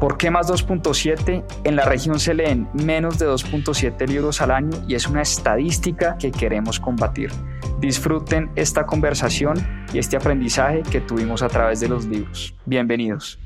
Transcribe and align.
¿Por 0.00 0.18
qué 0.18 0.30
más 0.30 0.50
2.7? 0.50 1.44
En 1.64 1.76
la 1.76 1.84
región 1.84 2.18
se 2.18 2.34
leen 2.34 2.68
menos 2.74 3.18
de 3.18 3.26
2.7 3.26 4.06
libros 4.08 4.40
al 4.42 4.50
año 4.50 4.84
y 4.88 4.94
es 4.96 5.06
una 5.06 5.22
estadística 5.22 6.18
que 6.18 6.32
queremos 6.32 6.80
combatir. 6.80 7.30
Disfruten 7.78 8.50
esta 8.56 8.86
conversación 8.86 9.86
y 9.92 9.98
este 9.98 10.16
aprendizaje 10.16 10.82
que 10.82 11.00
tuvimos 11.00 11.42
a 11.42 11.48
través 11.48 11.80
de 11.80 11.88
los 11.88 12.06
libros. 12.06 12.54
Bienvenidos. 12.64 13.38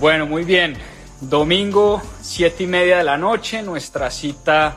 Bueno, 0.00 0.26
muy 0.26 0.44
bien. 0.44 0.76
Domingo, 1.20 2.02
siete 2.20 2.64
y 2.64 2.66
media 2.66 2.98
de 2.98 3.04
la 3.04 3.16
noche, 3.16 3.62
nuestra 3.62 4.10
cita 4.10 4.76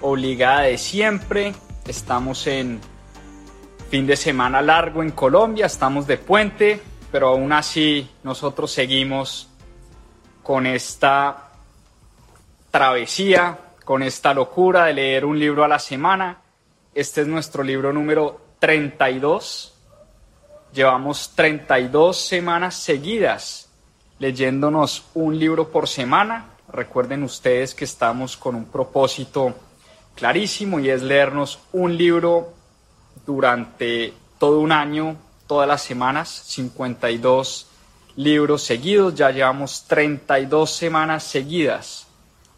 obligada 0.00 0.62
de 0.62 0.78
siempre. 0.78 1.54
Estamos 1.86 2.46
en 2.46 2.80
fin 3.90 4.06
de 4.06 4.16
semana 4.16 4.62
largo 4.62 5.02
en 5.02 5.10
Colombia, 5.10 5.66
estamos 5.66 6.06
de 6.06 6.16
puente, 6.16 6.80
pero 7.12 7.28
aún 7.28 7.52
así 7.52 8.10
nosotros 8.24 8.72
seguimos 8.72 9.48
con 10.42 10.66
esta 10.66 11.50
travesía, 12.70 13.58
con 13.84 14.02
esta 14.02 14.34
locura 14.34 14.86
de 14.86 14.94
leer 14.94 15.24
un 15.24 15.38
libro 15.38 15.62
a 15.62 15.68
la 15.68 15.78
semana. 15.78 16.40
Este 16.94 17.20
es 17.20 17.28
nuestro 17.28 17.62
libro 17.62 17.92
número 17.92 18.40
32. 18.58 19.74
Llevamos 20.72 21.32
32 21.36 22.16
semanas 22.16 22.74
seguidas 22.76 23.68
leyéndonos 24.22 25.04
un 25.14 25.36
libro 25.36 25.68
por 25.68 25.88
semana. 25.88 26.50
Recuerden 26.68 27.24
ustedes 27.24 27.74
que 27.74 27.84
estamos 27.84 28.36
con 28.36 28.54
un 28.54 28.66
propósito 28.66 29.52
clarísimo 30.14 30.78
y 30.78 30.90
es 30.90 31.02
leernos 31.02 31.58
un 31.72 31.96
libro 31.96 32.52
durante 33.26 34.14
todo 34.38 34.60
un 34.60 34.70
año, 34.70 35.16
todas 35.52 35.68
las 35.68 35.82
semanas, 35.82 36.30
52 36.46 37.66
libros 38.16 38.62
seguidos. 38.62 39.14
Ya 39.14 39.30
llevamos 39.30 39.84
32 39.86 40.70
semanas 40.70 41.24
seguidas 41.24 42.06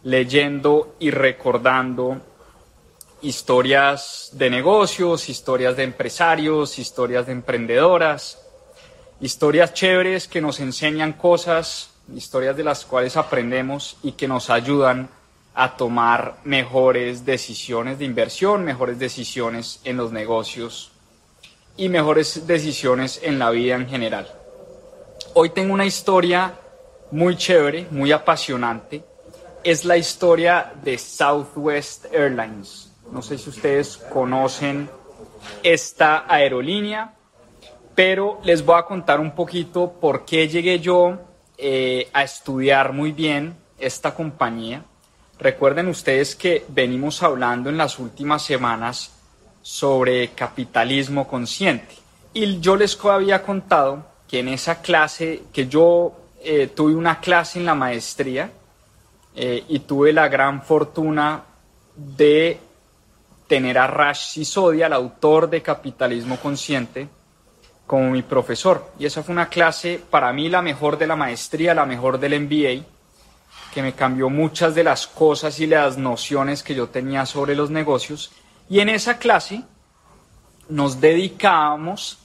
leyendo 0.05 0.95
y 1.01 1.11
recordando 1.11 2.21
historias 3.21 4.31
de 4.35 4.49
negocios, 4.49 5.29
historias 5.29 5.77
de 5.77 5.83
empresarios, 5.83 6.79
historias 6.79 7.27
de 7.27 7.33
emprendedoras, 7.33 8.39
historias 9.21 9.75
chéveres 9.75 10.29
que 10.29 10.41
nos 10.41 10.61
enseñan 10.61 11.15
cosas, 11.15 11.91
historias 12.15 12.57
de 12.57 12.63
las 12.63 12.85
cuales 12.85 13.17
aprendemos 13.17 13.97
y 14.05 14.13
que 14.13 14.29
nos 14.29 14.51
ayudan 14.51 15.09
a 15.57 15.77
tomar 15.77 16.37
mejores 16.45 17.27
decisiones 17.27 17.99
de 17.99 18.05
inversión, 18.05 18.63
mejores 18.63 19.01
decisiones 19.01 19.81
en 19.83 19.97
los 19.97 20.13
negocios 20.13 20.94
y 21.77 21.89
mejores 21.89 22.47
decisiones 22.47 23.21
en 23.23 23.39
la 23.39 23.51
vida 23.51 23.75
en 23.75 23.89
general. 23.89 24.29
Hoy 25.35 25.51
tengo 25.51 25.75
una 25.75 25.87
historia 25.87 26.55
muy 27.11 27.37
chévere, 27.37 27.87
muy 27.91 28.13
apasionante. 28.13 29.03
Es 29.63 29.85
la 29.85 29.97
historia 29.97 30.73
de 30.83 30.99
Southwest 30.99 32.07
Airlines. 32.13 32.93
No 33.11 33.23
sé 33.23 33.39
si 33.39 33.51
ustedes 33.51 33.97
conocen 33.97 34.89
esta 35.63 36.25
aerolínea 36.29 37.15
pero 37.95 38.41
les 38.45 38.65
voy 38.65 38.79
a 38.79 38.85
contar 38.85 39.21
un 39.21 39.33
poquito 39.33 39.93
por 40.01 40.25
qué 40.25 40.49
llegué 40.49 40.81
yo 40.81 41.19
eh, 41.57 42.09
a 42.13 42.25
estudiar 42.25 42.93
muy 42.93 43.13
bien 43.13 43.57
esta 43.79 44.15
compañía. 44.15 44.85
Recuerden 45.39 45.89
ustedes 45.89 46.35
que 46.35 46.65
venimos 46.69 47.23
hablando 47.23 47.71
en 47.71 47.77
las 47.77 47.99
últimas 47.99 48.43
semanas 48.43 49.13
sobre 49.65 50.29
capitalismo 50.33 51.27
consciente. 51.27 51.95
Y 52.35 52.61
yo 52.61 52.77
les 52.77 53.03
había 53.03 53.43
contado 53.43 54.05
que 54.29 54.41
en 54.41 54.49
esa 54.49 54.83
clase, 54.83 55.45
que 55.55 55.69
yo 55.69 56.13
eh, 56.43 56.67
tuve 56.67 56.95
una 56.95 57.19
clase 57.19 57.59
en 57.59 57.65
la 57.65 57.75
maestría 57.75 58.51
eh, 59.35 59.65
y 59.67 59.79
tuve 59.79 60.13
la 60.13 60.29
gran 60.29 60.63
fortuna 60.63 61.45
de 61.97 62.61
tener 63.47 63.79
a 63.79 63.87
Rash 63.87 64.33
Sisodia, 64.33 64.87
el 64.87 64.93
autor 64.93 65.49
de 65.49 65.63
Capitalismo 65.63 66.37
Consciente, 66.37 67.09
como 67.87 68.11
mi 68.11 68.21
profesor. 68.21 68.93
Y 68.99 69.07
esa 69.07 69.23
fue 69.23 69.33
una 69.33 69.49
clase 69.49 69.99
para 70.11 70.31
mí 70.35 70.51
la 70.51 70.61
mejor 70.61 70.99
de 70.99 71.07
la 71.07 71.17
maestría, 71.17 71.73
la 71.73 71.87
mejor 71.87 72.19
del 72.19 72.39
MBA, 72.39 72.85
que 73.73 73.83
me 73.83 73.95
cambió 73.95 74.29
muchas 74.29 74.75
de 74.75 74.85
las 74.85 75.07
cosas 75.07 75.59
y 75.59 75.67
las 75.67 75.97
nociones 75.97 76.63
que 76.63 76.75
yo 76.75 76.91
tenía 76.91 77.25
sobre 77.25 77.55
los 77.55 77.71
negocios. 77.71 78.31
Y 78.69 78.81
en 78.81 78.89
esa 78.89 79.19
clase 79.19 79.63
nos 80.69 81.01
dedicábamos 81.01 82.19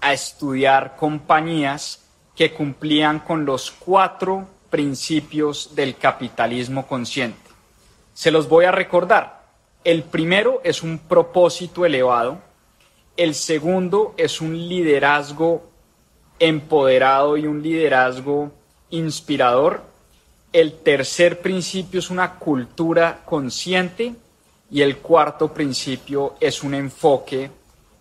a 0.00 0.12
estudiar 0.12 0.96
compañías 0.96 2.02
que 2.34 2.52
cumplían 2.52 3.20
con 3.20 3.46
los 3.46 3.70
cuatro 3.70 4.46
principios 4.68 5.74
del 5.74 5.96
capitalismo 5.96 6.86
consciente. 6.86 7.50
Se 8.12 8.30
los 8.30 8.48
voy 8.48 8.66
a 8.66 8.72
recordar. 8.72 9.44
El 9.84 10.02
primero 10.02 10.60
es 10.64 10.82
un 10.82 10.98
propósito 10.98 11.86
elevado, 11.86 12.38
el 13.16 13.34
segundo 13.34 14.14
es 14.18 14.40
un 14.40 14.68
liderazgo 14.68 15.70
empoderado 16.38 17.36
y 17.38 17.46
un 17.46 17.62
liderazgo 17.62 18.52
inspirador. 18.90 19.82
El 20.52 20.74
tercer 20.74 21.40
principio 21.40 22.00
es 22.00 22.10
una 22.10 22.34
cultura 22.34 23.22
consciente 23.24 24.14
y 24.70 24.82
el 24.82 24.98
cuarto 24.98 25.52
principio 25.52 26.36
es 26.40 26.62
un 26.62 26.74
enfoque 26.74 27.50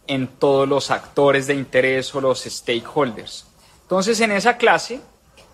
en 0.08 0.28
todos 0.28 0.68
los 0.68 0.92
actores 0.92 1.48
de 1.48 1.56
interés 1.56 2.14
o 2.16 2.22
los 2.22 2.44
stakeholders. 2.44 3.46
Entonces, 3.84 4.20
en 4.20 4.31
esa 4.31 4.58
clase 4.58 5.02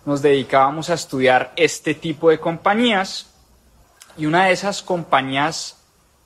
nos 0.04 0.22
dedicábamos 0.22 0.90
a 0.90 0.94
estudiar 0.94 1.52
este 1.56 1.94
tipo 1.94 2.30
de 2.30 2.40
compañías 2.40 3.26
y 4.16 4.26
una 4.26 4.46
de 4.46 4.52
esas 4.52 4.82
compañías 4.82 5.76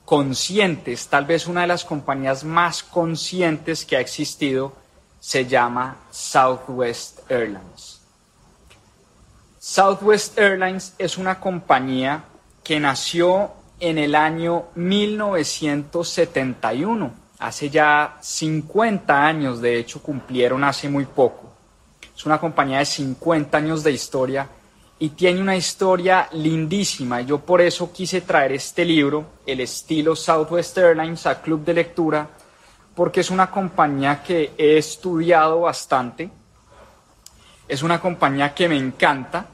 conscientes, 0.05 1.07
tal 1.07 1.25
vez 1.25 1.47
una 1.47 1.61
de 1.61 1.67
las 1.67 1.83
compañías 1.83 2.43
más 2.43 2.81
conscientes 2.81 3.85
que 3.85 3.97
ha 3.97 3.99
existido, 3.99 4.73
se 5.19 5.45
llama 5.45 5.97
Southwest 6.11 7.29
Airlines. 7.29 7.99
Southwest 9.59 10.37
Airlines 10.37 10.93
es 10.97 11.17
una 11.17 11.39
compañía 11.39 12.23
que 12.63 12.79
nació 12.79 13.51
en 13.79 13.97
el 13.97 14.15
año 14.15 14.65
1971. 14.75 17.11
Hace 17.39 17.69
ya 17.69 18.17
50 18.19 19.25
años, 19.25 19.61
de 19.61 19.77
hecho, 19.77 20.01
cumplieron 20.01 20.63
hace 20.63 20.89
muy 20.89 21.05
poco. 21.05 21.53
Es 22.15 22.25
una 22.25 22.39
compañía 22.39 22.79
de 22.79 22.85
50 22.85 23.57
años 23.57 23.83
de 23.83 23.91
historia 23.91 24.49
y 24.99 25.09
tiene 25.09 25.41
una 25.41 25.55
historia 25.55 26.27
lindísima. 26.31 27.21
Yo 27.21 27.39
por 27.39 27.61
eso 27.61 27.91
quise 27.93 28.21
traer 28.21 28.53
este 28.53 28.83
libro, 28.83 29.25
El 29.45 29.61
estilo 29.61 30.15
Southwest 30.15 30.75
Airlines, 30.77 31.27
a 31.27 31.41
Club 31.41 31.63
de 31.63 31.75
Lectura, 31.75 32.27
porque 32.95 33.19
es 33.19 33.29
una 33.29 33.51
compañía 33.51 34.23
que 34.23 34.53
he 34.57 34.77
estudiado 34.77 35.61
bastante, 35.61 36.31
es 37.67 37.83
una 37.83 38.01
compañía 38.01 38.55
que 38.55 38.67
me 38.67 38.77
encanta, 38.77 39.45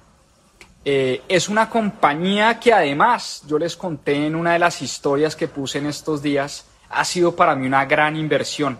eh, 0.86 1.22
es 1.30 1.48
una 1.48 1.70
compañía 1.70 2.60
que 2.60 2.74
además, 2.74 3.44
yo 3.48 3.58
les 3.58 3.76
conté 3.76 4.26
en 4.26 4.36
una 4.36 4.54
de 4.54 4.60
las 4.60 4.82
historias 4.82 5.36
que 5.36 5.48
puse 5.48 5.78
en 5.78 5.86
estos 5.86 6.22
días, 6.22 6.66
ha 6.90 7.06
sido 7.06 7.36
para 7.36 7.56
mí 7.56 7.66
una 7.66 7.86
gran 7.86 8.16
inversión. 8.16 8.78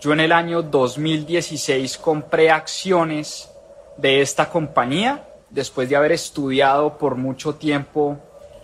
Yo 0.00 0.12
en 0.12 0.20
el 0.20 0.32
año 0.32 0.62
2016 0.62 1.98
compré 1.98 2.50
acciones 2.50 3.48
de 3.96 4.22
esta 4.22 4.48
compañía 4.48 5.24
después 5.50 5.88
de 5.88 5.96
haber 5.96 6.12
estudiado 6.12 6.96
por 6.96 7.16
mucho 7.16 7.54
tiempo 7.54 8.18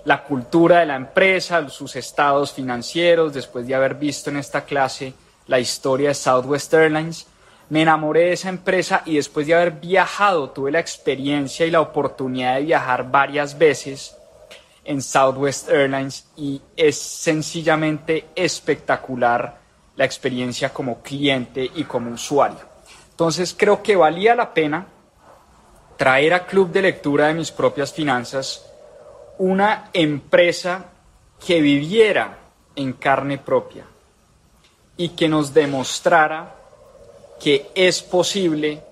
la 0.04 0.24
cultura 0.24 0.80
de 0.80 0.86
la 0.86 0.96
empresa, 0.96 1.68
sus 1.68 1.96
estados 1.96 2.52
financieros, 2.52 3.34
después 3.34 3.66
de 3.66 3.74
haber 3.74 3.96
visto 3.96 4.30
en 4.30 4.36
esta 4.36 4.64
clase 4.64 5.14
la 5.46 5.58
historia 5.58 6.08
de 6.08 6.14
Southwest 6.14 6.72
Airlines, 6.74 7.26
me 7.68 7.82
enamoré 7.82 8.26
de 8.26 8.32
esa 8.32 8.48
empresa 8.48 9.02
y 9.04 9.16
después 9.16 9.46
de 9.46 9.54
haber 9.54 9.72
viajado, 9.72 10.50
tuve 10.50 10.70
la 10.70 10.80
experiencia 10.80 11.66
y 11.66 11.70
la 11.70 11.80
oportunidad 11.80 12.56
de 12.56 12.62
viajar 12.62 13.10
varias 13.10 13.58
veces 13.58 14.16
en 14.84 15.02
Southwest 15.02 15.68
Airlines 15.68 16.28
y 16.36 16.60
es 16.76 16.96
sencillamente 16.96 18.26
espectacular 18.36 19.58
la 19.96 20.04
experiencia 20.04 20.72
como 20.72 21.02
cliente 21.02 21.68
y 21.74 21.84
como 21.84 22.12
usuario. 22.12 22.60
Entonces 23.10 23.54
creo 23.58 23.82
que 23.82 23.96
valía 23.96 24.34
la 24.34 24.54
pena 24.54 24.86
traer 25.96 26.34
a 26.34 26.46
Club 26.46 26.70
de 26.70 26.82
Lectura 26.82 27.28
de 27.28 27.34
mis 27.34 27.50
propias 27.50 27.92
finanzas 27.92 28.64
una 29.38 29.90
empresa 29.92 30.84
que 31.44 31.60
viviera 31.60 32.38
en 32.74 32.92
carne 32.92 33.38
propia 33.38 33.84
y 34.96 35.10
que 35.10 35.28
nos 35.28 35.52
demostrara 35.52 36.55
que 37.40 37.70
es 37.74 38.02
posible 38.02 38.82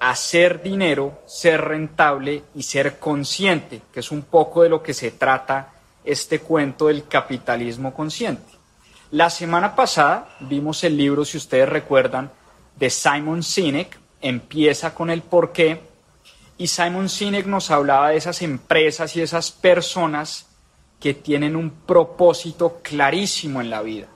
hacer 0.00 0.62
dinero, 0.62 1.22
ser 1.26 1.60
rentable 1.62 2.44
y 2.54 2.62
ser 2.62 2.98
consciente, 2.98 3.82
que 3.92 4.00
es 4.00 4.10
un 4.10 4.22
poco 4.22 4.62
de 4.62 4.68
lo 4.68 4.82
que 4.82 4.94
se 4.94 5.10
trata 5.10 5.72
este 6.04 6.40
cuento 6.40 6.86
del 6.86 7.06
capitalismo 7.06 7.92
consciente. 7.92 8.52
La 9.10 9.30
semana 9.30 9.74
pasada 9.74 10.36
vimos 10.40 10.84
el 10.84 10.96
libro, 10.96 11.24
si 11.24 11.38
ustedes 11.38 11.68
recuerdan, 11.68 12.30
de 12.76 12.90
Simon 12.90 13.42
Sinek, 13.42 13.98
empieza 14.20 14.94
con 14.94 15.10
el 15.10 15.22
porqué, 15.22 15.80
y 16.58 16.66
Simon 16.66 17.08
Sinek 17.08 17.46
nos 17.46 17.70
hablaba 17.70 18.10
de 18.10 18.16
esas 18.16 18.42
empresas 18.42 19.16
y 19.16 19.22
esas 19.22 19.50
personas 19.50 20.46
que 21.00 21.14
tienen 21.14 21.56
un 21.56 21.70
propósito 21.70 22.80
clarísimo 22.82 23.60
en 23.60 23.70
la 23.70 23.82
vida. 23.82 24.08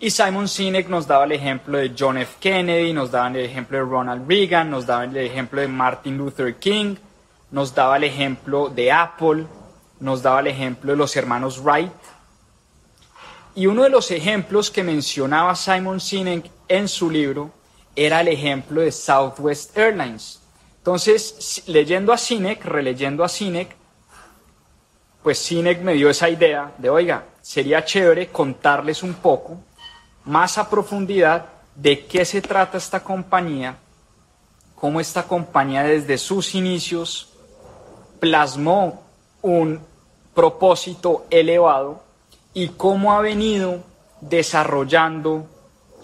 Y 0.00 0.10
Simon 0.10 0.46
Sinek 0.46 0.88
nos 0.88 1.08
daba 1.08 1.24
el 1.24 1.32
ejemplo 1.32 1.76
de 1.76 1.92
John 1.98 2.18
F. 2.18 2.36
Kennedy, 2.38 2.92
nos 2.92 3.10
daba 3.10 3.26
el 3.30 3.36
ejemplo 3.38 3.78
de 3.78 3.84
Ronald 3.84 4.28
Reagan, 4.28 4.70
nos 4.70 4.86
daba 4.86 5.02
el 5.02 5.16
ejemplo 5.16 5.60
de 5.60 5.66
Martin 5.66 6.16
Luther 6.16 6.54
King, 6.54 6.94
nos 7.50 7.74
daba 7.74 7.96
el 7.96 8.04
ejemplo 8.04 8.68
de 8.68 8.92
Apple, 8.92 9.46
nos 9.98 10.22
daba 10.22 10.38
el 10.38 10.46
ejemplo 10.46 10.92
de 10.92 10.98
los 10.98 11.16
hermanos 11.16 11.60
Wright. 11.64 11.90
Y 13.56 13.66
uno 13.66 13.82
de 13.82 13.90
los 13.90 14.12
ejemplos 14.12 14.70
que 14.70 14.84
mencionaba 14.84 15.56
Simon 15.56 15.98
Sinek 16.00 16.48
en 16.68 16.86
su 16.86 17.10
libro 17.10 17.50
era 17.96 18.20
el 18.20 18.28
ejemplo 18.28 18.82
de 18.82 18.92
Southwest 18.92 19.76
Airlines. 19.76 20.40
Entonces, 20.76 21.64
leyendo 21.66 22.12
a 22.12 22.18
Sinek, 22.18 22.64
releyendo 22.64 23.24
a 23.24 23.28
Sinek, 23.28 23.74
pues 25.24 25.40
Sinek 25.40 25.82
me 25.82 25.94
dio 25.94 26.08
esa 26.08 26.28
idea 26.28 26.72
de, 26.78 26.88
oiga, 26.88 27.24
sería 27.42 27.84
chévere 27.84 28.28
contarles 28.28 29.02
un 29.02 29.14
poco 29.14 29.64
más 30.28 30.58
a 30.58 30.68
profundidad 30.68 31.46
de 31.74 32.04
qué 32.04 32.24
se 32.26 32.42
trata 32.42 32.76
esta 32.76 33.02
compañía, 33.02 33.78
cómo 34.74 35.00
esta 35.00 35.22
compañía 35.22 35.82
desde 35.84 36.18
sus 36.18 36.54
inicios 36.54 37.32
plasmó 38.20 39.02
un 39.40 39.80
propósito 40.34 41.24
elevado 41.30 42.02
y 42.52 42.68
cómo 42.68 43.14
ha 43.14 43.22
venido 43.22 43.78
desarrollando 44.20 45.46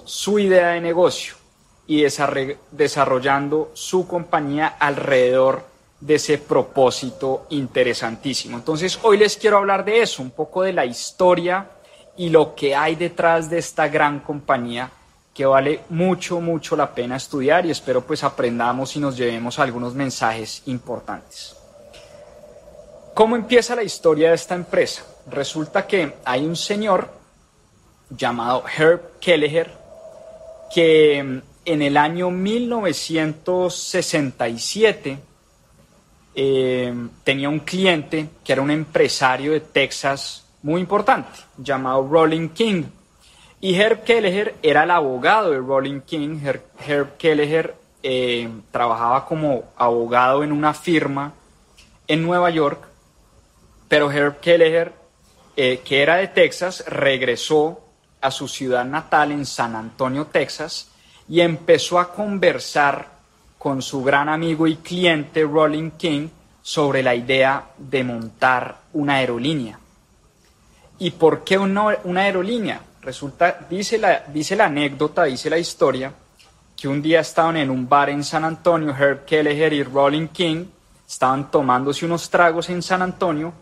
su 0.07 0.39
idea 0.39 0.69
de 0.69 0.81
negocio 0.81 1.35
y 1.87 2.03
desarrollando 2.71 3.73
su 3.75 4.09
compañía 4.09 4.69
alrededor 4.79 5.67
de 6.01 6.15
ese 6.15 6.39
propósito 6.39 7.47
interesantísimo. 7.51 8.57
Entonces, 8.57 8.99
hoy 9.03 9.19
les 9.19 9.37
quiero 9.37 9.59
hablar 9.59 9.85
de 9.85 10.01
eso, 10.01 10.23
un 10.23 10.31
poco 10.31 10.63
de 10.63 10.73
la 10.73 10.87
historia 10.87 11.69
y 12.17 12.31
lo 12.31 12.55
que 12.55 12.75
hay 12.75 12.95
detrás 12.95 13.51
de 13.51 13.59
esta 13.59 13.89
gran 13.89 14.21
compañía 14.21 14.91
que 15.35 15.45
vale 15.45 15.81
mucho, 15.91 16.41
mucho 16.41 16.77
la 16.77 16.95
pena 16.95 17.17
estudiar 17.17 17.67
y 17.67 17.73
espero 17.73 18.03
pues 18.03 18.23
aprendamos 18.23 18.95
y 18.95 19.01
nos 19.01 19.17
llevemos 19.17 19.59
algunos 19.59 19.93
mensajes 19.95 20.63
importantes. 20.67 21.57
¿Cómo 23.15 23.35
empieza 23.35 23.75
la 23.75 23.83
historia 23.83 24.29
de 24.29 24.37
esta 24.37 24.55
empresa? 24.55 25.03
Resulta 25.31 25.87
que 25.87 26.15
hay 26.25 26.45
un 26.47 26.57
señor 26.57 27.09
llamado 28.11 28.65
Herb 28.77 29.19
Kelleher 29.21 29.73
que 30.73 31.23
mm, 31.23 31.43
en 31.65 31.83
el 31.83 31.97
año 31.97 32.31
1967 32.31 35.19
eh, 36.37 36.93
tenía 37.23 37.49
un 37.49 37.61
cliente 37.61 38.29
que 38.45 38.53
era 38.53 38.63
un 38.63 38.71
empresario 38.71 39.53
de 39.53 39.61
Texas 39.61 40.44
muy 40.65 40.81
importante 40.81 41.29
llamado 41.59 42.09
Rolling 42.11 42.49
King. 42.49 42.85
Y 43.61 43.75
Herb 43.75 44.03
Kelleher 44.03 44.57
era 44.63 44.85
el 44.85 44.91
abogado 44.91 45.51
de 45.51 45.59
Rolling 45.59 46.01
King. 46.01 46.41
Herb, 46.87 47.17
Kelleher 47.19 47.75
eh, 48.03 48.49
trabajaba 48.71 49.27
como 49.27 49.65
abogado 49.77 50.43
en 50.43 50.53
una 50.53 50.73
firma 50.73 51.35
en 52.09 52.23
Nueva 52.23 52.49
York, 52.49 52.89
pero 53.89 54.11
Herb 54.11 54.41
Kelleher, 54.41 54.93
eh, 55.57 55.83
que 55.85 56.03
era 56.03 56.17
de 56.17 56.29
Texas, 56.29 56.83
regresó 56.87 57.81
a 58.23 58.31
su 58.31 58.49
ciudad 58.49 58.87
natal 58.87 59.33
en 59.33 59.45
San 59.45 59.77
Antonio, 59.77 60.27
Texas, 60.27 60.89
y 61.29 61.43
empezó 61.43 61.99
a 61.99 62.11
conversar 62.11 63.09
con 63.59 63.83
su 63.83 64.03
gran 64.03 64.31
amigo 64.31 64.67
y 64.67 64.77
cliente 64.77 65.43
Rolling 65.43 65.91
King 65.93 66.29
sobre 66.63 67.03
la 67.03 67.15
idea 67.15 67.67
de 67.77 68.03
montar 68.03 68.79
una 68.95 69.17
aerolínea. 69.17 69.79
¿Y 70.99 71.11
por 71.13 71.45
qué 71.45 71.59
una, 71.59 71.97
aerolínea? 72.17 72.81
Resulta, 73.03 73.67
dice 73.69 73.99
la, 73.99 74.25
dice 74.29 74.57
la 74.57 74.67
anécdota, 74.67 75.25
dice 75.25 75.51
la 75.51 75.59
historia, 75.59 76.13
que 76.77 76.89
un 76.89 77.03
día 77.03 77.21
estaban 77.21 77.57
en 77.57 77.71
un 77.71 77.89
bar 77.89 78.11
en 78.11 78.25
San 78.25 78.45
Antonio, 78.45 78.95
Herb 78.97 79.25
Kelleher 79.25 79.73
y 79.73 79.83
Rolling 79.83 80.29
King, 80.29 80.67
estaban 81.07 81.51
tomándose 81.51 82.07
unos 82.07 82.31
tragos 82.31 82.71
en 82.71 82.83
San 82.83 83.03
Antonio 83.03 83.53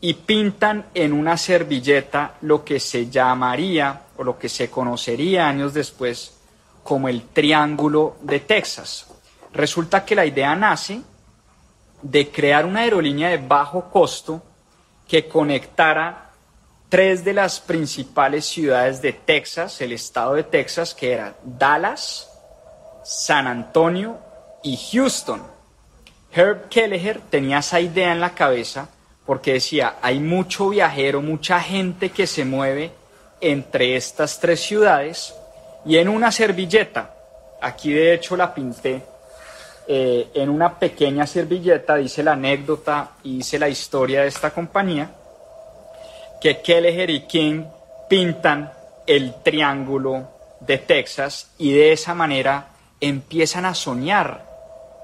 y 0.00 0.14
pintan 0.14 0.86
en 0.94 1.12
una 1.12 1.36
servilleta 1.36 2.34
lo 2.42 2.64
que 2.64 2.78
se 2.78 3.08
llamaría 3.08 4.02
o 4.16 4.24
lo 4.24 4.38
que 4.38 4.48
se 4.48 4.70
conocería 4.70 5.48
años 5.48 5.72
después 5.72 6.36
como 6.82 7.08
el 7.08 7.22
Triángulo 7.28 8.16
de 8.20 8.40
Texas. 8.40 9.06
Resulta 9.52 10.04
que 10.04 10.14
la 10.14 10.26
idea 10.26 10.54
nace 10.54 11.00
de 12.02 12.30
crear 12.30 12.66
una 12.66 12.80
aerolínea 12.80 13.30
de 13.30 13.38
bajo 13.38 13.90
costo 13.90 14.42
que 15.08 15.26
conectara 15.26 16.23
tres 16.94 17.24
de 17.24 17.32
las 17.32 17.58
principales 17.58 18.44
ciudades 18.44 19.02
de 19.02 19.12
Texas, 19.12 19.80
el 19.80 19.90
estado 19.90 20.34
de 20.34 20.44
Texas, 20.44 20.94
que 20.94 21.14
eran 21.14 21.34
Dallas, 21.42 22.30
San 23.02 23.48
Antonio 23.48 24.16
y 24.62 24.76
Houston. 24.92 25.42
Herb 26.32 26.68
Kelleher 26.68 27.18
tenía 27.30 27.58
esa 27.58 27.80
idea 27.80 28.12
en 28.12 28.20
la 28.20 28.36
cabeza 28.36 28.88
porque 29.26 29.54
decía, 29.54 29.96
hay 30.02 30.20
mucho 30.20 30.68
viajero, 30.68 31.20
mucha 31.20 31.58
gente 31.58 32.10
que 32.10 32.28
se 32.28 32.44
mueve 32.44 32.92
entre 33.40 33.96
estas 33.96 34.38
tres 34.38 34.60
ciudades 34.60 35.34
y 35.84 35.96
en 35.96 36.08
una 36.08 36.30
servilleta, 36.30 37.12
aquí 37.60 37.92
de 37.92 38.14
hecho 38.14 38.36
la 38.36 38.54
pinté, 38.54 39.02
eh, 39.88 40.28
en 40.32 40.48
una 40.48 40.78
pequeña 40.78 41.26
servilleta 41.26 41.96
dice 41.96 42.22
la 42.22 42.34
anécdota 42.34 43.14
y 43.24 43.38
dice 43.38 43.58
la 43.58 43.68
historia 43.68 44.22
de 44.22 44.28
esta 44.28 44.50
compañía, 44.50 45.10
que 46.44 46.60
Kelleher 46.60 47.08
y 47.08 47.20
King 47.20 47.64
pintan 48.06 48.70
el 49.06 49.36
triángulo 49.42 50.28
de 50.60 50.76
Texas 50.76 51.54
y 51.56 51.72
de 51.72 51.92
esa 51.92 52.14
manera 52.14 52.68
empiezan 53.00 53.64
a 53.64 53.74
soñar 53.74 54.44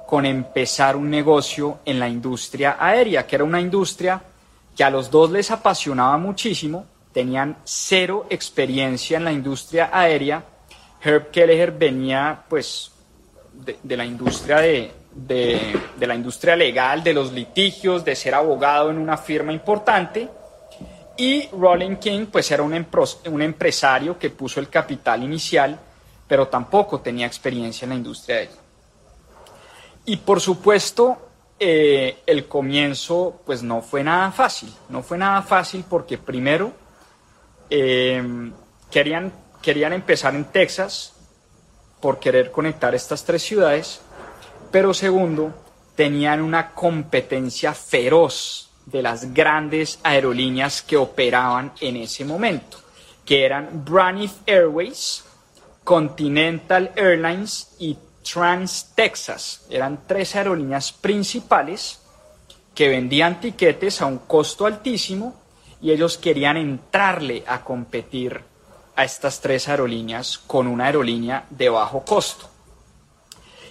con 0.06 0.26
empezar 0.26 0.97
un 0.97 1.09
negocio 1.09 1.78
en 1.87 1.99
la 1.99 2.11
industria 2.11 2.76
aérea, 2.78 3.26
que 3.26 3.37
era 3.37 3.44
una 3.44 3.59
industria 3.59 4.20
que 4.76 4.85
a 4.85 4.90
los 4.90 5.11
dos 5.11 5.30
les 5.30 5.50
apasionaba 5.50 6.18
muchísimo, 6.18 6.85
tenían 7.11 7.56
cero 7.64 8.26
experiencia 8.28 9.16
en 9.16 9.25
la 9.25 9.32
industria 9.32 9.88
aérea. 9.90 10.44
Herb 11.02 11.30
Kelleher 11.30 11.73
venía 11.73 12.44
pues 12.50 12.92
de, 13.82 13.97
la 13.97 14.04
industria 14.04 14.59
de, 14.59 14.92
de 15.14 16.06
la 16.06 16.14
industria 16.14 16.54
legal, 16.54 17.02
de 17.02 17.14
los 17.14 17.32
litigios, 17.32 18.04
de 18.04 18.14
ser 18.14 18.35
abogado 18.35 18.90
en 18.90 18.99
una 18.99 19.16
firma 19.16 19.54
importante 19.54 20.28
y 21.20 21.50
Rolling 21.52 21.96
King, 21.96 22.28
pues 22.32 22.50
era 22.50 22.62
un, 22.62 22.72
empresario 23.42 24.18
que 24.18 24.30
puso 24.30 24.58
el 24.58 24.70
capital 24.70 25.22
inicial, 25.22 25.78
pero 26.26 26.48
tampoco 26.48 27.00
tenía 27.00 27.26
experiencia 27.26 27.84
en 27.84 27.90
la 27.90 27.96
industria 27.96 28.36
de 28.36 28.42
él. 28.44 28.50
Y 30.06 30.16
por 30.16 30.40
supuesto, 30.40 31.28
eh, 31.58 32.22
el 32.24 32.48
comienzo, 32.48 33.42
pues 33.44 33.62
no 33.62 33.82
fue 33.82 34.02
nada 34.02 34.32
fácil. 34.32 34.72
No 34.88 35.02
fue 35.02 35.18
nada 35.18 35.42
fácil 35.42 35.84
porque 35.86 36.16
primero 36.16 36.72
eh, 37.68 38.50
querían, 38.90 39.30
querían 39.60 39.92
empezar 39.92 40.34
en 40.34 40.46
Texas 40.46 41.12
por 42.00 42.18
querer 42.18 42.50
conectar 42.50 42.94
estas 42.94 43.24
tres 43.26 43.42
ciudades, 43.42 44.00
pero 44.70 44.94
segundo, 44.94 45.52
tenían 45.96 46.40
una 46.40 46.70
competencia 46.72 47.74
feroz 47.74 48.69
de 48.87 49.02
las 49.02 49.32
grandes 49.32 49.99
aerolíneas 50.02 50.82
que 50.82 50.96
operaban 50.96 51.72
en 51.80 51.96
ese 51.96 52.25
momento, 52.25 52.78
que 53.25 53.44
eran 53.44 53.84
Braniff 53.84 54.32
Airways, 54.46 55.25
Continental 55.84 56.92
Airlines 56.96 57.75
y 57.78 57.96
Trans 58.22 58.92
Texas. 58.94 59.66
Eran 59.70 60.00
tres 60.06 60.37
aerolíneas 60.37 60.92
principales 60.92 62.00
que 62.75 62.88
vendían 62.88 63.40
tiquetes 63.40 64.00
a 64.00 64.06
un 64.06 64.18
costo 64.18 64.66
altísimo 64.66 65.34
y 65.82 65.90
ellos 65.90 66.18
querían 66.18 66.56
entrarle 66.56 67.42
a 67.46 67.64
competir 67.64 68.40
a 68.96 69.04
estas 69.04 69.40
tres 69.40 69.68
aerolíneas 69.68 70.38
con 70.38 70.66
una 70.66 70.87
aerolínea 70.87 71.46
de 71.50 71.68
bajo 71.68 72.04
costo. 72.04 72.49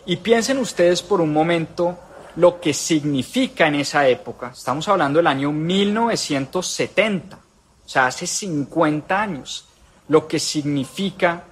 Y 0.05 0.17
piensen 0.17 0.57
ustedes 0.57 1.03
por 1.03 1.21
un 1.21 1.31
momento 1.31 1.97
lo 2.35 2.59
que 2.59 2.73
significa 2.73 3.67
en 3.67 3.75
esa 3.75 4.07
época. 4.07 4.51
Estamos 4.53 4.87
hablando 4.87 5.17
del 5.17 5.27
año 5.27 5.51
1970. 5.51 7.37
O 7.37 7.89
sea, 7.89 8.07
hace 8.07 8.27
50 8.27 9.21
años, 9.21 9.67
lo 10.07 10.27
que 10.27 10.39
significa 10.39 11.43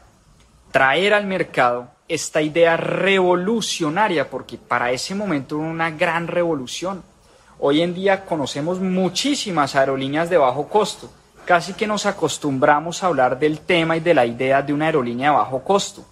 traer 0.71 1.13
al 1.13 1.25
mercado 1.25 1.89
esta 2.07 2.41
idea 2.41 2.77
revolucionaria, 2.77 4.29
porque 4.29 4.57
para 4.57 4.91
ese 4.91 5.15
momento 5.15 5.59
era 5.59 5.67
una 5.67 5.91
gran 5.91 6.27
revolución. 6.27 7.03
Hoy 7.59 7.81
en 7.81 7.93
día 7.93 8.23
conocemos 8.25 8.79
muchísimas 8.79 9.75
aerolíneas 9.75 10.29
de 10.29 10.37
bajo 10.37 10.67
costo, 10.67 11.09
casi 11.45 11.73
que 11.73 11.87
nos 11.87 12.05
acostumbramos 12.05 13.01
a 13.01 13.07
hablar 13.07 13.39
del 13.39 13.59
tema 13.59 13.97
y 13.97 13.99
de 13.99 14.13
la 14.13 14.25
idea 14.25 14.61
de 14.61 14.73
una 14.73 14.85
aerolínea 14.85 15.31
de 15.31 15.37
bajo 15.37 15.63
costo. 15.63 16.05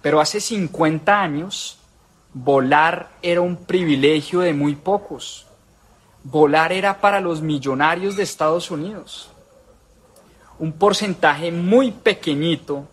Pero 0.00 0.20
hace 0.20 0.40
50 0.40 1.20
años, 1.20 1.78
volar 2.32 3.10
era 3.22 3.40
un 3.40 3.56
privilegio 3.56 4.40
de 4.40 4.54
muy 4.54 4.76
pocos. 4.76 5.46
Volar 6.22 6.72
era 6.72 7.00
para 7.00 7.20
los 7.20 7.40
millonarios 7.40 8.16
de 8.16 8.22
Estados 8.22 8.70
Unidos. 8.70 9.30
Un 10.58 10.72
porcentaje 10.72 11.50
muy 11.50 11.90
pequeñito 11.90 12.86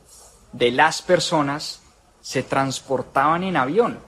de 0.53 0.72
las 0.72 1.01
personas 1.01 1.82
se 2.22 2.44
transportaban 2.44 3.44
en 3.44 3.58
avión. 3.58 4.00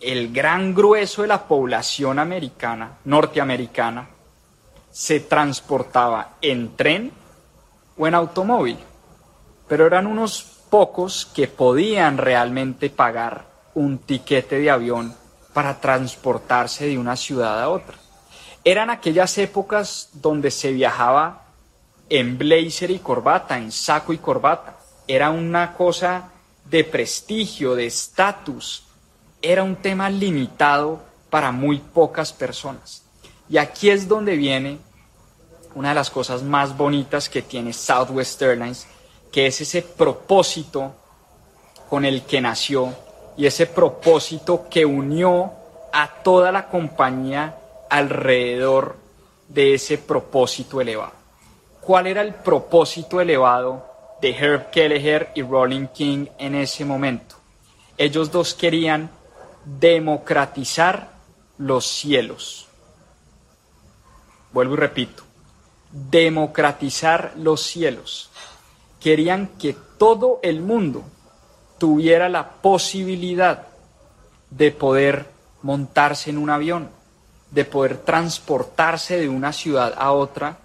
El 0.00 0.32
gran 0.32 0.74
grueso 0.74 1.22
de 1.22 1.28
la 1.28 1.46
población 1.46 2.18
americana, 2.18 2.98
norteamericana, 3.04 4.08
se 4.90 5.20
transportaba 5.20 6.36
en 6.40 6.76
tren 6.76 7.12
o 7.96 8.06
en 8.06 8.14
automóvil, 8.14 8.78
pero 9.68 9.86
eran 9.86 10.06
unos 10.06 10.42
pocos 10.68 11.26
que 11.26 11.48
podían 11.48 12.18
realmente 12.18 12.90
pagar 12.90 13.53
un 13.74 13.98
tiquete 13.98 14.58
de 14.58 14.70
avión 14.70 15.14
para 15.52 15.80
transportarse 15.80 16.86
de 16.86 16.98
una 16.98 17.16
ciudad 17.16 17.62
a 17.62 17.68
otra. 17.68 17.96
Eran 18.64 18.90
aquellas 18.90 19.36
épocas 19.38 20.08
donde 20.12 20.50
se 20.50 20.72
viajaba 20.72 21.44
en 22.08 22.38
blazer 22.38 22.90
y 22.90 22.98
corbata, 22.98 23.58
en 23.58 23.70
saco 23.70 24.12
y 24.12 24.18
corbata. 24.18 24.78
Era 25.06 25.30
una 25.30 25.74
cosa 25.74 26.30
de 26.64 26.84
prestigio, 26.84 27.74
de 27.74 27.86
estatus, 27.86 28.84
era 29.42 29.62
un 29.62 29.76
tema 29.76 30.08
limitado 30.08 31.02
para 31.28 31.52
muy 31.52 31.78
pocas 31.78 32.32
personas. 32.32 33.02
Y 33.48 33.58
aquí 33.58 33.90
es 33.90 34.08
donde 34.08 34.36
viene 34.36 34.78
una 35.74 35.90
de 35.90 35.94
las 35.96 36.08
cosas 36.08 36.42
más 36.42 36.76
bonitas 36.76 37.28
que 37.28 37.42
tiene 37.42 37.72
Southwest 37.72 38.40
Airlines, 38.40 38.86
que 39.30 39.46
es 39.46 39.60
ese 39.60 39.82
propósito 39.82 40.94
con 41.90 42.04
el 42.04 42.22
que 42.22 42.40
nació 42.40 42.94
y 43.36 43.46
ese 43.46 43.66
propósito 43.66 44.66
que 44.70 44.84
unió 44.84 45.52
a 45.92 46.08
toda 46.22 46.52
la 46.52 46.68
compañía 46.68 47.56
alrededor 47.90 48.96
de 49.48 49.74
ese 49.74 49.98
propósito 49.98 50.80
elevado. 50.80 51.12
¿Cuál 51.80 52.06
era 52.06 52.22
el 52.22 52.34
propósito 52.34 53.20
elevado 53.20 53.94
de 54.24 54.30
Herb 54.30 54.70
Kelleher 54.70 55.30
y 55.34 55.42
Rolling 55.42 55.88
King 55.88 56.26
en 56.38 56.54
ese 56.54 56.84
momento. 56.86 57.36
Ellos 57.98 58.30
dos 58.30 58.54
querían 58.54 59.10
democratizar 59.66 61.10
los 61.58 61.86
cielos. 61.86 62.66
Vuelvo 64.50 64.72
y 64.72 64.76
repito, 64.78 65.24
democratizar 65.90 67.34
los 67.36 67.60
cielos. 67.62 68.30
Querían 68.98 69.48
que 69.58 69.76
todo 69.98 70.40
el 70.42 70.62
mundo 70.62 71.04
tuviera 71.84 72.30
la 72.30 72.48
posibilidad 72.48 73.66
de 74.48 74.70
poder 74.70 75.26
montarse 75.60 76.30
en 76.30 76.38
un 76.38 76.48
avión, 76.48 76.88
de 77.50 77.66
poder 77.66 77.98
transportarse 77.98 79.20
de 79.20 79.28
una 79.28 79.52
ciudad 79.52 79.92
a 79.98 80.12
otra 80.12 80.56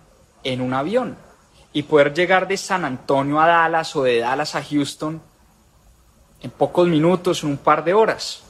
en 0.45 0.61
un 0.61 0.73
avión 0.73 1.17
y 1.73 1.83
poder 1.83 2.13
llegar 2.13 2.47
de 2.47 2.55
San 2.55 2.85
Antonio 2.85 3.41
a 3.41 3.47
Dallas 3.47 3.97
o 3.97 4.03
de 4.03 4.19
Dallas 4.19 4.55
a 4.55 4.63
Houston 4.63 5.21
en 6.41 6.51
pocos 6.51 6.87
minutos, 6.87 7.43
en 7.43 7.49
un 7.49 7.57
par 7.57 7.83
de 7.83 7.93
horas, 7.93 8.41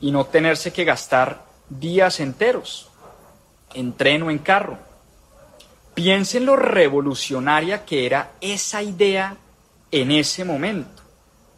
y 0.00 0.10
no 0.10 0.26
tenerse 0.26 0.72
que 0.72 0.82
gastar 0.82 1.44
días 1.68 2.18
enteros 2.18 2.90
en 3.74 3.92
tren 3.92 4.24
o 4.24 4.30
en 4.32 4.38
carro. 4.38 4.76
Piensen 5.94 6.46
lo 6.46 6.56
revolucionaria 6.56 7.84
que 7.84 8.06
era 8.06 8.32
esa 8.40 8.82
idea 8.82 9.36
en 9.92 10.10
ese 10.10 10.44
momento. 10.44 11.01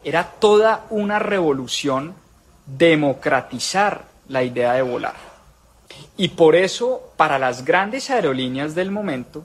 Era 0.05 0.25
toda 0.39 0.85
una 0.91 1.19
revolución 1.19 2.15
democratizar 2.67 4.05
la 4.29 4.43
idea 4.43 4.75
de 4.75 4.83
volar. 4.83 5.15
Y 6.17 6.29
por 6.29 6.55
eso, 6.55 7.13
para 7.17 7.39
las 7.39 7.65
grandes 7.65 8.11
aerolíneas 8.11 8.75
del 8.75 8.91
momento, 8.91 9.45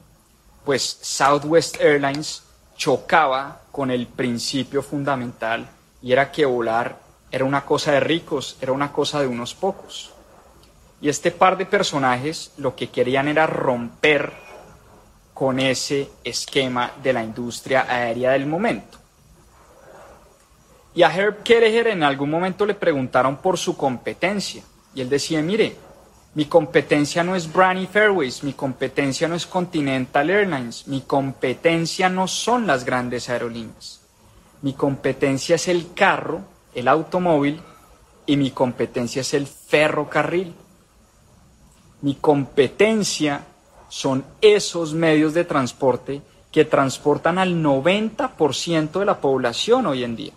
pues 0.65 0.99
Southwest 1.01 1.79
Airlines 1.81 2.43
chocaba 2.75 3.61
con 3.71 3.91
el 3.91 4.07
principio 4.07 4.83
fundamental 4.83 5.67
y 6.01 6.11
era 6.11 6.31
que 6.31 6.45
volar 6.45 6.97
era 7.31 7.45
una 7.45 7.65
cosa 7.65 7.91
de 7.91 7.99
ricos, 7.99 8.57
era 8.61 8.71
una 8.71 8.91
cosa 8.91 9.19
de 9.19 9.27
unos 9.27 9.53
pocos. 9.53 10.11
Y 11.01 11.09
este 11.09 11.31
par 11.31 11.57
de 11.57 11.65
personajes 11.65 12.51
lo 12.57 12.75
que 12.75 12.89
querían 12.89 13.27
era 13.27 13.47
romper 13.47 14.33
con 15.33 15.59
ese 15.59 16.09
esquema 16.23 16.91
de 17.01 17.13
la 17.13 17.23
industria 17.23 17.85
aérea 17.89 18.31
del 18.31 18.45
momento. 18.45 18.98
Y 20.93 21.03
a 21.03 21.15
Herb 21.15 21.43
Kelleher 21.43 21.87
en 21.87 22.03
algún 22.03 22.29
momento 22.29 22.65
le 22.65 22.73
preguntaron 22.73 23.37
por 23.37 23.57
su 23.57 23.77
competencia 23.77 24.63
y 24.93 25.01
él 25.01 25.09
decía, 25.09 25.41
mire, 25.41 25.75
mi 26.35 26.45
competencia 26.45 27.23
no 27.23 27.35
es 27.35 27.51
Brani 27.51 27.87
Fairways, 27.87 28.43
mi 28.43 28.53
competencia 28.53 29.27
no 29.27 29.35
es 29.35 29.45
Continental 29.45 30.29
Airlines, 30.29 30.87
mi 30.87 31.01
competencia 31.01 32.09
no 32.09 32.27
son 32.27 32.67
las 32.67 32.85
grandes 32.85 33.29
aerolíneas. 33.29 34.01
Mi 34.61 34.73
competencia 34.73 35.55
es 35.55 35.67
el 35.67 35.93
carro, 35.93 36.41
el 36.75 36.87
automóvil 36.87 37.61
y 38.25 38.37
mi 38.37 38.51
competencia 38.51 39.21
es 39.21 39.33
el 39.33 39.47
ferrocarril. 39.47 40.53
Mi 42.01 42.15
competencia 42.15 43.41
son 43.89 44.23
esos 44.41 44.93
medios 44.93 45.33
de 45.33 45.45
transporte 45.45 46.21
que 46.51 46.65
transportan 46.65 47.37
al 47.37 47.55
90% 47.63 48.99
de 48.99 49.05
la 49.05 49.19
población 49.19 49.87
hoy 49.87 50.03
en 50.03 50.15
día. 50.15 50.33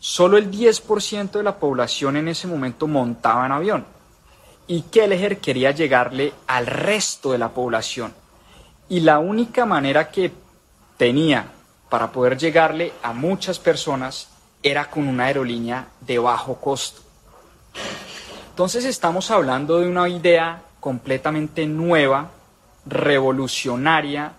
Solo 0.00 0.36
el 0.36 0.50
10% 0.50 1.32
de 1.32 1.42
la 1.42 1.58
población 1.58 2.16
en 2.16 2.28
ese 2.28 2.46
momento 2.46 2.86
montaba 2.86 3.46
en 3.46 3.52
avión 3.52 3.98
y 4.68 4.82
Kelleher 4.82 5.38
quería 5.38 5.72
llegarle 5.72 6.34
al 6.46 6.66
resto 6.66 7.32
de 7.32 7.38
la 7.38 7.48
población. 7.48 8.12
Y 8.88 9.00
la 9.00 9.18
única 9.18 9.66
manera 9.66 10.10
que 10.10 10.30
tenía 10.96 11.46
para 11.88 12.12
poder 12.12 12.36
llegarle 12.36 12.92
a 13.02 13.12
muchas 13.12 13.58
personas 13.58 14.28
era 14.62 14.90
con 14.90 15.08
una 15.08 15.24
aerolínea 15.24 15.88
de 16.00 16.18
bajo 16.18 16.56
costo. 16.56 17.00
Entonces 18.50 18.84
estamos 18.84 19.30
hablando 19.30 19.78
de 19.78 19.88
una 19.88 20.08
idea 20.08 20.62
completamente 20.80 21.66
nueva, 21.66 22.30
revolucionaria, 22.84 24.32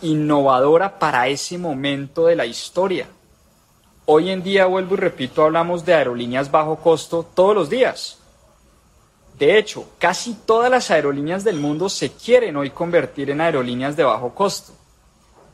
innovadora 0.00 0.98
para 0.98 1.28
ese 1.28 1.58
momento 1.58 2.26
de 2.26 2.36
la 2.36 2.46
historia. 2.46 3.06
Hoy 4.14 4.28
en 4.28 4.42
día, 4.42 4.66
vuelvo 4.66 4.92
y 4.92 4.98
repito, 4.98 5.42
hablamos 5.42 5.86
de 5.86 5.94
aerolíneas 5.94 6.50
bajo 6.50 6.76
costo 6.76 7.26
todos 7.34 7.54
los 7.54 7.70
días. 7.70 8.18
De 9.38 9.56
hecho, 9.56 9.88
casi 9.98 10.34
todas 10.44 10.70
las 10.70 10.90
aerolíneas 10.90 11.44
del 11.44 11.58
mundo 11.58 11.88
se 11.88 12.12
quieren 12.12 12.58
hoy 12.58 12.68
convertir 12.68 13.30
en 13.30 13.40
aerolíneas 13.40 13.96
de 13.96 14.04
bajo 14.04 14.34
costo. 14.34 14.74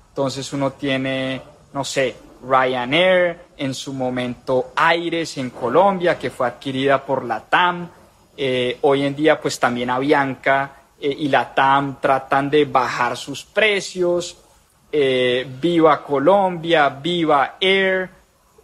Entonces 0.09 0.53
uno 0.53 0.73
tiene, 0.73 1.41
no 1.73 1.85
sé, 1.85 2.17
Ryanair, 2.43 3.39
en 3.59 3.75
su 3.75 3.93
momento 3.93 4.73
Aires 4.75 5.39
en 5.39 5.51
Colombia, 5.51 6.19
que 6.19 6.31
fue 6.31 6.49
adquirida 6.49 7.07
por 7.07 7.25
la 7.25 7.39
TAM. 7.39 7.89
Eh, 8.37 8.77
hoy 8.81 9.05
en 9.05 9.15
día 9.15 9.41
pues 9.41 9.61
también 9.61 9.89
Avianca 9.89 10.73
eh, 11.01 11.15
y 11.17 11.29
la 11.29 11.55
TAM 11.55 12.01
tratan 12.01 12.51
de 12.51 12.65
bajar 12.65 13.17
sus 13.17 13.45
precios. 13.45 14.37
Eh, 14.91 15.47
viva 15.61 16.03
Colombia, 16.03 16.89
Viva 16.89 17.55
Air, 17.61 18.18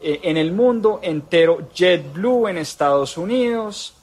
en 0.05 0.37
el 0.37 0.53
mundo 0.53 1.01
entero 1.03 1.71
JetBlue 1.75 2.49
en 2.49 2.59
Estados 2.59 3.17
Unidos, 3.17 3.95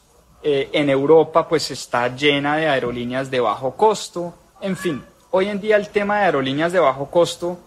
eh, 0.44 0.70
en 0.74 0.90
Europa 0.90 1.48
pues 1.48 1.70
está 1.70 2.08
llena 2.16 2.58
de 2.58 2.68
aerolíneas 2.68 3.30
de 3.30 3.40
bajo 3.40 3.76
costo. 3.76 4.34
En 4.60 4.76
fin, 4.76 5.04
hoy 5.30 5.48
en 5.48 5.62
día 5.62 5.76
el 5.76 5.90
tema 5.90 6.18
de 6.18 6.26
aerolíneas 6.26 6.72
de 6.72 6.80
bajo 6.80 7.12
costo 7.12 7.60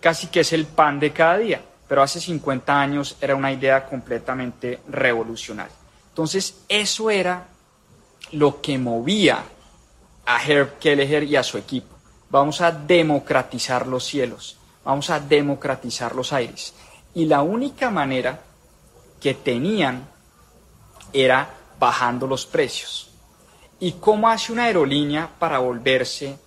casi 0.00 0.26
que 0.26 0.40
es 0.40 0.52
el 0.52 0.66
pan 0.66 0.98
de 0.98 1.12
cada 1.12 1.38
día, 1.38 1.62
pero 1.86 2.02
hace 2.02 2.20
50 2.20 2.80
años 2.80 3.16
era 3.20 3.36
una 3.36 3.52
idea 3.52 3.86
completamente 3.86 4.80
revolucionaria. 4.88 5.74
Entonces 6.08 6.62
eso 6.68 7.10
era 7.10 7.46
lo 8.32 8.60
que 8.60 8.78
movía 8.78 9.44
a 10.24 10.44
Herb 10.44 10.78
Kelleher 10.80 11.22
y 11.22 11.36
a 11.36 11.44
su 11.44 11.56
equipo. 11.58 11.94
Vamos 12.30 12.60
a 12.60 12.72
democratizar 12.72 13.86
los 13.86 14.04
cielos, 14.04 14.58
vamos 14.84 15.10
a 15.10 15.20
democratizar 15.20 16.16
los 16.16 16.32
aires. 16.32 16.74
Y 17.16 17.24
la 17.24 17.42
única 17.42 17.90
manera 17.90 18.38
que 19.20 19.34
tenían 19.34 20.06
era 21.12 21.50
bajando 21.80 22.28
los 22.28 22.46
precios. 22.46 23.10
¿Y 23.80 23.92
cómo 23.92 24.28
hace 24.28 24.52
una 24.52 24.64
aerolínea 24.64 25.28
para 25.38 25.58
volverse 25.58 26.38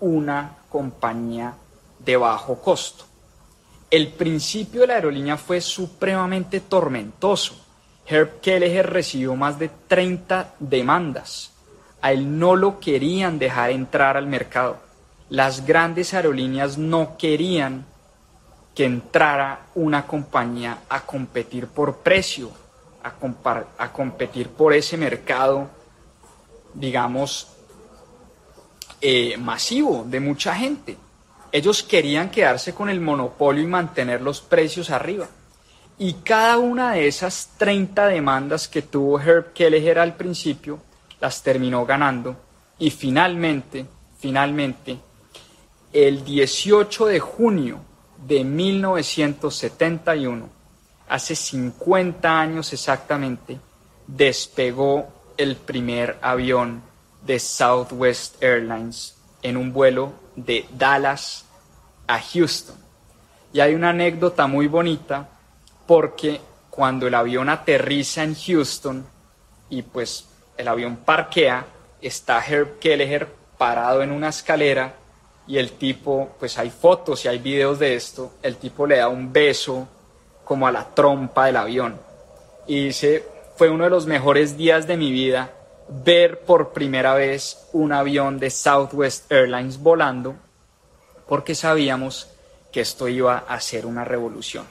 una 0.00 0.58
compañía 0.68 1.54
de 1.98 2.16
bajo 2.16 2.60
costo. 2.60 3.04
El 3.90 4.08
principio 4.08 4.82
de 4.82 4.88
la 4.88 4.94
aerolínea 4.94 5.36
fue 5.36 5.60
supremamente 5.60 6.60
tormentoso. 6.60 7.54
Herb 8.06 8.40
Kelleher 8.40 8.88
recibió 8.90 9.34
más 9.34 9.58
de 9.58 9.70
30 9.88 10.54
demandas. 10.58 11.52
A 12.00 12.12
él 12.12 12.38
no 12.38 12.54
lo 12.54 12.80
querían 12.80 13.38
dejar 13.38 13.70
entrar 13.70 14.16
al 14.16 14.26
mercado. 14.26 14.78
Las 15.30 15.66
grandes 15.66 16.14
aerolíneas 16.14 16.78
no 16.78 17.16
querían 17.18 17.84
que 18.78 18.84
entrara 18.84 19.66
una 19.74 20.06
compañía 20.06 20.84
a 20.88 21.00
competir 21.00 21.66
por 21.66 21.96
precio, 21.96 22.48
a, 23.02 23.92
competir 23.92 24.50
por 24.50 24.72
ese 24.72 24.96
mercado, 24.96 25.68
digamos, 26.74 27.48
eh, 29.00 29.36
masivo 29.36 30.04
de 30.06 30.20
mucha 30.20 30.54
gente. 30.54 30.96
Ellos 31.50 31.82
querían 31.82 32.30
quedarse 32.30 32.72
con 32.72 32.88
el 32.88 33.00
monopolio 33.00 33.64
y 33.64 33.66
mantener 33.66 34.20
los 34.20 34.40
precios 34.40 34.90
arriba. 34.90 35.26
Y 35.98 36.12
cada 36.22 36.58
una 36.58 36.92
de 36.92 37.08
esas 37.08 37.54
30 37.58 38.06
demandas 38.06 38.68
que 38.68 38.82
tuvo 38.82 39.18
Herb 39.18 39.54
Kelleher 39.54 39.98
al 39.98 40.14
principio, 40.14 40.78
las 41.18 41.42
terminó 41.42 41.84
ganando. 41.84 42.36
Y 42.78 42.92
finalmente, 42.92 43.86
finalmente, 44.20 44.96
el 45.92 46.24
18 46.24 47.06
de 47.06 47.18
junio 47.18 47.87
de 48.26 48.44
1971, 48.44 50.48
hace 51.08 51.36
50 51.36 52.40
años 52.40 52.72
exactamente, 52.72 53.58
despegó 54.06 55.08
el 55.36 55.56
primer 55.56 56.18
avión 56.20 56.82
de 57.24 57.38
Southwest 57.38 58.42
Airlines 58.42 59.16
en 59.42 59.56
un 59.56 59.72
vuelo 59.72 60.12
de 60.36 60.66
Dallas 60.76 61.44
a 62.06 62.20
Houston. 62.20 62.76
Y 63.52 63.60
hay 63.60 63.74
una 63.74 63.90
anécdota 63.90 64.46
muy 64.46 64.66
bonita 64.66 65.28
porque 65.86 66.40
cuando 66.70 67.06
el 67.06 67.14
avión 67.14 67.48
aterriza 67.48 68.22
en 68.22 68.34
Houston 68.34 69.06
y 69.70 69.82
pues 69.82 70.26
el 70.56 70.68
avión 70.68 70.96
parquea, 70.96 71.66
está 72.00 72.44
Herb 72.44 72.78
Kelleher 72.78 73.28
parado 73.56 74.02
en 74.02 74.12
una 74.12 74.28
escalera 74.28 74.94
y 75.48 75.56
el 75.56 75.72
tipo, 75.72 76.28
pues 76.38 76.58
hay 76.58 76.70
fotos 76.70 77.24
y 77.24 77.28
hay 77.28 77.38
videos 77.38 77.78
de 77.78 77.96
esto, 77.96 78.32
el 78.42 78.56
tipo 78.56 78.86
le 78.86 78.98
da 78.98 79.08
un 79.08 79.32
beso 79.32 79.88
como 80.44 80.66
a 80.66 80.72
la 80.72 80.84
trompa 80.94 81.46
del 81.46 81.56
avión. 81.56 81.98
Y 82.66 82.84
dice, 82.84 83.24
fue 83.56 83.70
uno 83.70 83.84
de 83.84 83.90
los 83.90 84.06
mejores 84.06 84.58
días 84.58 84.86
de 84.86 84.98
mi 84.98 85.10
vida 85.10 85.50
ver 85.88 86.40
por 86.40 86.74
primera 86.74 87.14
vez 87.14 87.66
un 87.72 87.92
avión 87.92 88.38
de 88.38 88.50
Southwest 88.50 89.32
Airlines 89.32 89.78
volando, 89.82 90.36
porque 91.26 91.54
sabíamos 91.54 92.28
que 92.70 92.82
esto 92.82 93.08
iba 93.08 93.38
a 93.48 93.58
ser 93.60 93.86
una 93.86 94.04
revolución. 94.04 94.66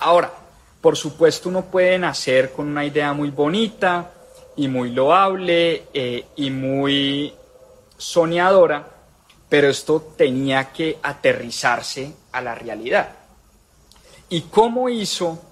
Ahora, 0.00 0.32
por 0.80 0.96
supuesto, 0.96 1.50
uno 1.50 1.66
puede 1.66 1.98
nacer 1.98 2.52
con 2.52 2.68
una 2.68 2.84
idea 2.84 3.12
muy 3.12 3.30
bonita 3.30 4.10
y 4.56 4.66
muy 4.66 4.90
loable 4.90 5.84
eh, 5.92 6.24
y 6.36 6.50
muy 6.50 7.34
soñadora, 7.96 8.88
pero 9.52 9.68
esto 9.68 10.14
tenía 10.16 10.72
que 10.72 10.98
aterrizarse 11.02 12.14
a 12.32 12.40
la 12.40 12.54
realidad. 12.54 13.10
¿Y 14.30 14.40
cómo 14.44 14.88
hizo 14.88 15.42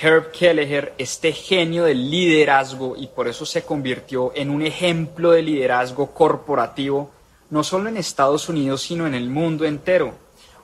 Herb 0.00 0.30
Kelleher 0.32 0.94
este 0.96 1.32
genio 1.32 1.84
del 1.84 2.10
liderazgo 2.10 2.96
y 2.96 3.08
por 3.08 3.28
eso 3.28 3.44
se 3.44 3.64
convirtió 3.64 4.32
en 4.34 4.48
un 4.48 4.62
ejemplo 4.62 5.32
de 5.32 5.42
liderazgo 5.42 6.14
corporativo, 6.14 7.10
no 7.50 7.62
solo 7.64 7.90
en 7.90 7.98
Estados 7.98 8.48
Unidos, 8.48 8.80
sino 8.80 9.06
en 9.06 9.14
el 9.14 9.28
mundo 9.28 9.66
entero? 9.66 10.14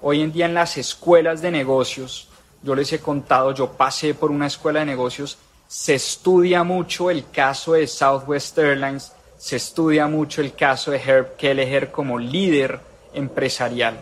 Hoy 0.00 0.22
en 0.22 0.32
día 0.32 0.46
en 0.46 0.54
las 0.54 0.78
escuelas 0.78 1.42
de 1.42 1.50
negocios, 1.50 2.28
yo 2.62 2.74
les 2.74 2.90
he 2.94 2.98
contado, 2.98 3.52
yo 3.52 3.72
pasé 3.72 4.14
por 4.14 4.30
una 4.30 4.46
escuela 4.46 4.80
de 4.80 4.86
negocios, 4.86 5.36
se 5.68 5.96
estudia 5.96 6.64
mucho 6.64 7.10
el 7.10 7.28
caso 7.30 7.74
de 7.74 7.86
Southwest 7.86 8.56
Airlines 8.56 9.12
se 9.38 9.56
estudia 9.56 10.06
mucho 10.06 10.40
el 10.40 10.54
caso 10.54 10.90
de 10.90 10.98
Herb 10.98 11.36
Kelleher 11.36 11.90
como 11.90 12.18
líder 12.18 12.80
empresarial 13.12 14.00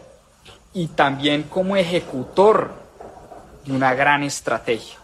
y 0.72 0.88
también 0.88 1.44
como 1.44 1.76
ejecutor 1.76 2.72
de 3.64 3.72
una 3.72 3.94
gran 3.94 4.22
estrategia. 4.22 4.98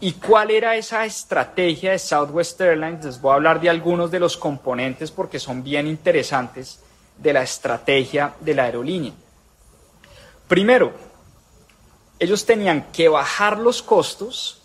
¿Y 0.00 0.12
cuál 0.14 0.50
era 0.50 0.74
esa 0.76 1.04
estrategia 1.04 1.92
de 1.92 1.98
Southwest 1.98 2.60
Airlines? 2.60 3.04
Les 3.04 3.20
voy 3.20 3.32
a 3.32 3.34
hablar 3.34 3.60
de 3.60 3.70
algunos 3.70 4.10
de 4.10 4.18
los 4.18 4.36
componentes 4.36 5.12
porque 5.12 5.38
son 5.38 5.62
bien 5.62 5.86
interesantes 5.86 6.80
de 7.18 7.32
la 7.32 7.42
estrategia 7.42 8.34
de 8.40 8.54
la 8.54 8.64
aerolínea. 8.64 9.12
Primero, 10.48 10.92
ellos 12.18 12.44
tenían 12.44 12.90
que 12.92 13.08
bajar 13.08 13.58
los 13.58 13.82
costos 13.82 14.61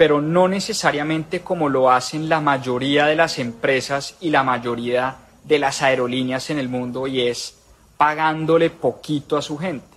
pero 0.00 0.22
no 0.22 0.48
necesariamente 0.48 1.42
como 1.42 1.68
lo 1.68 1.90
hacen 1.90 2.30
la 2.30 2.40
mayoría 2.40 3.04
de 3.04 3.16
las 3.16 3.38
empresas 3.38 4.16
y 4.22 4.30
la 4.30 4.42
mayoría 4.42 5.14
de 5.44 5.58
las 5.58 5.82
aerolíneas 5.82 6.48
en 6.48 6.58
el 6.58 6.70
mundo, 6.70 7.06
y 7.06 7.28
es 7.28 7.58
pagándole 7.98 8.70
poquito 8.70 9.36
a 9.36 9.42
su 9.42 9.58
gente, 9.58 9.94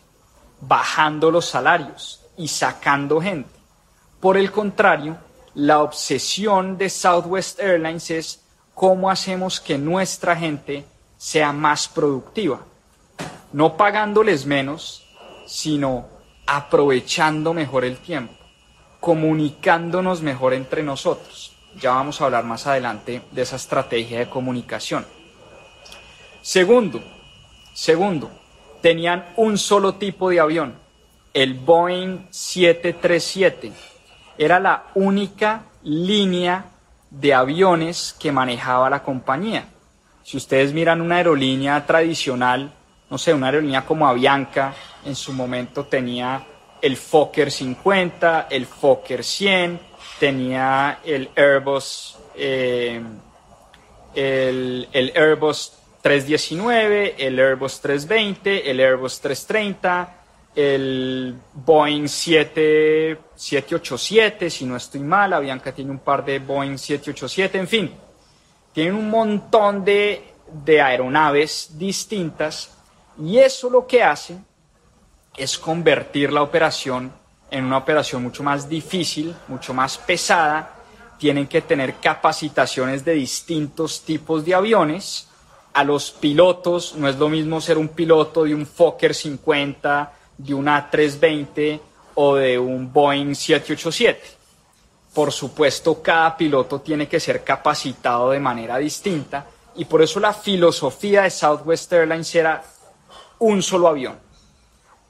bajando 0.60 1.32
los 1.32 1.46
salarios 1.46 2.20
y 2.36 2.50
sacando 2.50 3.22
gente. 3.22 3.50
Por 4.20 4.36
el 4.36 4.52
contrario, 4.52 5.16
la 5.56 5.82
obsesión 5.82 6.78
de 6.78 6.90
Southwest 6.90 7.62
Airlines 7.62 8.12
es 8.12 8.42
cómo 8.74 9.10
hacemos 9.10 9.62
que 9.62 9.78
nuestra 9.78 10.36
gente 10.36 10.84
sea 11.18 11.54
más 11.54 11.88
productiva, 11.88 12.60
no 13.54 13.78
pagándoles 13.78 14.46
menos, 14.46 15.08
sino 15.48 16.08
aprovechando 16.46 17.54
mejor 17.54 17.86
el 17.86 18.00
tiempo 18.00 18.43
comunicándonos 19.04 20.22
mejor 20.22 20.54
entre 20.54 20.82
nosotros. 20.82 21.52
Ya 21.78 21.90
vamos 21.90 22.22
a 22.22 22.24
hablar 22.24 22.46
más 22.46 22.68
adelante 22.68 23.22
de 23.32 23.42
esa 23.42 23.58
estrategia 23.58 24.20
de 24.20 24.30
comunicación. 24.30 25.06
Segundo, 26.42 27.04
segundo, 27.74 28.32
tenían 28.82 29.26
un 29.36 29.58
solo 29.58 29.96
tipo 29.96 30.30
de 30.30 30.40
avión, 30.40 30.76
el 31.34 31.54
Boeing 31.54 32.28
737. 32.30 33.74
Era 34.38 34.62
la 34.62 34.86
única 34.96 35.64
línea 35.84 36.68
de 37.10 37.34
aviones 37.34 38.16
que 38.18 38.32
manejaba 38.32 38.90
la 38.90 39.04
compañía. 39.04 39.66
Si 40.24 40.38
ustedes 40.38 40.72
miran 40.72 41.02
una 41.02 41.18
aerolínea 41.18 41.86
tradicional, 41.86 42.72
no 43.10 43.18
sé, 43.18 43.34
una 43.34 43.48
aerolínea 43.48 43.86
como 43.86 44.08
Avianca, 44.08 44.74
en 45.04 45.16
su 45.16 45.34
momento 45.34 45.84
tenía 45.84 46.42
el 46.84 46.96
Fokker 46.98 47.50
50, 47.50 48.48
el 48.52 48.66
Fokker 48.66 49.24
100, 49.24 49.80
tenía 50.20 51.00
el 51.06 51.30
Airbus, 51.34 52.18
eh, 52.36 53.02
el, 54.14 54.90
Airbus 55.16 55.72
319, 56.02 57.26
el 57.26 57.40
Airbus 57.40 57.80
320, 57.80 58.70
el 58.70 58.82
Airbus 58.82 59.22
330, 59.22 60.24
el 60.58 61.38
Boeing 61.54 62.10
787, 62.10 64.50
si 64.50 64.66
no 64.66 64.76
estoy 64.76 65.00
mal, 65.00 65.32
Avianca 65.32 65.72
tiene 65.72 65.92
un 65.92 66.00
par 66.00 66.26
de 66.26 66.40
Boeing 66.40 66.78
787, 66.78 67.60
en 67.60 67.68
fin, 67.70 67.94
tienen 68.74 68.96
un 68.96 69.10
montón 69.10 69.86
de, 69.86 70.22
de 70.66 70.82
aeronaves 70.82 71.78
distintas 71.78 72.72
y 73.18 73.38
eso 73.38 73.70
lo 73.70 73.88
que 73.88 74.04
hace 74.04 74.36
es 75.36 75.58
convertir 75.58 76.32
la 76.32 76.44
operación 76.44 77.12
en 77.50 77.66
una 77.66 77.78
operación 77.78 78.24
mucho 78.24 78.44
más 78.44 78.68
difícil, 78.68 79.36
mucho 79.48 79.74
más 79.74 79.98
pesada. 79.98 80.76
Tienen 81.18 81.48
que 81.48 81.62
tener 81.62 81.96
capacitaciones 81.96 83.06
de 83.06 83.14
distintos 83.14 84.02
tipos 84.02 84.44
de 84.46 84.56
aviones. 84.56 85.28
A 85.74 85.84
los 85.84 86.12
pilotos 86.12 86.96
no 86.96 87.08
es 87.08 87.18
lo 87.18 87.30
mismo 87.30 87.62
ser 87.62 87.78
un 87.78 87.90
piloto 87.90 88.44
de 88.44 88.54
un 88.54 88.66
Fokker 88.66 89.14
50, 89.14 90.14
de 90.38 90.54
un 90.54 90.66
A320 90.66 91.80
o 92.16 92.36
de 92.36 92.60
un 92.60 92.92
Boeing 92.92 93.36
787. 93.36 94.22
Por 95.14 95.32
supuesto, 95.32 96.02
cada 96.02 96.36
piloto 96.36 96.82
tiene 96.82 97.08
que 97.08 97.20
ser 97.20 97.44
capacitado 97.44 98.32
de 98.32 98.40
manera 98.40 98.78
distinta 98.78 99.46
y 99.76 99.86
por 99.86 100.02
eso 100.02 100.20
la 100.20 100.34
filosofía 100.34 101.24
de 101.24 101.30
Southwest 101.30 101.92
Airlines 101.94 102.34
era 102.36 102.64
un 103.40 103.62
solo 103.62 103.88
avión 103.88 104.33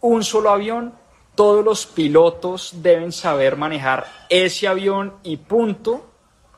un 0.03 0.23
solo 0.23 0.49
avión, 0.49 0.93
todos 1.33 1.63
los 1.63 1.85
pilotos 1.85 2.73
deben 2.81 3.11
saber 3.11 3.55
manejar 3.55 4.05
ese 4.29 4.67
avión 4.67 5.13
y 5.23 5.37
punto, 5.37 6.05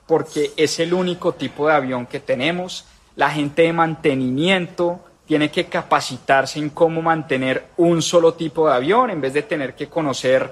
porque 0.08 0.52
es 0.58 0.80
el 0.80 0.94
único 0.94 1.34
tipo 1.34 1.68
de 1.68 1.76
avión 1.76 2.08
que 2.08 2.20
tenemos. 2.20 2.86
La 3.16 3.30
gente 3.30 3.62
de 3.62 3.74
mantenimiento 3.74 5.00
tiene 5.28 5.52
que 5.52 5.66
capacitarse 5.66 6.58
en 6.60 6.72
cómo 6.72 7.04
mantener 7.04 7.68
un 7.78 8.02
solo 8.02 8.34
tipo 8.34 8.68
de 8.68 8.76
avión 8.76 9.12
en 9.12 9.22
vez 9.22 9.34
de 9.34 9.44
tener 9.44 9.76
que 9.76 9.90
conocer 9.90 10.52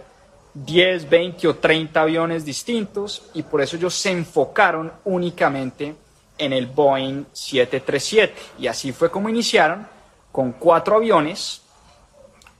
10, 0.53 1.09
20 1.09 1.47
o 1.47 1.55
30 1.55 1.99
aviones 1.99 2.45
distintos 2.45 3.23
y 3.33 3.41
por 3.41 3.61
eso 3.61 3.75
ellos 3.75 3.95
se 3.95 4.11
enfocaron 4.11 4.91
únicamente 5.05 5.95
en 6.37 6.53
el 6.53 6.67
Boeing 6.67 7.25
737 7.33 8.33
y 8.59 8.67
así 8.67 8.91
fue 8.91 9.09
como 9.09 9.29
iniciaron 9.29 9.87
con 10.31 10.53
cuatro 10.53 10.95
aviones 10.95 11.62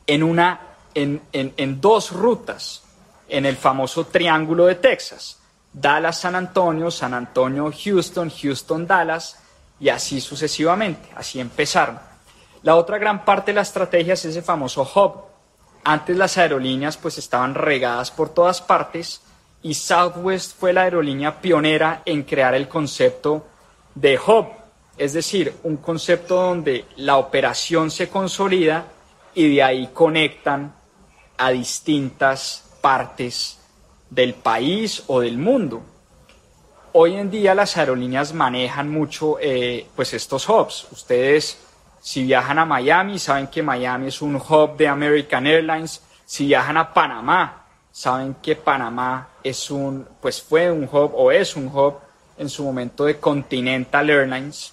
en, 0.07 0.23
una, 0.23 0.59
en, 0.93 1.21
en 1.31 1.81
dos 1.81 2.11
rutas 2.11 2.83
en 3.29 3.45
el 3.45 3.57
famoso 3.57 4.05
Triángulo 4.05 4.65
de 4.65 4.75
Texas. 4.75 5.39
Dallas, 5.71 6.19
San 6.19 6.35
Antonio, 6.35 6.91
San 6.91 7.13
Antonio, 7.13 7.71
Houston, 7.71 8.29
Houston, 8.29 8.85
Dallas 8.85 9.39
y 9.79 9.89
así 9.89 10.21
sucesivamente. 10.21 11.09
Así 11.15 11.39
empezaron. 11.39 11.99
La 12.61 12.75
otra 12.75 12.97
gran 12.97 13.25
parte 13.25 13.51
de 13.51 13.55
la 13.55 13.61
estrategia 13.61 14.13
es 14.13 14.23
ese 14.25 14.41
famoso 14.41 14.83
hub. 14.83 15.23
Antes 15.83 16.15
las 16.15 16.37
aerolíneas 16.37 16.95
pues 16.95 17.17
estaban 17.17 17.55
regadas 17.55 18.11
por 18.11 18.29
todas 18.29 18.61
partes 18.61 19.21
y 19.63 19.73
Southwest 19.73 20.57
fue 20.57 20.71
la 20.71 20.83
aerolínea 20.83 21.41
pionera 21.41 22.03
en 22.05 22.23
crear 22.23 22.53
el 22.53 22.67
concepto 22.67 23.45
de 23.95 24.17
hub, 24.17 24.47
es 24.97 25.13
decir, 25.13 25.55
un 25.63 25.77
concepto 25.77 26.35
donde 26.35 26.85
la 26.97 27.17
operación 27.17 27.91
se 27.91 28.09
consolida 28.09 28.85
y 29.35 29.55
de 29.55 29.63
ahí 29.63 29.89
conectan 29.93 30.73
a 31.37 31.49
distintas 31.51 32.77
partes 32.81 33.59
del 34.09 34.33
país 34.33 35.03
o 35.07 35.21
del 35.21 35.37
mundo. 35.37 35.81
Hoy 36.93 37.15
en 37.15 37.31
día 37.31 37.55
las 37.55 37.75
aerolíneas 37.77 38.33
manejan 38.33 38.89
mucho 38.89 39.37
eh, 39.39 39.87
pues 39.95 40.13
estos 40.13 40.47
hubs. 40.47 40.87
Ustedes 40.91 41.57
si 42.01 42.23
viajan 42.23 42.59
a 42.59 42.65
Miami 42.65 43.17
saben 43.17 43.47
que 43.47 43.63
Miami 43.63 44.07
es 44.07 44.21
un 44.21 44.35
hub 44.35 44.75
de 44.77 44.87
American 44.87 45.47
Airlines. 45.47 46.01
Si 46.25 46.47
viajan 46.47 46.77
a 46.77 46.93
Panamá 46.93 47.65
saben 47.91 48.35
que 48.41 48.55
Panamá 48.55 49.29
es 49.43 49.71
un 49.71 50.07
pues 50.21 50.41
fue 50.41 50.69
un 50.69 50.83
hub 50.83 51.13
o 51.15 51.31
es 51.31 51.55
un 51.55 51.67
hub 51.67 51.95
en 52.37 52.49
su 52.49 52.63
momento 52.63 53.05
de 53.05 53.19
Continental 53.19 54.09
Airlines. 54.09 54.72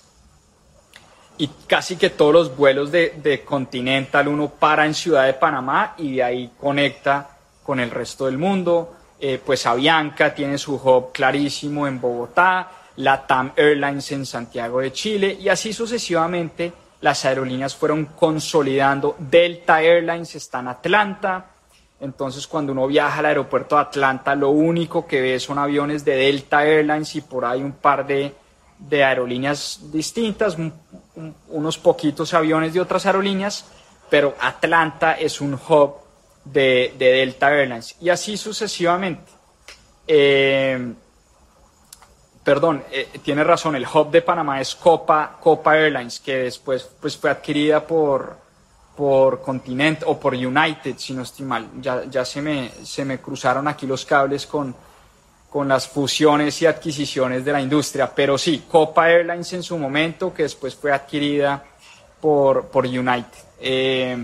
Y 1.41 1.49
casi 1.67 1.97
que 1.97 2.11
todos 2.11 2.33
los 2.33 2.57
vuelos 2.57 2.93
de, 2.93 3.15
de 3.23 3.43
Continental 3.45 4.29
uno 4.29 4.49
para 4.49 4.87
en 4.87 4.95
Ciudad 4.95 5.27
de 5.27 5.35
Panamá 5.35 5.95
y 5.99 6.17
de 6.17 6.23
ahí 6.23 6.51
conecta 6.59 7.31
con 7.63 7.81
el 7.81 7.91
resto 7.91 8.27
del 8.27 8.39
mundo 8.39 8.95
eh, 9.23 9.39
pues 9.45 9.67
Avianca 9.67 10.35
tiene 10.35 10.57
su 10.57 10.77
hub 10.77 11.13
clarísimo 11.13 11.87
en 11.87 12.01
Bogotá, 12.01 12.71
la 12.97 13.27
TAM 13.27 13.53
Airlines 13.55 14.11
en 14.13 14.25
Santiago 14.25 14.81
de 14.81 14.93
Chile 14.93 15.37
y 15.39 15.51
así 15.51 15.75
sucesivamente 15.75 16.73
las 17.03 17.27
aerolíneas 17.27 17.77
fueron 17.77 18.07
consolidando. 18.07 19.17
Delta 19.19 19.83
Airlines 19.83 20.35
está 20.37 20.61
en 20.61 20.69
Atlanta, 20.69 21.51
entonces 22.01 22.47
cuando 22.47 22.73
uno 22.73 22.87
viaja 22.87 23.19
al 23.19 23.27
aeropuerto 23.27 23.75
de 23.75 23.83
Atlanta 23.83 24.35
lo 24.35 24.51
único 24.51 25.07
que 25.07 25.21
ve 25.21 25.39
son 25.39 25.59
aviones 25.59 26.03
de 26.03 26.17
Delta 26.17 26.65
Airlines 26.65 27.15
y 27.15 27.21
por 27.21 27.45
ahí 27.45 27.63
un 27.63 27.73
par 27.73 28.07
de, 28.07 28.33
aerolíneas 28.91 29.81
distintas, 29.93 30.57
unos 31.49 31.79
poquitos 31.79 32.35
aviones 32.35 32.73
de 32.75 32.81
otras 32.81 33.07
aerolíneas, 33.07 33.65
pero 34.09 34.35
Atlanta 34.41 35.13
es 35.15 35.41
un 35.41 35.55
hub 35.55 35.95
de, 36.45 36.95
Delta 36.99 37.51
Airlines 37.51 37.97
y 38.01 38.09
así 38.09 38.37
sucesivamente. 38.37 39.31
Eh, 40.07 40.93
perdón, 42.43 42.85
eh, 42.91 43.09
tiene 43.23 43.45
razón, 43.45 43.77
el 43.77 43.87
hub 43.87 44.11
de 44.11 44.23
Panamá 44.23 44.61
es 44.61 44.75
Copa, 44.75 45.39
Copa 45.41 45.77
Airlines, 45.77 46.21
que 46.21 46.37
después 46.37 46.89
pues, 47.01 47.17
fue 47.17 47.31
adquirida 47.31 47.87
por, 47.87 48.37
por 48.97 49.41
Continent 49.41 50.03
o 50.07 50.19
por 50.19 50.35
United, 50.35 50.97
si 50.97 51.13
no 51.13 51.23
estoy 51.23 51.47
mal. 51.47 51.69
Ya, 51.81 52.05
ya 52.05 52.25
se, 52.25 52.43
me, 52.43 52.71
se 52.83 53.05
me 53.05 53.21
cruzaron 53.21 53.69
aquí 53.69 53.87
los 53.87 54.05
cables 54.05 54.47
con, 54.47 54.75
con 55.51 55.69
las 55.69 55.89
fusiones 55.89 56.63
y 56.63 56.67
adquisiciones 56.67 57.45
de 57.45 57.53
la 57.53 57.61
industria, 57.61 58.13
pero 58.15 58.39
sí, 58.39 58.65
Copa 58.69 59.11
Airlines 59.11 59.53
en 59.53 59.63
su 59.65 59.77
momento, 59.77 60.33
que 60.33 60.45
después 60.45 60.77
fue 60.77 60.93
adquirida 60.93 61.65
por, 62.21 62.69
por 62.69 62.87
United. 62.87 63.39
Eh, 63.61 64.17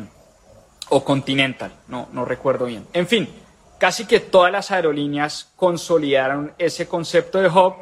o 0.89 1.05
Continental, 1.05 1.73
no, 1.89 2.09
no 2.13 2.25
recuerdo 2.25 2.67
bien. 2.67 2.87
En 2.93 3.09
fin, 3.09 3.29
casi 3.77 4.07
que 4.07 4.21
todas 4.21 4.53
las 4.53 4.71
aerolíneas 4.71 5.53
consolidaron 5.57 6.53
ese 6.59 6.87
concepto 6.87 7.41
de 7.41 7.49
hub, 7.49 7.75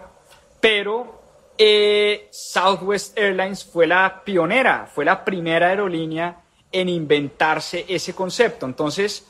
pero 0.59 1.21
eh, 1.59 2.29
Southwest 2.33 3.17
Airlines 3.19 3.65
fue 3.65 3.87
la 3.87 4.23
pionera, 4.25 4.89
fue 4.93 5.05
la 5.05 5.23
primera 5.25 5.69
aerolínea 5.69 6.41
en 6.73 6.89
inventarse 6.89 7.85
ese 7.89 8.15
concepto. 8.15 8.67
Entonces, 8.67 9.27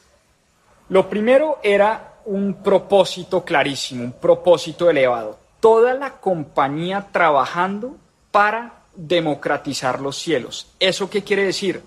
lo 0.88 1.08
primero 1.10 1.58
era 1.62 2.13
un 2.26 2.62
propósito 2.62 3.44
clarísimo, 3.44 4.04
un 4.04 4.12
propósito 4.12 4.88
elevado. 4.88 5.38
Toda 5.60 5.94
la 5.94 6.20
compañía 6.20 7.08
trabajando 7.10 7.96
para 8.30 8.84
democratizar 8.94 10.00
los 10.00 10.16
cielos. 10.16 10.72
¿Eso 10.78 11.08
qué 11.08 11.22
quiere 11.22 11.44
decir? 11.44 11.82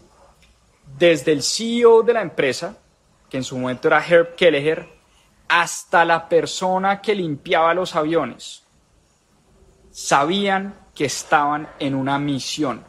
desde 0.97 1.31
el 1.31 1.43
CEO 1.43 2.01
de 2.03 2.13
la 2.13 2.21
empresa, 2.21 2.77
que 3.29 3.37
en 3.37 3.43
su 3.43 3.57
momento 3.57 3.87
era 3.87 4.05
Herb 4.05 4.35
Kelleher, 4.35 4.87
hasta 5.47 6.05
la 6.05 6.27
persona 6.27 7.01
que 7.01 7.15
limpiaba 7.15 7.73
los 7.73 7.95
aviones, 7.95 8.63
sabían 9.91 10.75
que 10.95 11.05
estaban 11.05 11.69
en 11.79 11.95
una 11.95 12.17
misión. 12.19 12.83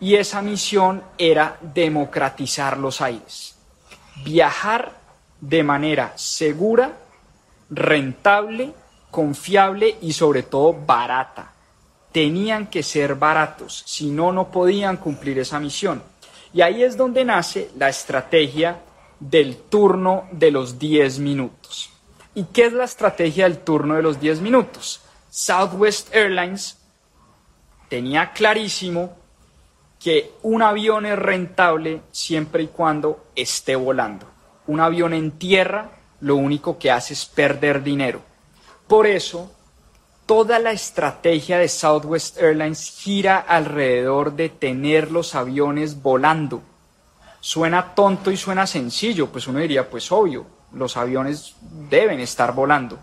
Y 0.00 0.16
esa 0.16 0.42
misión 0.42 1.02
era 1.16 1.56
democratizar 1.60 2.76
los 2.78 3.00
aires. 3.00 3.56
Viajar 4.24 4.92
de 5.48 5.62
manera 5.62 6.12
segura, 6.16 6.92
rentable, 7.68 8.72
confiable 9.10 9.98
y 10.00 10.12
sobre 10.12 10.44
todo 10.44 10.72
barata. 10.72 11.52
Tenían 12.12 12.68
que 12.68 12.82
ser 12.82 13.16
baratos, 13.16 13.82
si 13.86 14.10
no, 14.10 14.32
no 14.32 14.50
podían 14.50 14.96
cumplir 14.96 15.38
esa 15.38 15.60
misión. 15.60 16.02
Y 16.52 16.62
ahí 16.62 16.82
es 16.82 16.96
donde 16.96 17.24
nace 17.24 17.70
la 17.76 17.88
estrategia 17.88 18.80
del 19.20 19.56
turno 19.56 20.28
de 20.30 20.50
los 20.50 20.78
10 20.78 21.18
minutos. 21.18 21.90
¿Y 22.34 22.44
qué 22.44 22.66
es 22.66 22.72
la 22.72 22.84
estrategia 22.84 23.44
del 23.44 23.58
turno 23.58 23.96
de 23.96 24.02
los 24.02 24.20
10 24.20 24.40
minutos? 24.40 25.00
Southwest 25.30 26.14
Airlines 26.14 26.78
tenía 27.88 28.32
clarísimo 28.32 29.14
que 30.00 30.32
un 30.42 30.62
avión 30.62 31.06
es 31.06 31.18
rentable 31.18 32.00
siempre 32.12 32.62
y 32.62 32.66
cuando 32.68 33.26
esté 33.34 33.76
volando. 33.76 34.33
Un 34.66 34.80
avión 34.80 35.12
en 35.12 35.32
tierra 35.32 35.90
lo 36.20 36.36
único 36.36 36.78
que 36.78 36.90
hace 36.90 37.14
es 37.14 37.26
perder 37.26 37.82
dinero. 37.82 38.22
Por 38.86 39.06
eso 39.06 39.50
Toda 40.26 40.58
la 40.58 40.72
estrategia 40.72 41.58
de 41.58 41.68
Southwest 41.68 42.38
Airlines 42.38 42.98
gira 42.98 43.36
alrededor 43.36 44.32
de 44.32 44.48
tener 44.48 45.10
los 45.10 45.34
aviones 45.34 46.00
volando. 46.00 46.62
Suena 47.40 47.94
tonto 47.94 48.30
y 48.30 48.38
suena 48.38 48.66
sencillo, 48.66 49.28
pues 49.28 49.46
uno 49.48 49.58
diría, 49.58 49.90
pues 49.90 50.10
obvio, 50.10 50.46
los 50.72 50.96
aviones 50.96 51.56
deben 51.60 52.20
estar 52.20 52.54
volando. 52.54 52.98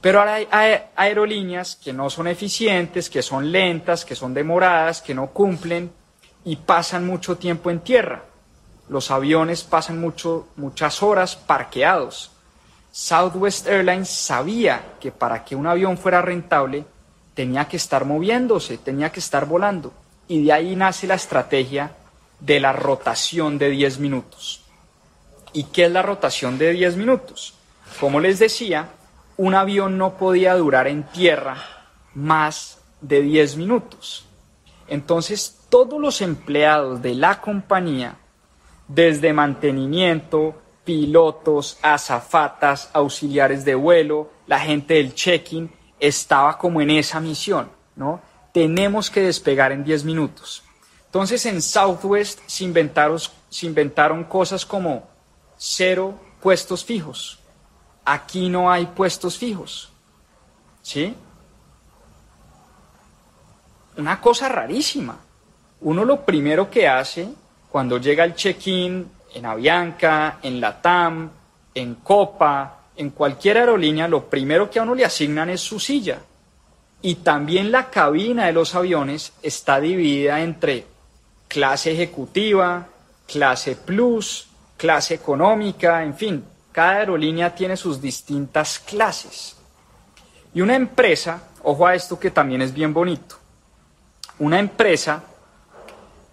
Pero 0.00 0.22
hay 0.22 0.46
aerolíneas 0.94 1.74
que 1.74 1.92
no 1.92 2.08
son 2.08 2.28
eficientes, 2.28 3.10
que 3.10 3.22
son 3.22 3.50
lentas, 3.50 4.04
que 4.04 4.14
son 4.14 4.32
demoradas, 4.32 5.02
que 5.02 5.14
no 5.14 5.28
cumplen 5.28 5.90
y 6.44 6.54
pasan 6.54 7.04
mucho 7.04 7.38
tiempo 7.38 7.72
en 7.72 7.80
tierra. 7.80 8.22
Los 8.92 9.10
aviones 9.10 9.64
pasan 9.64 9.98
mucho, 9.98 10.48
muchas 10.56 11.02
horas 11.02 11.34
parqueados. 11.34 12.30
Southwest 12.90 13.66
Airlines 13.66 14.10
sabía 14.10 14.96
que 15.00 15.10
para 15.10 15.46
que 15.46 15.56
un 15.56 15.66
avión 15.66 15.96
fuera 15.96 16.20
rentable 16.20 16.84
tenía 17.32 17.66
que 17.66 17.78
estar 17.78 18.04
moviéndose, 18.04 18.76
tenía 18.76 19.10
que 19.10 19.20
estar 19.20 19.46
volando. 19.46 19.94
Y 20.28 20.44
de 20.44 20.52
ahí 20.52 20.76
nace 20.76 21.06
la 21.06 21.14
estrategia 21.14 21.92
de 22.38 22.60
la 22.60 22.74
rotación 22.74 23.56
de 23.56 23.70
10 23.70 23.98
minutos. 23.98 24.62
¿Y 25.54 25.64
qué 25.64 25.86
es 25.86 25.90
la 25.90 26.02
rotación 26.02 26.58
de 26.58 26.72
10 26.72 26.98
minutos? 26.98 27.54
Como 27.98 28.20
les 28.20 28.40
decía, 28.40 28.90
un 29.38 29.54
avión 29.54 29.96
no 29.96 30.18
podía 30.18 30.54
durar 30.54 30.86
en 30.86 31.04
tierra 31.04 31.56
más 32.12 32.76
de 33.00 33.22
10 33.22 33.56
minutos. 33.56 34.26
Entonces, 34.86 35.60
todos 35.70 35.98
los 35.98 36.20
empleados 36.20 37.00
de 37.00 37.14
la 37.14 37.40
compañía, 37.40 38.18
desde 38.88 39.32
mantenimiento, 39.32 40.54
pilotos, 40.84 41.78
azafatas, 41.82 42.90
auxiliares 42.92 43.64
de 43.64 43.74
vuelo, 43.74 44.30
la 44.46 44.60
gente 44.60 44.94
del 44.94 45.14
check-in, 45.14 45.70
estaba 46.00 46.58
como 46.58 46.80
en 46.80 46.90
esa 46.90 47.20
misión, 47.20 47.70
¿no? 47.94 48.20
Tenemos 48.52 49.10
que 49.10 49.20
despegar 49.20 49.72
en 49.72 49.84
10 49.84 50.04
minutos. 50.04 50.62
Entonces 51.06 51.46
en 51.46 51.62
Southwest 51.62 52.40
se 52.46 52.64
inventaron, 52.64 53.18
se 53.48 53.66
inventaron 53.66 54.24
cosas 54.24 54.66
como 54.66 55.08
cero 55.56 56.18
puestos 56.40 56.84
fijos. 56.84 57.38
Aquí 58.04 58.48
no 58.48 58.70
hay 58.70 58.86
puestos 58.86 59.38
fijos. 59.38 59.90
¿Sí? 60.82 61.14
Una 63.96 64.20
cosa 64.20 64.48
rarísima. 64.48 65.18
Uno 65.82 66.04
lo 66.04 66.24
primero 66.24 66.70
que 66.70 66.88
hace 66.88 67.28
cuando 67.72 67.96
llega 67.96 68.22
el 68.24 68.34
check-in 68.34 69.10
en 69.34 69.46
Avianca, 69.46 70.40
en 70.42 70.60
Latam, 70.60 71.30
en 71.74 71.94
Copa, 71.94 72.80
en 72.94 73.08
cualquier 73.10 73.56
aerolínea, 73.56 74.06
lo 74.06 74.28
primero 74.28 74.68
que 74.68 74.78
a 74.78 74.82
uno 74.82 74.94
le 74.94 75.06
asignan 75.06 75.48
es 75.48 75.62
su 75.62 75.80
silla. 75.80 76.18
Y 77.00 77.14
también 77.16 77.72
la 77.72 77.88
cabina 77.88 78.44
de 78.44 78.52
los 78.52 78.74
aviones 78.74 79.32
está 79.42 79.80
dividida 79.80 80.42
entre 80.42 80.84
clase 81.48 81.92
ejecutiva, 81.92 82.88
clase 83.26 83.74
plus, 83.74 84.48
clase 84.76 85.14
económica, 85.14 86.02
en 86.02 86.14
fin, 86.14 86.44
cada 86.72 86.98
aerolínea 86.98 87.54
tiene 87.54 87.78
sus 87.78 88.02
distintas 88.02 88.80
clases. 88.80 89.56
Y 90.52 90.60
una 90.60 90.76
empresa, 90.76 91.48
ojo 91.62 91.86
a 91.86 91.94
esto 91.94 92.20
que 92.20 92.30
también 92.30 92.60
es 92.60 92.74
bien 92.74 92.92
bonito, 92.92 93.36
una 94.40 94.58
empresa 94.58 95.24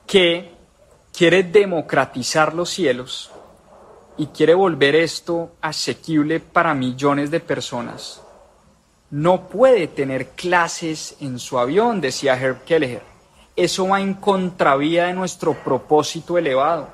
que 0.06 0.59
quiere 1.20 1.44
democratizar 1.44 2.54
los 2.54 2.70
cielos 2.70 3.30
y 4.16 4.28
quiere 4.28 4.54
volver 4.54 4.96
esto 4.96 5.52
asequible 5.60 6.40
para 6.40 6.74
millones 6.74 7.30
de 7.30 7.42
personas, 7.42 8.22
no 9.12 9.50
puede 9.50 9.90
tener 9.90 10.30
clases 10.30 11.18
en 11.20 11.38
su 11.38 11.60
avión, 11.60 12.00
decía 12.00 12.40
Herb 12.40 12.64
Kelleher. 12.64 13.02
Eso 13.58 13.90
va 13.90 14.00
en 14.00 14.14
contravía 14.14 15.08
de 15.08 15.14
nuestro 15.14 15.56
propósito 15.56 16.38
elevado. 16.38 16.88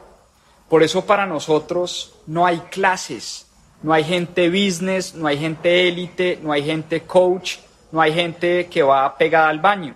Por 0.70 0.82
eso 0.82 1.06
para 1.06 1.28
nosotros 1.28 2.16
no 2.26 2.48
hay 2.48 2.58
clases, 2.72 3.46
no 3.84 3.94
hay 3.94 4.06
gente 4.06 4.50
business, 4.50 5.14
no 5.14 5.28
hay 5.28 5.38
gente 5.38 5.88
élite, 5.88 6.40
no 6.42 6.52
hay 6.52 6.66
gente 6.66 7.04
coach, 7.04 7.58
no 7.92 8.02
hay 8.02 8.12
gente 8.12 8.66
que 8.70 8.82
va 8.82 9.16
pegada 9.20 9.50
al 9.50 9.60
baño. 9.60 9.96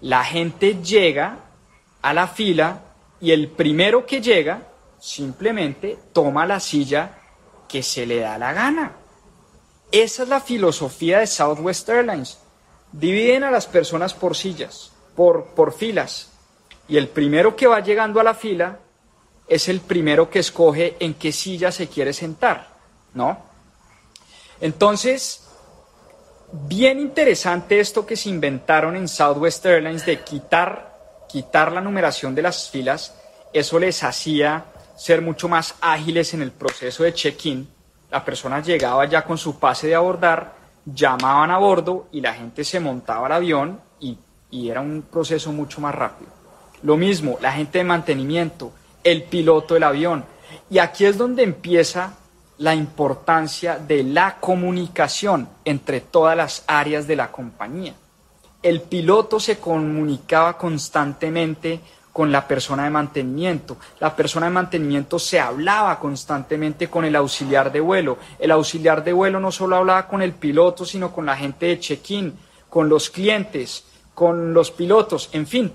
La 0.00 0.24
gente 0.24 0.82
llega 0.82 1.40
a 2.00 2.14
la 2.14 2.26
fila 2.26 2.84
y 3.20 3.32
el 3.32 3.48
primero 3.48 4.06
que 4.06 4.20
llega 4.20 4.62
simplemente 4.98 5.98
toma 6.12 6.46
la 6.46 6.60
silla 6.60 7.18
que 7.68 7.82
se 7.82 8.06
le 8.06 8.20
da 8.20 8.38
la 8.38 8.52
gana. 8.52 8.92
Esa 9.92 10.24
es 10.24 10.28
la 10.28 10.40
filosofía 10.40 11.20
de 11.20 11.26
Southwest 11.26 11.88
Airlines. 11.88 12.38
Dividen 12.92 13.44
a 13.44 13.50
las 13.50 13.66
personas 13.66 14.14
por 14.14 14.36
sillas, 14.36 14.92
por, 15.14 15.46
por 15.54 15.72
filas. 15.72 16.30
Y 16.88 16.96
el 16.96 17.08
primero 17.08 17.56
que 17.56 17.66
va 17.66 17.80
llegando 17.80 18.20
a 18.20 18.24
la 18.24 18.34
fila 18.34 18.80
es 19.48 19.68
el 19.68 19.80
primero 19.80 20.28
que 20.28 20.40
escoge 20.40 20.96
en 21.00 21.14
qué 21.14 21.32
silla 21.32 21.70
se 21.70 21.88
quiere 21.88 22.12
sentar, 22.12 22.68
¿no? 23.14 23.38
Entonces, 24.60 25.46
bien 26.52 26.98
interesante 27.00 27.80
esto 27.80 28.06
que 28.06 28.16
se 28.16 28.28
inventaron 28.28 28.96
en 28.96 29.08
Southwest 29.08 29.64
Airlines 29.66 30.06
de 30.06 30.20
quitar, 30.22 30.95
quitar 31.28 31.72
la 31.72 31.80
numeración 31.80 32.34
de 32.34 32.42
las 32.42 32.70
filas. 32.70 33.14
Eso 33.52 33.78
les 33.78 34.02
hacía 34.02 34.64
ser 34.96 35.22
mucho 35.22 35.48
más 35.48 35.74
ágiles 35.80 36.34
en 36.34 36.42
el 36.42 36.52
proceso 36.52 37.02
de 37.02 37.12
check-in 37.14 37.68
la 38.10 38.24
persona 38.24 38.60
llegaba 38.60 39.04
ya 39.06 39.24
con 39.24 39.36
su 39.36 39.58
pase 39.58 39.88
de 39.88 39.94
abordar, 39.94 40.54
llamaban 40.84 41.50
a 41.50 41.58
bordo 41.58 42.08
y 42.12 42.20
la 42.20 42.34
gente 42.34 42.64
se 42.64 42.80
montaba 42.80 43.26
al 43.26 43.32
avión 43.32 43.80
y, 44.00 44.18
era 44.52 44.80
un 44.80 45.02
proceso 45.02 45.52
mucho 45.52 45.82
más 45.82 45.94
rápido. 45.94 46.30
Lo 46.82 46.96
mismo, 46.96 47.36
la 47.42 47.52
gente 47.52 47.78
de 47.78 47.84
mantenimiento, 47.84 48.72
el 49.04 49.24
piloto 49.24 49.74
del 49.74 49.82
avión. 49.82 50.24
Y 50.70 50.78
aquí 50.78 51.04
es 51.04 51.18
donde 51.18 51.42
empieza 51.42 52.14
la 52.56 52.74
importancia 52.74 53.78
de 53.78 54.02
la 54.02 54.36
comunicación 54.40 55.46
entre 55.66 56.00
todas 56.00 56.38
las 56.38 56.64
áreas 56.66 57.06
de 57.06 57.16
la 57.16 57.30
compañía. 57.30 57.92
El 58.66 58.80
piloto 58.80 59.38
se 59.38 59.60
comunicaba 59.60 60.58
constantemente 60.58 61.78
con 62.12 62.32
la 62.32 62.48
persona 62.48 62.82
de 62.82 62.90
mantenimiento. 62.90 63.76
La 64.00 64.16
persona 64.16 64.46
de 64.46 64.52
mantenimiento 64.54 65.20
se 65.20 65.38
hablaba 65.38 66.00
constantemente 66.00 66.90
con 66.90 67.04
el 67.04 67.14
auxiliar 67.14 67.70
de 67.70 67.78
vuelo. 67.78 68.18
El 68.40 68.50
auxiliar 68.50 69.04
de 69.04 69.12
vuelo 69.12 69.38
no 69.38 69.52
solo 69.52 69.76
hablaba 69.76 70.08
con 70.08 70.20
el 70.20 70.32
piloto, 70.32 70.84
sino 70.84 71.12
con 71.12 71.26
la 71.26 71.36
gente 71.36 71.66
de 71.66 71.78
check-in, 71.78 72.36
con 72.68 72.88
los 72.88 73.08
clientes, 73.08 73.84
con 74.14 74.52
los 74.52 74.72
pilotos, 74.72 75.28
en 75.30 75.46
fin. 75.46 75.72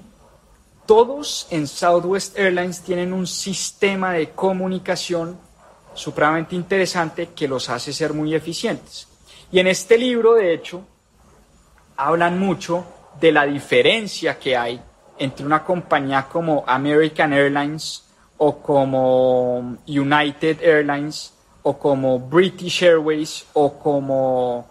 Todos 0.85 1.47
en 1.49 1.67
Southwest 1.67 2.37
Airlines 2.37 2.81
tienen 2.81 3.13
un 3.13 3.25
sistema 3.25 4.11
de 4.11 4.31
comunicación 4.31 5.37
supremamente 5.93 6.57
interesante 6.57 7.29
que 7.33 7.47
los 7.47 7.69
hace 7.69 7.93
ser 7.93 8.11
muy 8.11 8.35
eficientes. 8.35 9.07
Y 9.49 9.59
en 9.59 9.67
este 9.67 9.97
libro, 9.97 10.33
de 10.33 10.53
hecho, 10.53 10.83
hablan 12.05 12.39
mucho 12.39 12.85
de 13.19 13.31
la 13.31 13.45
diferencia 13.45 14.39
que 14.39 14.57
hay 14.57 14.81
entre 15.19 15.45
una 15.45 15.63
compañía 15.63 16.27
como 16.27 16.63
American 16.65 17.31
Airlines 17.31 18.03
o 18.37 18.57
como 18.57 19.77
United 19.85 20.63
Airlines 20.63 21.33
o 21.61 21.77
como 21.77 22.19
British 22.19 22.83
Airways 22.83 23.45
o 23.53 23.77
como 23.77 24.67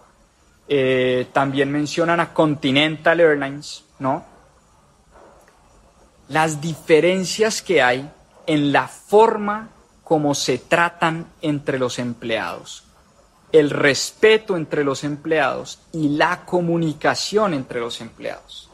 eh, 0.67 1.27
también 1.31 1.71
mencionan 1.71 2.19
a 2.19 2.33
Continental 2.33 3.19
Airlines, 3.21 3.85
¿no? 3.99 4.25
Las 6.27 6.59
diferencias 6.59 7.61
que 7.61 7.81
hay 7.81 8.09
en 8.45 8.73
la 8.73 8.89
forma 8.89 9.69
como 10.03 10.35
se 10.35 10.57
tratan 10.57 11.27
entre 11.41 11.79
los 11.79 11.97
empleados, 11.97 12.83
el 13.51 13.69
respeto 13.69 14.55
entre 14.55 14.83
los 14.83 15.03
empleados 15.03 15.79
y 15.91 16.09
la 16.09 16.45
comunicación 16.45 17.53
entre 17.53 17.79
los 17.79 18.01
empleados. 18.01 18.69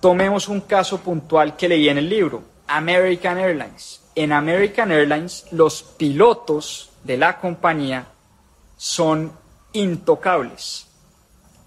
Tomemos 0.00 0.48
un 0.48 0.62
caso 0.62 0.98
puntual 0.98 1.56
que 1.56 1.68
leí 1.68 1.88
en 1.88 1.98
el 1.98 2.08
libro, 2.08 2.42
American 2.66 3.38
Airlines. 3.38 4.00
En 4.14 4.32
American 4.32 4.92
Airlines 4.92 5.46
los 5.50 5.82
pilotos 5.82 6.90
de 7.04 7.16
la 7.16 7.38
compañía 7.40 8.06
son 8.76 9.32
intocables. 9.72 10.86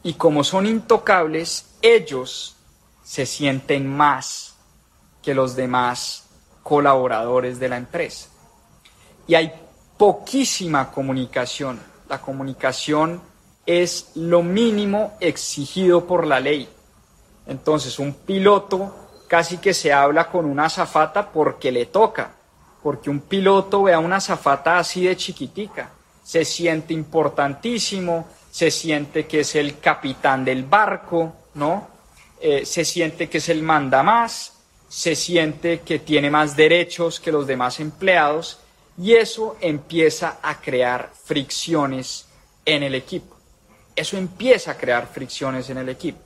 Y 0.04 0.14
como 0.14 0.44
son 0.44 0.66
intocables, 0.66 1.66
ellos 1.82 2.56
se 3.04 3.26
sienten 3.26 3.88
más 3.88 4.56
que 5.22 5.36
los 5.36 5.56
demás 5.56 6.28
colaboradores 6.64 7.60
de 7.60 7.70
la 7.70 7.78
empresa. 7.78 8.30
Y 9.28 9.36
hay 9.36 9.52
poquísima 9.98 10.92
comunicación. 10.92 11.91
La 12.12 12.20
comunicación 12.20 13.22
es 13.66 14.12
lo 14.16 14.44
mínimo 14.44 15.16
exigido 15.22 16.06
por 16.06 16.28
la 16.28 16.42
ley. 16.42 16.68
Entonces, 17.48 18.00
un 18.00 18.14
piloto 18.14 18.94
casi 19.30 19.60
que 19.60 19.74
se 19.74 19.94
habla 19.94 20.28
con 20.30 20.44
una 20.44 20.66
azafata 20.66 21.32
porque 21.32 21.72
le 21.72 21.86
toca, 21.86 22.34
porque 22.84 23.10
un 23.10 23.22
piloto 23.22 23.84
ve 23.84 23.94
a 23.94 24.00
una 24.00 24.18
azafata 24.18 24.78
así 24.78 25.06
de 25.06 25.16
chiquitica, 25.16 25.92
se 26.22 26.44
siente 26.44 26.94
importantísimo, 26.94 28.28
se 28.52 28.72
siente 28.72 29.26
que 29.26 29.40
es 29.40 29.56
el 29.56 29.80
capitán 29.80 30.44
del 30.44 30.66
barco, 30.66 31.34
¿no? 31.54 31.88
Eh, 32.42 32.66
se 32.66 32.84
siente 32.84 33.30
que 33.30 33.38
es 33.38 33.48
el 33.48 33.64
manda 33.64 34.04
más, 34.04 34.52
se 34.90 35.16
siente 35.16 35.80
que 35.80 36.00
tiene 36.00 36.30
más 36.30 36.58
derechos 36.58 37.22
que 37.22 37.32
los 37.32 37.48
demás 37.48 37.80
empleados 37.80 38.60
y 39.02 39.16
eso 39.16 39.58
empieza 39.62 40.38
a 40.44 40.62
crear 40.62 41.12
fricciones 41.24 42.28
en 42.64 42.84
el 42.84 42.94
equipo. 42.94 43.36
Eso 43.96 44.16
empieza 44.16 44.72
a 44.72 44.78
crear 44.78 45.08
fricciones 45.08 45.72
en 45.72 45.80
el 45.80 45.90
equipo. 45.90 46.20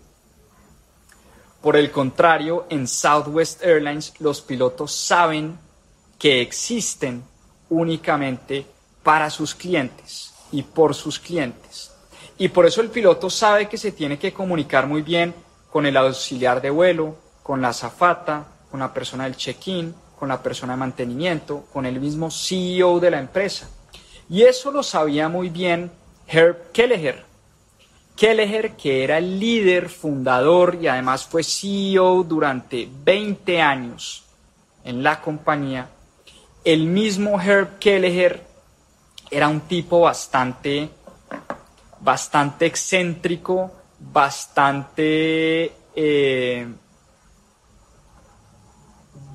Por 1.61 1.77
el 1.77 1.89
contrario, 1.89 2.65
en 2.69 2.85
Southwest 2.85 3.63
Airlines 3.63 4.13
los 4.19 4.41
pilotos 4.41 4.93
saben 4.93 5.57
que 6.19 6.41
existen 6.41 7.23
únicamente 7.69 8.65
para 9.03 9.29
sus 9.29 9.55
clientes 9.55 10.33
y 10.51 10.61
por 10.63 10.93
sus 10.93 11.17
clientes. 11.17 11.93
Y 12.37 12.49
por 12.49 12.65
eso 12.65 12.81
el 12.81 12.89
piloto 12.89 13.29
sabe 13.29 13.69
que 13.69 13.77
se 13.77 13.93
tiene 13.93 14.19
que 14.19 14.33
comunicar 14.33 14.85
muy 14.85 15.01
bien 15.01 15.33
con 15.71 15.85
el 15.85 15.95
auxiliar 15.95 16.61
de 16.61 16.71
vuelo, 16.71 17.15
con 17.41 17.61
la 17.61 17.69
azafata, 17.69 18.45
con 18.69 18.81
la 18.81 18.93
persona 18.93 19.23
del 19.23 19.37
check-in, 19.37 19.95
con 20.17 20.29
la 20.29 20.41
persona 20.41 20.73
de 20.73 20.79
mantenimiento, 20.79 21.65
con 21.71 21.85
el 21.85 21.99
mismo 21.99 22.31
CEO 22.31 22.99
de 22.99 23.11
la 23.11 23.19
empresa. 23.19 23.69
Y 24.29 24.43
eso 24.43 24.71
lo 24.71 24.83
sabía 24.83 25.29
muy 25.29 25.49
bien 25.49 25.91
Herb 26.27 26.71
Kelleher, 26.71 27.23
Kelleher, 28.15 28.71
que 28.71 29.03
era 29.03 29.17
el 29.17 29.39
líder 29.39 29.89
fundador 29.89 30.77
y 30.81 30.87
además 30.87 31.25
fue 31.25 31.43
CEO 31.43 32.23
durante 32.23 32.89
20 33.03 33.61
años 33.61 34.23
en 34.85 35.03
la 35.03 35.19
compañía, 35.19 35.89
el 36.63 36.85
mismo 36.85 37.41
Herb 37.41 37.77
Kelleher 37.79 38.41
era 39.29 39.49
un 39.49 39.61
tipo 39.61 39.99
bastante, 40.01 40.89
bastante 41.99 42.67
excéntrico, 42.67 43.71
bastante 43.99 45.73
eh, 45.95 46.67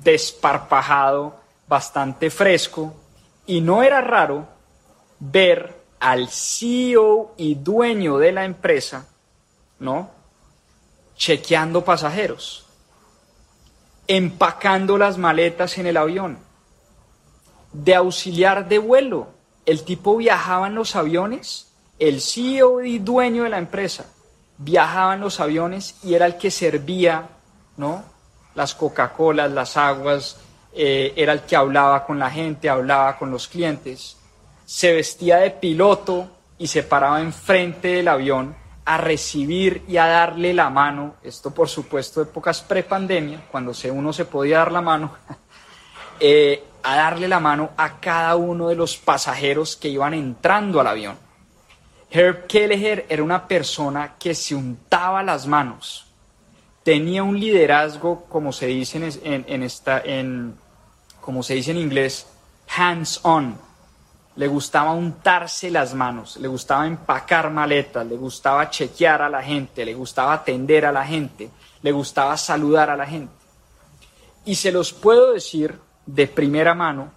desparpajado, 0.03 1.39
bastante 1.67 2.29
fresco, 2.29 2.93
y 3.45 3.61
no 3.61 3.83
era 3.83 4.01
raro 4.01 4.47
ver 5.19 5.81
al 5.99 6.29
CEO 6.29 7.33
y 7.37 7.55
dueño 7.55 8.17
de 8.17 8.31
la 8.31 8.45
empresa, 8.45 9.07
¿no? 9.79 10.09
Chequeando 11.15 11.83
pasajeros, 11.83 12.65
empacando 14.07 14.97
las 14.97 15.17
maletas 15.17 15.77
en 15.77 15.87
el 15.87 15.97
avión, 15.97 16.39
de 17.73 17.95
auxiliar 17.95 18.67
de 18.67 18.79
vuelo. 18.79 19.27
El 19.65 19.83
tipo 19.83 20.17
viajaba 20.17 20.67
en 20.67 20.75
los 20.75 20.95
aviones, 20.95 21.71
el 21.99 22.21
CEO 22.21 22.81
y 22.81 22.99
dueño 22.99 23.43
de 23.43 23.49
la 23.49 23.59
empresa 23.59 24.05
viajaba 24.63 25.15
en 25.15 25.21
los 25.21 25.39
aviones 25.39 25.95
y 26.03 26.13
era 26.13 26.25
el 26.25 26.37
que 26.37 26.51
servía, 26.51 27.29
¿no? 27.77 28.03
Las 28.55 28.75
Coca-Colas, 28.75 29.51
las 29.51 29.77
aguas, 29.77 30.37
eh, 30.73 31.13
era 31.15 31.33
el 31.33 31.41
que 31.41 31.55
hablaba 31.55 32.05
con 32.05 32.19
la 32.19 32.29
gente, 32.29 32.69
hablaba 32.69 33.17
con 33.17 33.31
los 33.31 33.47
clientes, 33.47 34.17
se 34.65 34.93
vestía 34.93 35.37
de 35.37 35.51
piloto 35.51 36.29
y 36.57 36.67
se 36.67 36.83
paraba 36.83 37.19
enfrente 37.21 37.89
del 37.89 38.07
avión 38.07 38.55
a 38.85 38.97
recibir 38.97 39.83
y 39.87 39.97
a 39.97 40.07
darle 40.07 40.53
la 40.53 40.69
mano, 40.69 41.15
esto 41.23 41.51
por 41.51 41.69
supuesto 41.69 42.21
épocas 42.21 42.61
pre-pandemia, 42.61 43.47
cuando 43.51 43.73
uno 43.91 44.13
se 44.13 44.25
podía 44.25 44.59
dar 44.59 44.71
la 44.71 44.81
mano, 44.81 45.13
eh, 46.19 46.63
a 46.83 46.95
darle 46.95 47.27
la 47.27 47.39
mano 47.39 47.71
a 47.77 47.99
cada 47.99 48.35
uno 48.35 48.69
de 48.69 48.75
los 48.75 48.97
pasajeros 48.97 49.75
que 49.75 49.89
iban 49.89 50.13
entrando 50.13 50.79
al 50.79 50.87
avión. 50.87 51.17
Herb 52.09 52.47
Kelleher 52.47 53.05
era 53.07 53.23
una 53.23 53.47
persona 53.47 54.15
que 54.19 54.35
se 54.35 54.55
untaba 54.55 55.23
las 55.23 55.47
manos, 55.47 56.10
tenía 56.83 57.23
un 57.23 57.39
liderazgo, 57.39 58.25
como 58.25 58.51
se 58.51 58.67
dice 58.67 58.99
en, 59.23 60.55
como 61.19 61.43
se 61.43 61.55
dice 61.55 61.71
inglés, 61.71 62.27
hands-on. 62.75 63.57
Le 64.37 64.47
gustaba 64.47 64.93
untarse 64.93 65.69
las 65.69 65.93
manos, 65.93 66.37
le 66.37 66.47
gustaba 66.47 66.87
empacar 66.87 67.51
maletas, 67.51 68.05
le 68.07 68.15
gustaba 68.15 68.69
chequear 68.69 69.21
a 69.21 69.29
la 69.29 69.43
gente, 69.43 69.83
le 69.85 69.93
gustaba 69.93 70.33
atender 70.33 70.85
a 70.85 70.91
la 70.91 71.05
gente, 71.05 71.49
le 71.81 71.91
gustaba 71.91 72.37
saludar 72.37 72.89
a 72.89 72.95
la 72.95 73.05
gente. 73.05 73.33
Y 74.45 74.55
se 74.55 74.71
los 74.71 74.93
puedo 74.93 75.33
decir 75.33 75.77
de 76.05 76.27
primera 76.27 76.73
mano 76.73 77.11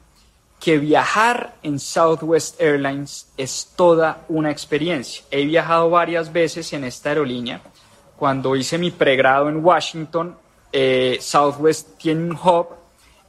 que 0.60 0.78
viajar 0.78 1.54
en 1.62 1.78
Southwest 1.78 2.60
Airlines 2.60 3.28
es 3.36 3.72
toda 3.76 4.24
una 4.28 4.50
experiencia. 4.50 5.24
He 5.30 5.44
viajado 5.44 5.90
varias 5.90 6.32
veces 6.32 6.72
en 6.72 6.84
esta 6.84 7.10
aerolínea. 7.10 7.60
Cuando 8.16 8.56
hice 8.56 8.78
mi 8.78 8.90
pregrado 8.90 9.48
en 9.48 9.64
Washington, 9.64 10.36
eh, 10.72 11.18
Southwest 11.20 11.98
tiene 11.98 12.30
un 12.30 12.32
hub 12.32 12.68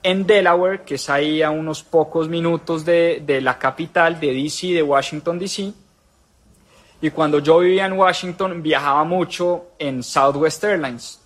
en 0.04 0.26
Delaware, 0.26 0.84
que 0.84 0.96
es 0.96 1.10
ahí 1.10 1.42
a 1.42 1.50
unos 1.50 1.84
pocos 1.84 2.30
minutos 2.30 2.86
de, 2.86 3.24
de 3.26 3.42
la 3.42 3.58
capital 3.58 4.20
de 4.20 4.34
DC, 4.34 4.68
de 4.68 4.84
Washington, 4.84 5.40
DC. 5.40 5.74
Y 7.02 7.10
cuando 7.10 7.40
yo 7.40 7.60
vivía 7.60 7.86
en 7.86 7.94
Washington, 7.94 8.62
viajaba 8.62 9.04
mucho 9.04 9.66
en 9.80 10.04
Southwest 10.04 10.64
Airlines. 10.64 11.20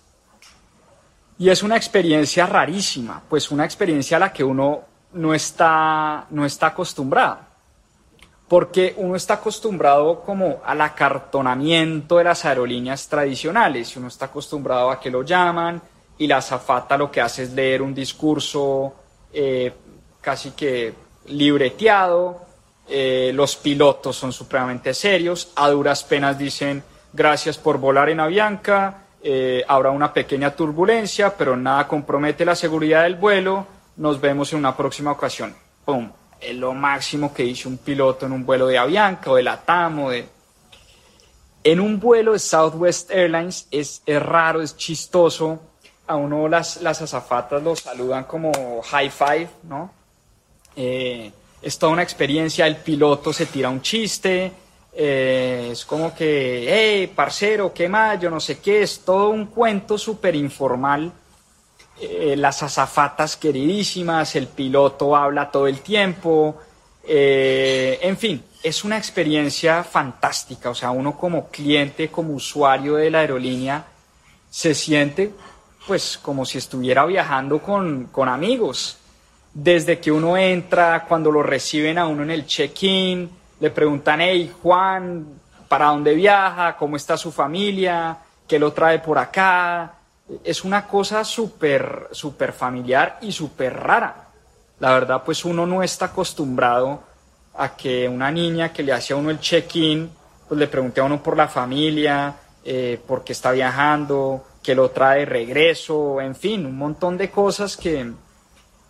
Y 1.38 1.48
es 1.48 1.62
una 1.62 1.76
experiencia 1.76 2.44
rarísima, 2.46 3.22
pues 3.28 3.50
una 3.50 3.64
experiencia 3.64 4.16
a 4.16 4.20
la 4.20 4.32
que 4.32 4.44
uno 4.44 4.82
no 5.14 5.34
está, 5.34 6.26
no 6.30 6.44
está 6.44 6.68
acostumbrado. 6.68 7.49
Porque 8.50 8.94
uno 8.98 9.14
está 9.14 9.34
acostumbrado 9.34 10.20
como 10.20 10.60
al 10.64 10.82
acartonamiento 10.82 12.18
de 12.18 12.24
las 12.24 12.44
aerolíneas 12.44 13.08
tradicionales. 13.08 13.96
Uno 13.96 14.08
está 14.08 14.26
acostumbrado 14.26 14.90
a 14.90 15.00
que 15.00 15.08
lo 15.08 15.22
llaman 15.22 15.80
y 16.18 16.26
la 16.26 16.38
azafata 16.38 16.98
lo 16.98 17.10
que 17.10 17.20
hace 17.20 17.44
es 17.44 17.52
leer 17.52 17.80
un 17.80 17.94
discurso 17.94 18.92
eh, 19.32 19.72
casi 20.20 20.50
que 20.50 20.92
libreteado. 21.26 22.42
Eh, 22.88 23.30
los 23.32 23.54
pilotos 23.54 24.16
son 24.16 24.32
supremamente 24.32 24.94
serios. 24.94 25.52
A 25.54 25.70
duras 25.70 26.02
penas 26.02 26.36
dicen 26.36 26.82
gracias 27.12 27.56
por 27.56 27.78
volar 27.78 28.08
en 28.10 28.18
Avianca 28.18 29.06
eh, 29.22 29.62
habrá 29.68 29.90
una 29.90 30.14
pequeña 30.14 30.50
turbulencia, 30.56 31.36
pero 31.36 31.56
nada 31.56 31.86
compromete 31.86 32.44
la 32.44 32.54
seguridad 32.54 33.02
del 33.02 33.16
vuelo. 33.16 33.66
Nos 33.96 34.20
vemos 34.20 34.52
en 34.52 34.60
una 34.60 34.76
próxima 34.76 35.12
ocasión. 35.12 35.54
¡Pum! 35.84 36.10
Es 36.40 36.56
lo 36.56 36.72
máximo 36.72 37.34
que 37.34 37.42
dice 37.42 37.68
un 37.68 37.78
piloto 37.78 38.26
en 38.26 38.32
un 38.32 38.46
vuelo 38.46 38.66
de 38.66 38.78
Avianca 38.78 39.30
o 39.30 39.36
de 39.36 39.42
Latam 39.42 39.98
o 40.00 40.10
de... 40.10 40.26
En 41.62 41.80
un 41.80 42.00
vuelo 42.00 42.32
de 42.32 42.38
Southwest 42.38 43.10
Airlines 43.10 43.66
es, 43.70 44.02
raro, 44.06 44.62
es 44.62 44.76
chistoso. 44.76 45.60
A 46.06 46.16
uno 46.16 46.48
las, 46.48 46.80
las 46.80 47.02
azafatas 47.02 47.62
lo 47.62 47.76
saludan 47.76 48.24
como 48.24 48.82
high 48.82 49.10
five, 49.10 49.48
¿no? 49.64 49.92
Eh, 50.74 51.30
es 51.62 51.78
toda 51.78 51.92
una 51.92 52.02
experiencia. 52.02 52.66
El 52.66 52.76
piloto 52.76 53.32
se 53.32 53.46
tira 53.46 53.68
un 53.68 53.82
chiste, 53.82 54.52
eh, 54.92 55.68
es 55.72 55.84
como 55.84 56.14
que, 56.14 56.66
hey, 56.68 57.06
parcero, 57.14 57.72
¿qué 57.72 57.88
más? 57.88 58.20
Yo 58.20 58.30
no 58.30 58.40
sé 58.40 58.58
qué, 58.58 58.82
es 58.82 59.00
todo 59.00 59.30
un 59.30 59.46
cuento 59.46 59.96
súper 59.96 60.34
informal. 60.34 61.12
Eh, 62.00 62.34
las 62.36 62.62
azafatas 62.62 63.36
queridísimas, 63.36 64.34
el 64.34 64.46
piloto 64.46 65.14
habla 65.14 65.50
todo 65.50 65.66
el 65.66 65.80
tiempo, 65.80 66.56
eh, 67.04 67.98
en 68.02 68.16
fin, 68.16 68.42
es 68.62 68.84
una 68.84 68.96
experiencia 68.96 69.84
fantástica. 69.84 70.70
O 70.70 70.74
sea, 70.74 70.90
uno 70.92 71.16
como 71.16 71.48
cliente, 71.48 72.08
como 72.08 72.34
usuario 72.34 72.94
de 72.94 73.10
la 73.10 73.20
aerolínea, 73.20 73.84
se 74.48 74.74
siente 74.74 75.30
pues 75.86 76.18
como 76.18 76.44
si 76.44 76.58
estuviera 76.58 77.04
viajando 77.04 77.58
con, 77.60 78.06
con 78.06 78.28
amigos. 78.28 78.96
Desde 79.52 79.98
que 79.98 80.12
uno 80.12 80.36
entra, 80.36 81.04
cuando 81.08 81.30
lo 81.32 81.42
reciben 81.42 81.98
a 81.98 82.06
uno 82.06 82.22
en 82.22 82.30
el 82.30 82.46
check-in, 82.46 83.28
le 83.58 83.70
preguntan, 83.70 84.20
hey 84.20 84.52
Juan, 84.62 85.26
¿para 85.68 85.86
dónde 85.86 86.14
viaja? 86.14 86.76
¿Cómo 86.76 86.96
está 86.96 87.16
su 87.16 87.32
familia? 87.32 88.16
¿Qué 88.46 88.58
lo 88.58 88.72
trae 88.72 89.00
por 89.00 89.18
acá? 89.18 89.94
Es 90.44 90.64
una 90.64 90.86
cosa 90.86 91.24
súper, 91.24 92.08
súper 92.12 92.52
familiar 92.52 93.18
y 93.22 93.32
súper 93.32 93.74
rara. 93.74 94.28
La 94.78 94.92
verdad, 94.92 95.22
pues 95.24 95.44
uno 95.44 95.66
no 95.66 95.82
está 95.82 96.06
acostumbrado 96.06 97.02
a 97.54 97.76
que 97.76 98.08
una 98.08 98.30
niña 98.30 98.72
que 98.72 98.82
le 98.82 98.92
hace 98.92 99.12
a 99.12 99.16
uno 99.16 99.30
el 99.30 99.40
check-in, 99.40 100.10
pues 100.48 100.58
le 100.58 100.68
pregunte 100.68 101.00
a 101.00 101.04
uno 101.04 101.22
por 101.22 101.36
la 101.36 101.48
familia, 101.48 102.34
eh, 102.64 103.00
por 103.06 103.24
qué 103.24 103.32
está 103.32 103.52
viajando, 103.52 104.44
qué 104.62 104.74
lo 104.74 104.90
trae 104.90 105.20
de 105.20 105.26
regreso, 105.26 106.20
en 106.20 106.34
fin, 106.34 106.64
un 106.66 106.76
montón 106.76 107.16
de 107.16 107.30
cosas 107.30 107.76
que, 107.76 108.12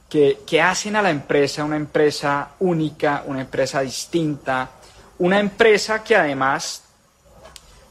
que, 0.08 0.62
hacen 0.62 0.96
a 0.96 1.02
la 1.02 1.10
empresa 1.10 1.64
una 1.64 1.76
empresa 1.76 2.50
única, 2.60 3.24
una 3.26 3.40
empresa 3.42 3.80
distinta, 3.80 4.70
una 5.18 5.38
empresa 5.38 6.02
que 6.02 6.16
además 6.16 6.84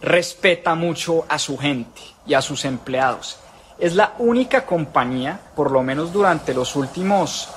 respeta 0.02 0.76
mucho 0.76 1.26
a 1.28 1.40
su 1.40 1.58
gente 1.58 2.02
y 2.30 2.36
a 2.36 2.42
sus 2.42 2.64
empleados. 2.64 3.40
Es 3.80 3.96
la 3.96 4.14
única 4.20 4.66
compañía, 4.66 5.40
por 5.56 5.72
lo 5.72 5.82
menos 5.82 6.14
durante 6.14 6.54
los 6.54 6.76
últimos 6.76 7.50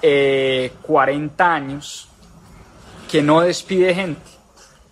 40 0.00 0.02
eh, 0.02 1.46
años, 1.46 2.08
que 3.10 3.22
no 3.22 3.42
despide 3.42 3.94
gente. 3.94 4.30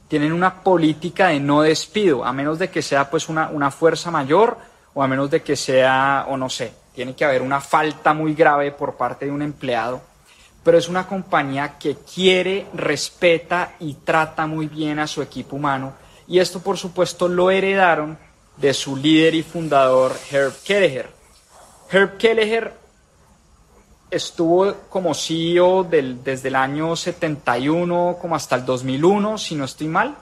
Tienen 0.07 0.33
una 0.33 0.63
política 0.63 1.29
de 1.29 1.41
no 1.41 1.63
despido, 1.63 2.25
a 2.25 2.33
menos 2.33 2.59
de 2.59 2.69
que 2.69 2.83
sea 2.83 3.11
pues 3.11 3.29
una, 3.29 3.49
una 3.49 3.71
fuerza 3.71 4.11
mayor 4.11 4.59
o 4.93 5.03
a 5.03 5.09
menos 5.09 5.31
de 5.31 5.43
que 5.43 5.57
sea, 5.57 6.27
o 6.29 6.37
no 6.37 6.51
sé, 6.51 6.75
tiene 6.95 7.15
que 7.15 7.25
haber 7.25 7.41
una 7.41 7.61
falta 7.61 8.13
muy 8.13 8.35
grave 8.35 8.73
por 8.73 8.97
parte 8.97 9.25
de 9.25 9.31
un 9.31 9.41
empleado, 9.41 10.03
pero 10.63 10.77
es 10.77 10.89
una 10.89 11.07
compañía 11.07 11.79
que 11.79 11.97
quiere, 11.97 12.67
respeta 12.75 13.77
y 13.81 13.95
trata 13.95 14.47
muy 14.47 14.67
bien 14.67 14.99
a 14.99 15.07
su 15.07 15.23
equipo 15.23 15.57
humano. 15.57 15.95
Y 16.29 16.39
esto, 16.39 16.61
por 16.61 16.77
supuesto, 16.77 17.29
lo 17.29 17.51
heredaron 17.51 18.19
de 18.61 18.75
su 18.75 18.97
líder 18.97 19.35
y 19.35 19.43
fundador, 19.43 20.15
Herb 20.31 20.55
Kelleher. 20.63 21.09
Herb 21.91 22.19
Kelleher 22.19 22.75
estuvo 24.11 24.75
como 24.89 25.15
CEO 25.15 25.85
desde 25.85 26.49
el 26.49 26.57
año 26.57 26.95
71 26.97 28.19
como 28.21 28.37
hasta 28.37 28.57
el 28.57 28.65
2001, 28.65 29.39
si 29.39 29.55
no 29.55 29.65
estoy 29.65 29.89
mal. 29.89 30.17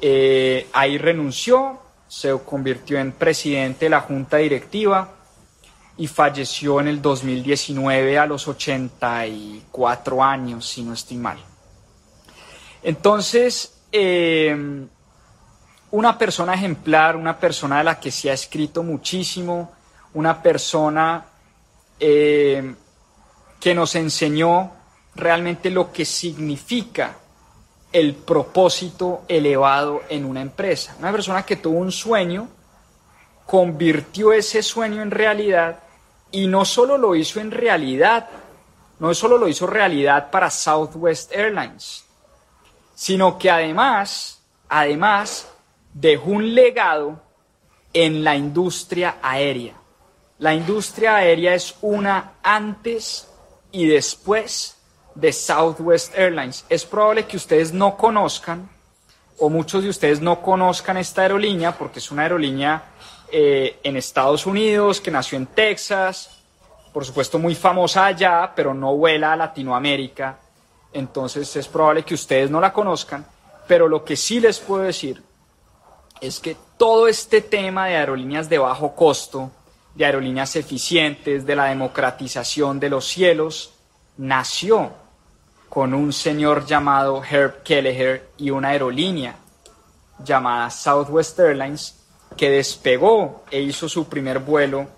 Eh, 0.00 0.68
ahí 0.72 0.96
renunció, 0.96 1.78
se 2.08 2.32
convirtió 2.44 2.98
en 2.98 3.12
presidente 3.12 3.86
de 3.86 3.90
la 3.90 4.00
junta 4.00 4.36
directiva 4.38 5.08
y 5.96 6.06
falleció 6.06 6.80
en 6.80 6.88
el 6.88 7.02
2019 7.02 8.18
a 8.18 8.26
los 8.26 8.48
84 8.48 10.22
años, 10.22 10.66
si 10.66 10.82
no 10.82 10.94
estoy 10.94 11.18
mal. 11.18 11.38
Entonces, 12.82 13.82
eh, 13.92 14.86
una 15.92 16.16
persona 16.16 16.54
ejemplar, 16.54 17.16
una 17.16 17.38
persona 17.38 17.78
de 17.78 17.84
la 17.84 17.98
que 17.98 18.10
se 18.10 18.30
ha 18.30 18.34
escrito 18.34 18.82
muchísimo, 18.82 19.72
una 20.14 20.40
persona 20.42 21.24
eh, 21.98 22.74
que 23.58 23.74
nos 23.74 23.94
enseñó 23.94 24.72
realmente 25.14 25.70
lo 25.70 25.92
que 25.92 26.04
significa 26.04 27.16
el 27.92 28.14
propósito 28.14 29.22
elevado 29.26 30.02
en 30.08 30.24
una 30.24 30.40
empresa. 30.40 30.94
Una 30.98 31.10
persona 31.10 31.42
que 31.44 31.56
tuvo 31.56 31.78
un 31.78 31.90
sueño, 31.90 32.48
convirtió 33.46 34.32
ese 34.32 34.62
sueño 34.62 35.02
en 35.02 35.10
realidad 35.10 35.80
y 36.30 36.46
no 36.46 36.64
solo 36.64 36.96
lo 36.96 37.16
hizo 37.16 37.40
en 37.40 37.50
realidad, 37.50 38.28
no 39.00 39.12
solo 39.12 39.38
lo 39.38 39.48
hizo 39.48 39.66
realidad 39.66 40.30
para 40.30 40.50
Southwest 40.50 41.32
Airlines, 41.32 42.04
sino 42.94 43.36
que 43.38 43.50
además, 43.50 44.40
además 44.68 45.48
dejó 45.92 46.30
un 46.30 46.54
legado 46.54 47.20
en 47.92 48.22
la 48.24 48.36
industria 48.36 49.16
aérea. 49.22 49.74
La 50.38 50.54
industria 50.54 51.16
aérea 51.16 51.54
es 51.54 51.74
una 51.82 52.34
antes 52.42 53.28
y 53.72 53.86
después 53.86 54.76
de 55.14 55.32
Southwest 55.32 56.16
Airlines. 56.16 56.64
Es 56.68 56.84
probable 56.84 57.26
que 57.26 57.36
ustedes 57.36 57.72
no 57.72 57.96
conozcan, 57.96 58.68
o 59.38 59.50
muchos 59.50 59.82
de 59.82 59.88
ustedes 59.88 60.20
no 60.20 60.40
conozcan 60.40 60.96
esta 60.96 61.22
aerolínea, 61.22 61.76
porque 61.76 61.98
es 61.98 62.10
una 62.10 62.22
aerolínea 62.22 62.82
eh, 63.32 63.78
en 63.82 63.96
Estados 63.96 64.46
Unidos, 64.46 65.00
que 65.00 65.10
nació 65.10 65.38
en 65.38 65.46
Texas, 65.46 66.40
por 66.92 67.04
supuesto 67.04 67.38
muy 67.38 67.54
famosa 67.54 68.06
allá, 68.06 68.52
pero 68.54 68.74
no 68.74 68.96
vuela 68.96 69.32
a 69.32 69.36
Latinoamérica, 69.36 70.38
entonces 70.92 71.54
es 71.56 71.68
probable 71.68 72.02
que 72.02 72.14
ustedes 72.14 72.50
no 72.50 72.60
la 72.60 72.72
conozcan, 72.72 73.24
pero 73.66 73.88
lo 73.88 74.04
que 74.04 74.16
sí 74.16 74.40
les 74.40 74.58
puedo 74.58 74.82
decir 74.82 75.22
es 76.20 76.40
que 76.40 76.56
todo 76.76 77.08
este 77.08 77.40
tema 77.40 77.86
de 77.86 77.96
aerolíneas 77.96 78.48
de 78.48 78.58
bajo 78.58 78.94
costo, 78.94 79.50
de 79.94 80.04
aerolíneas 80.04 80.56
eficientes, 80.56 81.46
de 81.46 81.56
la 81.56 81.66
democratización 81.66 82.80
de 82.80 82.90
los 82.90 83.06
cielos, 83.06 83.72
nació 84.16 84.92
con 85.68 85.94
un 85.94 86.12
señor 86.12 86.66
llamado 86.66 87.22
Herb 87.24 87.62
Kelleher 87.62 88.28
y 88.36 88.50
una 88.50 88.70
aerolínea 88.70 89.36
llamada 90.24 90.68
Southwest 90.70 91.38
Airlines 91.38 91.94
que 92.36 92.50
despegó 92.50 93.44
e 93.50 93.60
hizo 93.60 93.88
su 93.88 94.08
primer 94.08 94.40
vuelo 94.40 94.88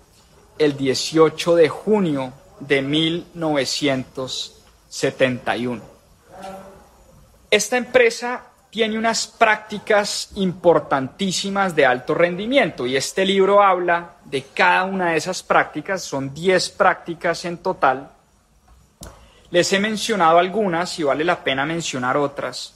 el 0.57 0.75
18 0.77 1.55
de 1.55 1.69
junio 1.69 2.33
de 2.59 2.81
1971. 2.81 5.81
Esta 7.49 7.77
empresa 7.77 8.43
tiene 8.73 8.97
unas 8.97 9.27
prácticas 9.27 10.31
importantísimas 10.33 11.75
de 11.75 11.85
alto 11.85 12.15
rendimiento 12.15 12.87
y 12.87 12.97
este 12.97 13.23
libro 13.23 13.61
habla 13.61 14.15
de 14.25 14.45
cada 14.45 14.85
una 14.85 15.11
de 15.11 15.17
esas 15.17 15.43
prácticas, 15.43 16.01
son 16.01 16.33
10 16.33 16.71
prácticas 16.71 17.45
en 17.45 17.59
total. 17.59 18.09
Les 19.51 19.71
he 19.73 19.79
mencionado 19.79 20.39
algunas 20.39 20.97
y 20.97 21.03
vale 21.03 21.23
la 21.23 21.43
pena 21.43 21.67
mencionar 21.67 22.17
otras, 22.17 22.73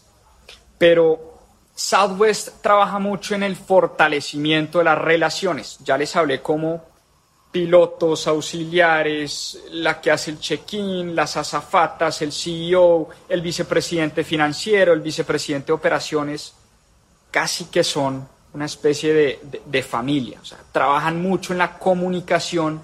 pero 0.77 1.39
Southwest 1.73 2.61
trabaja 2.61 2.99
mucho 2.99 3.33
en 3.33 3.41
el 3.41 3.55
fortalecimiento 3.55 4.77
de 4.77 4.83
las 4.83 4.99
relaciones. 4.99 5.79
Ya 5.83 5.97
les 5.97 6.15
hablé 6.15 6.43
cómo 6.43 6.86
pilotos 7.57 8.27
auxiliares, 8.27 9.63
la 9.71 9.99
que 9.99 10.11
hace 10.11 10.29
el 10.29 10.39
check-in, 10.39 11.15
las 11.15 11.37
azafatas, 11.37 12.21
el 12.21 12.31
CEO, 12.31 13.09
el 13.27 13.41
vicepresidente 13.41 14.23
financiero, 14.23 14.93
el 14.93 15.01
vicepresidente 15.01 15.67
de 15.67 15.73
operaciones, 15.73 16.53
casi 17.31 17.65
que 17.65 17.83
son 17.83 18.27
una 18.53 18.65
especie 18.65 19.39
de, 19.65 19.81
familia. 19.81 20.37
O 20.39 20.45
sea, 20.45 20.59
trabajan 20.71 21.19
mucho 21.19 21.51
en 21.51 21.57
la 21.57 21.79
comunicación 21.79 22.79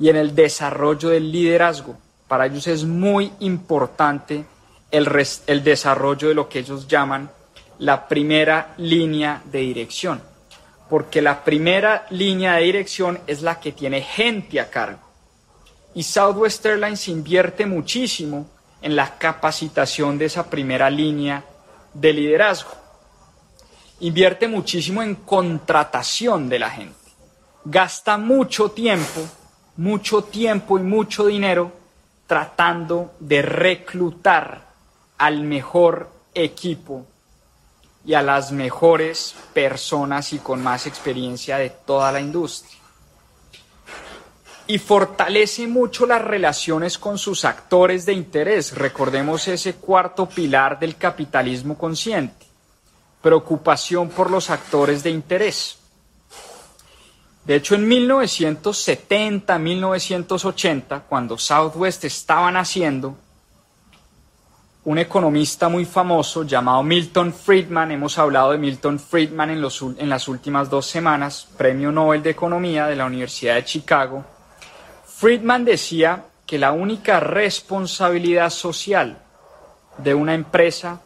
y 0.00 0.08
en 0.08 0.16
el 0.16 0.34
desarrollo 0.34 1.10
del 1.10 1.30
liderazgo. 1.30 1.96
Para 2.26 2.46
ellos 2.46 2.66
es 2.66 2.82
muy 2.82 3.30
importante 3.38 4.44
el, 4.90 5.08
el 5.46 5.62
desarrollo 5.62 6.26
de 6.26 6.34
lo 6.34 6.48
que 6.48 6.58
ellos 6.58 6.88
llaman 6.88 7.30
la 7.78 8.08
primera 8.08 8.74
línea 8.78 9.42
de 9.44 9.60
dirección 9.60 10.31
porque 10.92 11.22
la 11.22 11.42
primera 11.42 12.04
línea 12.10 12.56
de 12.56 12.64
dirección 12.64 13.18
es 13.26 13.40
la 13.40 13.58
que 13.58 13.72
tiene 13.72 14.02
gente 14.02 14.60
a 14.60 14.68
cargo. 14.68 15.00
Y 15.94 16.02
Southwest 16.02 16.66
Airlines 16.66 17.08
invierte 17.08 17.64
muchísimo 17.64 18.46
en 18.82 18.94
la 18.94 19.16
capacitación 19.16 20.18
de 20.18 20.26
esa 20.26 20.50
primera 20.50 20.90
línea 20.90 21.46
de 21.94 22.12
liderazgo. 22.12 22.72
Invierte 24.00 24.46
muchísimo 24.48 25.02
en 25.02 25.14
contratación 25.14 26.50
de 26.50 26.58
la 26.58 26.68
gente. 26.68 27.10
Gasta 27.64 28.18
mucho 28.18 28.72
tiempo, 28.72 29.22
mucho 29.78 30.24
tiempo 30.24 30.78
y 30.78 30.82
mucho 30.82 31.24
dinero 31.24 31.72
tratando 32.26 33.14
de 33.18 33.40
reclutar 33.40 34.68
al 35.16 35.40
mejor 35.40 36.10
equipo 36.34 37.06
y 38.04 38.14
a 38.14 38.22
las 38.22 38.52
mejores 38.52 39.34
personas 39.52 40.32
y 40.32 40.38
con 40.38 40.62
más 40.62 40.86
experiencia 40.86 41.58
de 41.58 41.70
toda 41.70 42.10
la 42.12 42.20
industria. 42.20 42.78
Y 44.66 44.78
fortalece 44.78 45.66
mucho 45.66 46.06
las 46.06 46.22
relaciones 46.22 46.98
con 46.98 47.18
sus 47.18 47.44
actores 47.44 48.06
de 48.06 48.12
interés. 48.12 48.76
Recordemos 48.76 49.46
ese 49.48 49.74
cuarto 49.74 50.28
pilar 50.28 50.78
del 50.78 50.96
capitalismo 50.96 51.76
consciente. 51.76 52.46
Preocupación 53.20 54.08
por 54.08 54.30
los 54.30 54.50
actores 54.50 55.02
de 55.02 55.10
interés. 55.10 55.78
De 57.44 57.56
hecho, 57.56 57.74
en 57.74 57.88
1970, 57.88 59.58
1980, 59.58 61.00
cuando 61.08 61.36
Southwest 61.36 62.04
estaba 62.04 62.50
naciendo, 62.52 63.16
un 64.84 64.98
economista 64.98 65.68
muy 65.68 65.84
famoso 65.84 66.42
llamado 66.42 66.82
Milton 66.82 67.32
Friedman, 67.32 67.92
hemos 67.92 68.18
hablado 68.18 68.50
de 68.50 68.58
Milton 68.58 68.98
Friedman 68.98 69.50
en, 69.50 69.60
los, 69.60 69.80
en, 69.82 70.08
las 70.08 70.26
últimas 70.26 70.68
dos 70.68 70.86
semanas, 70.86 71.46
Premio 71.56 71.92
Nobel 71.92 72.22
de 72.22 72.30
Economía 72.30 72.86
de 72.86 72.96
la 72.96 73.06
Universidad 73.06 73.54
de 73.54 73.64
Chicago, 73.64 74.24
Friedman 75.06 75.64
decía 75.64 76.24
que 76.46 76.58
la 76.58 76.72
única 76.72 77.20
responsabilidad 77.20 78.50
social 78.50 79.18
de 79.98 80.14
una 80.14 80.34
empresa 80.34 81.00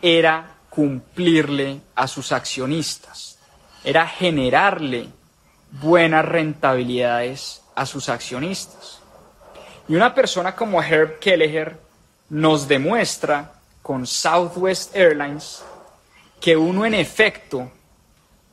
era 0.00 0.56
cumplirle 0.68 1.80
a 1.94 2.08
sus 2.08 2.32
accionistas, 2.32 3.38
era 3.84 4.08
generarle 4.08 5.08
buenas 5.70 6.24
rentabilidades 6.24 7.62
a 7.76 7.86
sus 7.86 8.08
accionistas. 8.08 9.00
Y 9.88 9.94
una 9.94 10.12
persona 10.12 10.56
como 10.56 10.82
Herb 10.82 11.20
Kelleher 11.20 11.78
nos 12.32 12.66
demuestra 12.66 13.52
con 13.82 14.06
Southwest 14.06 14.96
Airlines 14.96 15.62
que 16.40 16.56
uno 16.56 16.86
en 16.86 16.94
efecto 16.94 17.70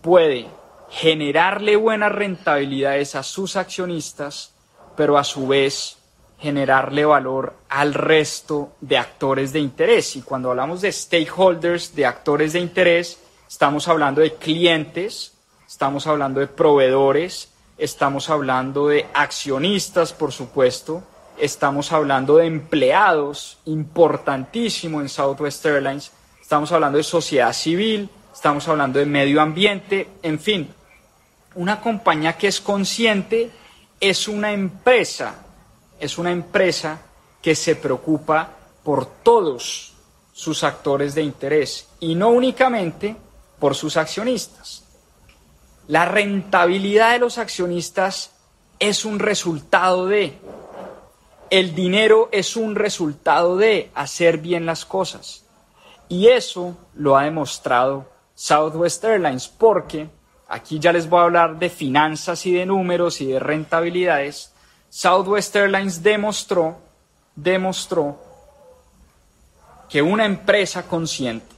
puede 0.01 0.47
generarle 0.89 1.77
buenas 1.77 2.11
rentabilidades 2.11 3.15
a 3.15 3.23
sus 3.23 3.55
accionistas, 3.55 4.51
pero 4.97 5.17
a 5.17 5.23
su 5.23 5.47
vez 5.47 5.97
generarle 6.39 7.05
valor 7.05 7.53
al 7.69 7.93
resto 7.93 8.73
de 8.81 8.97
actores 8.97 9.53
de 9.53 9.59
interés. 9.59 10.17
Y 10.17 10.23
cuando 10.23 10.49
hablamos 10.49 10.81
de 10.81 10.91
stakeholders, 10.91 11.95
de 11.95 12.05
actores 12.05 12.51
de 12.51 12.59
interés, 12.59 13.17
estamos 13.47 13.87
hablando 13.87 14.19
de 14.19 14.35
clientes, 14.35 15.31
estamos 15.65 16.05
hablando 16.05 16.41
de 16.41 16.47
proveedores, 16.47 17.47
estamos 17.77 18.29
hablando 18.29 18.89
de 18.89 19.07
accionistas, 19.13 20.11
por 20.11 20.33
supuesto, 20.33 21.01
estamos 21.39 21.91
hablando 21.91 22.37
de 22.37 22.45
empleados, 22.45 23.57
importantísimo 23.65 25.01
en 25.01 25.09
Southwest 25.09 25.65
Airlines, 25.65 26.11
estamos 26.41 26.71
hablando 26.71 26.97
de 26.97 27.03
sociedad 27.03 27.53
civil, 27.53 28.09
estamos 28.33 28.67
hablando 28.67 28.99
de 28.99 29.05
medio 29.05 29.41
ambiente, 29.41 30.09
en 30.21 30.39
fin, 30.39 30.73
una 31.55 31.81
compañía 31.81 32.37
que 32.37 32.47
es 32.47 32.61
consciente 32.61 33.51
es 33.99 34.27
una 34.27 34.51
empresa, 34.51 35.35
es 35.99 36.17
una 36.17 36.31
empresa 36.31 37.01
que 37.41 37.55
se 37.55 37.75
preocupa 37.75 38.49
por 38.83 39.05
todos 39.05 39.93
sus 40.31 40.63
actores 40.63 41.15
de 41.15 41.23
interés 41.23 41.87
y 41.99 42.15
no 42.15 42.29
únicamente 42.29 43.15
por 43.59 43.75
sus 43.75 43.97
accionistas. 43.97 44.83
La 45.87 46.05
rentabilidad 46.05 47.11
de 47.13 47.19
los 47.19 47.37
accionistas 47.37 48.31
es 48.79 49.05
un 49.05 49.19
resultado 49.19 50.05
de 50.05 50.37
el 51.49 51.73
dinero 51.73 52.29
es 52.31 52.55
un 52.55 52.75
resultado 52.75 53.57
de 53.57 53.89
hacer 53.95 54.37
bien 54.37 54.65
las 54.65 54.85
cosas. 54.85 55.45
Y 56.07 56.27
eso 56.27 56.77
lo 56.95 57.17
ha 57.17 57.23
demostrado 57.23 58.09
Southwest 58.35 59.03
Airlines, 59.03 59.47
porque 59.47 60.09
aquí 60.47 60.79
ya 60.79 60.91
les 60.91 61.09
voy 61.09 61.19
a 61.19 61.23
hablar 61.23 61.59
de 61.59 61.69
finanzas 61.69 62.45
y 62.45 62.53
de 62.53 62.65
números 62.65 63.21
y 63.21 63.27
de 63.27 63.39
rentabilidades. 63.39 64.53
Southwest 64.89 65.55
Airlines 65.55 66.01
demostró, 66.01 66.77
demostró 67.35 68.17
que 69.87 70.01
una 70.01 70.25
empresa 70.25 70.83
consciente, 70.83 71.55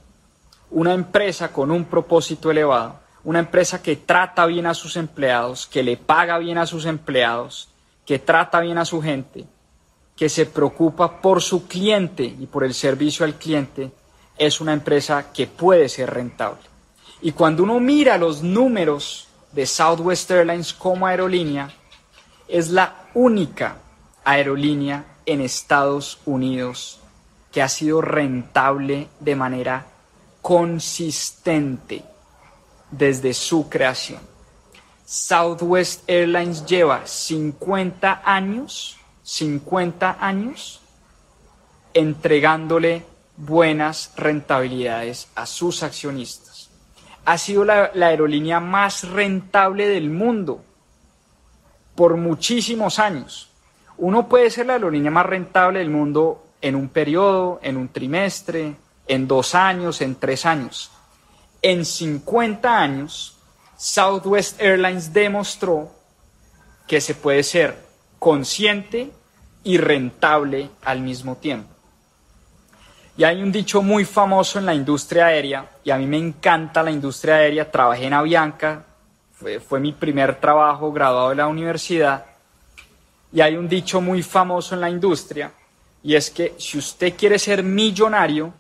una 0.70 0.94
empresa 0.94 1.52
con 1.52 1.70
un 1.70 1.86
propósito 1.86 2.50
elevado, 2.50 3.00
una 3.24 3.40
empresa 3.40 3.82
que 3.82 3.98
trata 3.98 4.46
bien 4.46 4.66
a 4.66 4.74
sus 4.74 4.96
empleados, 4.96 5.68
que 5.68 5.84
le 5.84 5.98
paga 5.98 6.38
bien 6.38 6.58
a 6.58 6.66
sus 6.66 6.86
empleados, 6.86 7.70
que 8.06 8.20
trata 8.20 8.60
bien 8.62 8.78
a 8.78 8.86
su 8.86 9.02
gente, 9.02 9.46
que 10.22 10.30
se 10.30 10.46
preocupa 10.46 11.20
por 11.20 11.42
su 11.42 11.68
cliente 11.68 12.24
y 12.24 12.46
por 12.46 12.64
el 12.64 12.76
servicio 12.76 13.26
al 13.26 13.40
cliente, 13.40 13.92
es 14.38 14.62
una 14.62 14.72
empresa 14.72 15.34
que 15.34 15.48
puede 15.48 15.90
ser 15.90 16.14
rentable. 16.14 16.62
Y 17.24 17.32
cuando 17.32 17.64
uno 17.64 17.80
mira 17.80 18.20
los 18.20 18.44
números 18.44 19.30
de 19.52 19.66
Southwest 19.66 20.30
Airlines 20.30 20.74
como 20.74 21.08
aerolínea, 21.08 21.74
es 22.48 22.70
la 22.70 23.08
única 23.16 23.78
aerolínea 24.24 25.06
en 25.26 25.42
Estados 25.42 26.20
Unidos 26.28 27.00
que 27.52 27.64
ha 27.64 27.68
sido 27.68 28.00
rentable 28.00 29.08
de 29.20 29.36
manera 29.36 29.88
consistente 30.44 32.04
desde 32.92 33.34
su 33.34 33.68
creación. 33.70 34.22
Southwest 35.04 36.08
Airlines 36.08 36.64
lleva 36.68 37.08
50 37.08 38.22
años 38.24 39.00
50 39.32 40.18
años 40.20 40.82
entregándole 41.94 43.06
buenas 43.38 44.12
rentabilidades 44.18 45.30
a 45.36 45.46
sus 45.46 45.84
accionistas. 45.84 46.70
ha 47.24 47.38
sido 47.38 47.64
la, 47.64 47.92
aerolínea 47.96 48.60
más 48.60 49.08
rentable 49.08 49.88
del 49.88 50.10
mundo 50.10 50.66
por 51.96 52.18
muchísimos 52.18 53.00
años. 53.00 53.50
Uno 53.98 54.28
puede 54.28 54.50
ser 54.50 54.66
la 54.66 54.74
aerolínea 54.74 55.12
más 55.12 55.26
rentable 55.26 55.80
del 55.80 55.90
mundo 55.90 56.46
en 56.60 56.76
un 56.76 56.90
periodo, 56.90 57.62
en 57.64 57.78
un 57.78 57.88
trimestre, 57.88 58.76
en 59.08 59.30
dos 59.30 59.56
años, 59.56 60.02
en 60.02 60.16
tres 60.16 60.46
años. 60.46 60.92
En 61.62 61.86
50 61.86 62.78
años, 62.78 63.38
Southwest 63.78 64.60
Airlines 64.60 65.14
demostró 65.14 65.90
que 66.86 67.00
se 67.00 67.16
puede 67.16 67.44
ser 67.44 67.78
consciente 68.20 69.14
y 69.64 69.78
rentable 69.78 70.70
al 70.84 71.02
mismo 71.02 71.36
tiempo. 71.38 71.70
Y 73.18 73.24
hay 73.24 73.44
un 73.44 73.52
dicho 73.52 73.82
muy 73.82 74.06
famoso 74.06 74.58
en 74.60 74.66
la 74.66 74.74
industria 74.74 75.28
aérea, 75.28 75.70
y 75.84 75.92
a 75.92 75.98
mí 75.98 76.06
me 76.08 76.18
encanta 76.18 76.82
la 76.82 76.92
industria 76.92 77.36
aérea, 77.36 77.70
trabajé 77.70 78.06
en 78.06 78.14
Avianca, 78.14 78.86
fue, 79.68 79.80
mi 79.80 79.92
primer 79.92 80.40
trabajo 80.40 80.92
graduado 80.92 81.30
de 81.30 81.36
la 81.36 81.48
universidad, 81.48 82.26
y 83.34 83.42
hay 83.42 83.58
un 83.58 83.68
dicho 83.68 84.02
muy 84.02 84.24
famoso 84.24 84.76
en 84.76 84.82
la 84.82 84.90
industria, 84.90 85.52
y 86.04 86.16
es 86.16 86.32
que 86.32 86.56
si 86.58 86.78
usted 86.78 87.16
quiere 87.16 87.38
ser 87.38 87.64
millonario, 87.64 88.54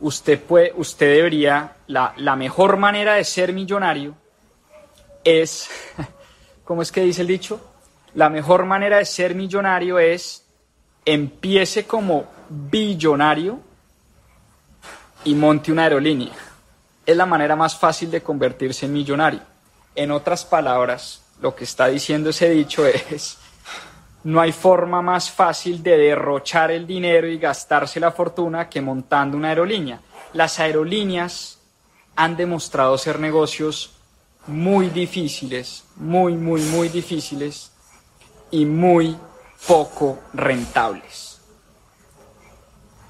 usted, 0.00 0.40
puede, 0.40 0.72
usted 0.76 1.14
debería, 1.14 1.76
la, 1.86 2.12
la 2.16 2.36
mejor 2.36 2.76
manera 2.76 3.14
de 3.14 3.24
ser 3.24 3.52
millonario 3.52 4.14
es, 5.24 5.70
¿cómo 6.64 6.82
es 6.82 6.92
que 6.92 7.02
dice 7.02 7.22
el 7.22 7.28
dicho? 7.28 7.60
La 8.14 8.30
mejor 8.30 8.64
manera 8.64 8.98
de 8.98 9.04
ser 9.04 9.34
millonario 9.34 9.98
es 9.98 10.44
empiece 11.04 11.86
como 11.86 12.26
billonario 12.48 13.60
y 15.24 15.34
monte 15.34 15.72
una 15.72 15.84
aerolínea. 15.84 16.32
Es 17.04 17.16
la 17.16 17.26
manera 17.26 17.56
más 17.56 17.78
fácil 17.78 18.10
de 18.10 18.22
convertirse 18.22 18.86
en 18.86 18.92
millonario. 18.92 19.40
En 19.94 20.10
otras 20.10 20.44
palabras, 20.44 21.22
lo 21.40 21.54
que 21.54 21.64
está 21.64 21.88
diciendo 21.88 22.30
ese 22.30 22.50
dicho 22.50 22.86
es, 22.86 23.38
no 24.24 24.40
hay 24.40 24.52
forma 24.52 25.00
más 25.00 25.30
fácil 25.30 25.82
de 25.82 25.96
derrochar 25.96 26.70
el 26.70 26.86
dinero 26.86 27.26
y 27.26 27.38
gastarse 27.38 28.00
la 28.00 28.12
fortuna 28.12 28.68
que 28.68 28.80
montando 28.80 29.36
una 29.36 29.48
aerolínea. 29.48 30.00
Las 30.32 30.60
aerolíneas 30.60 31.58
han 32.16 32.36
demostrado 32.36 32.98
ser 32.98 33.18
negocios 33.20 33.92
muy 34.46 34.90
difíciles, 34.90 35.84
muy, 35.96 36.34
muy, 36.34 36.60
muy 36.62 36.88
difíciles 36.88 37.72
y 38.50 38.64
muy 38.64 39.16
poco 39.66 40.18
rentables. 40.32 41.40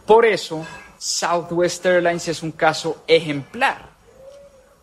Por 0.06 0.24
eso, 0.24 0.64
Southwest 0.98 1.84
Airlines 1.84 2.28
es 2.28 2.42
un 2.42 2.52
caso 2.52 3.02
ejemplar, 3.06 3.90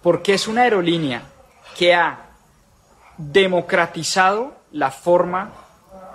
porque 0.02 0.34
es 0.36 0.48
una 0.48 0.62
aerolínea 0.62 1.24
que 1.78 1.94
ha 1.94 2.30
democratizado 3.18 4.54
la 4.72 4.92
forma 4.92 5.52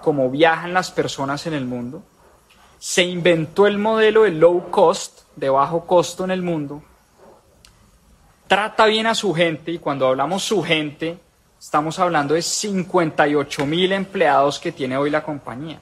como 0.03 0.31
viajan 0.31 0.73
las 0.73 0.91
personas 0.91 1.47
en 1.47 1.55
el 1.55 1.65
mundo, 1.65 2.03
se 2.79 3.03
inventó 3.03 3.67
el 3.67 3.79
modelo 3.79 4.23
de 4.23 4.31
low 4.31 4.71
cost, 4.71 5.23
de 5.37 5.51
bajo 5.51 5.87
costo 5.87 6.25
en 6.25 6.31
el 6.31 6.43
mundo, 6.43 6.83
trata 8.47 8.87
bien 8.87 9.07
a 9.07 9.15
su 9.15 9.35
gente, 9.35 9.73
y 9.73 9.79
cuando 9.79 10.07
hablamos 10.07 10.43
su 10.43 10.63
gente, 10.63 11.19
Estamos 11.61 11.99
hablando 11.99 12.33
de 12.33 12.41
58 12.41 13.67
mil 13.67 13.93
empleados 13.93 14.59
que 14.59 14.73
tiene 14.73 14.97
hoy 14.97 15.11
la 15.11 15.23
compañía. 15.23 15.79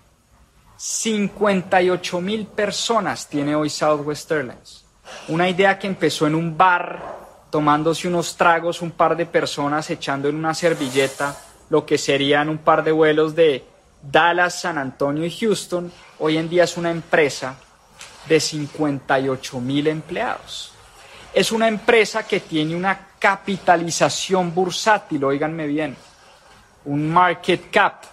58 0.76 2.20
mil 2.20 2.46
personas 2.48 3.28
tiene 3.28 3.54
hoy 3.54 3.70
Southwest 3.70 4.28
Airlines. 4.32 4.84
Una 5.28 5.48
idea 5.48 5.78
que 5.78 5.86
empezó 5.86 6.26
en 6.26 6.34
un 6.34 6.58
bar, 6.58 7.00
tomándose 7.48 8.08
unos 8.08 8.36
tragos, 8.36 8.82
un 8.82 8.90
par 8.90 9.16
de 9.16 9.24
personas 9.26 9.88
echando 9.88 10.28
en 10.28 10.34
una 10.34 10.52
servilleta 10.52 11.36
lo 11.70 11.86
que 11.86 11.96
serían 11.96 12.48
un 12.48 12.58
par 12.58 12.82
de 12.82 12.90
vuelos 12.90 13.36
de 13.36 13.64
Dallas, 14.02 14.60
San 14.62 14.78
Antonio 14.78 15.24
y 15.24 15.30
Houston. 15.30 15.92
Hoy 16.18 16.38
en 16.38 16.48
día 16.48 16.64
es 16.64 16.76
una 16.76 16.90
empresa 16.90 17.54
de 18.28 18.40
58 18.40 19.60
mil 19.60 19.86
empleados. 19.86 20.72
Es 21.32 21.52
una 21.52 21.68
empresa 21.68 22.26
que 22.26 22.40
tiene 22.40 22.74
una 22.74 23.07
capitalización 23.18 24.54
bursátil, 24.54 25.24
oíganme 25.24 25.66
bien, 25.66 25.96
un 26.84 27.10
market 27.10 27.70
cap, 27.70 28.04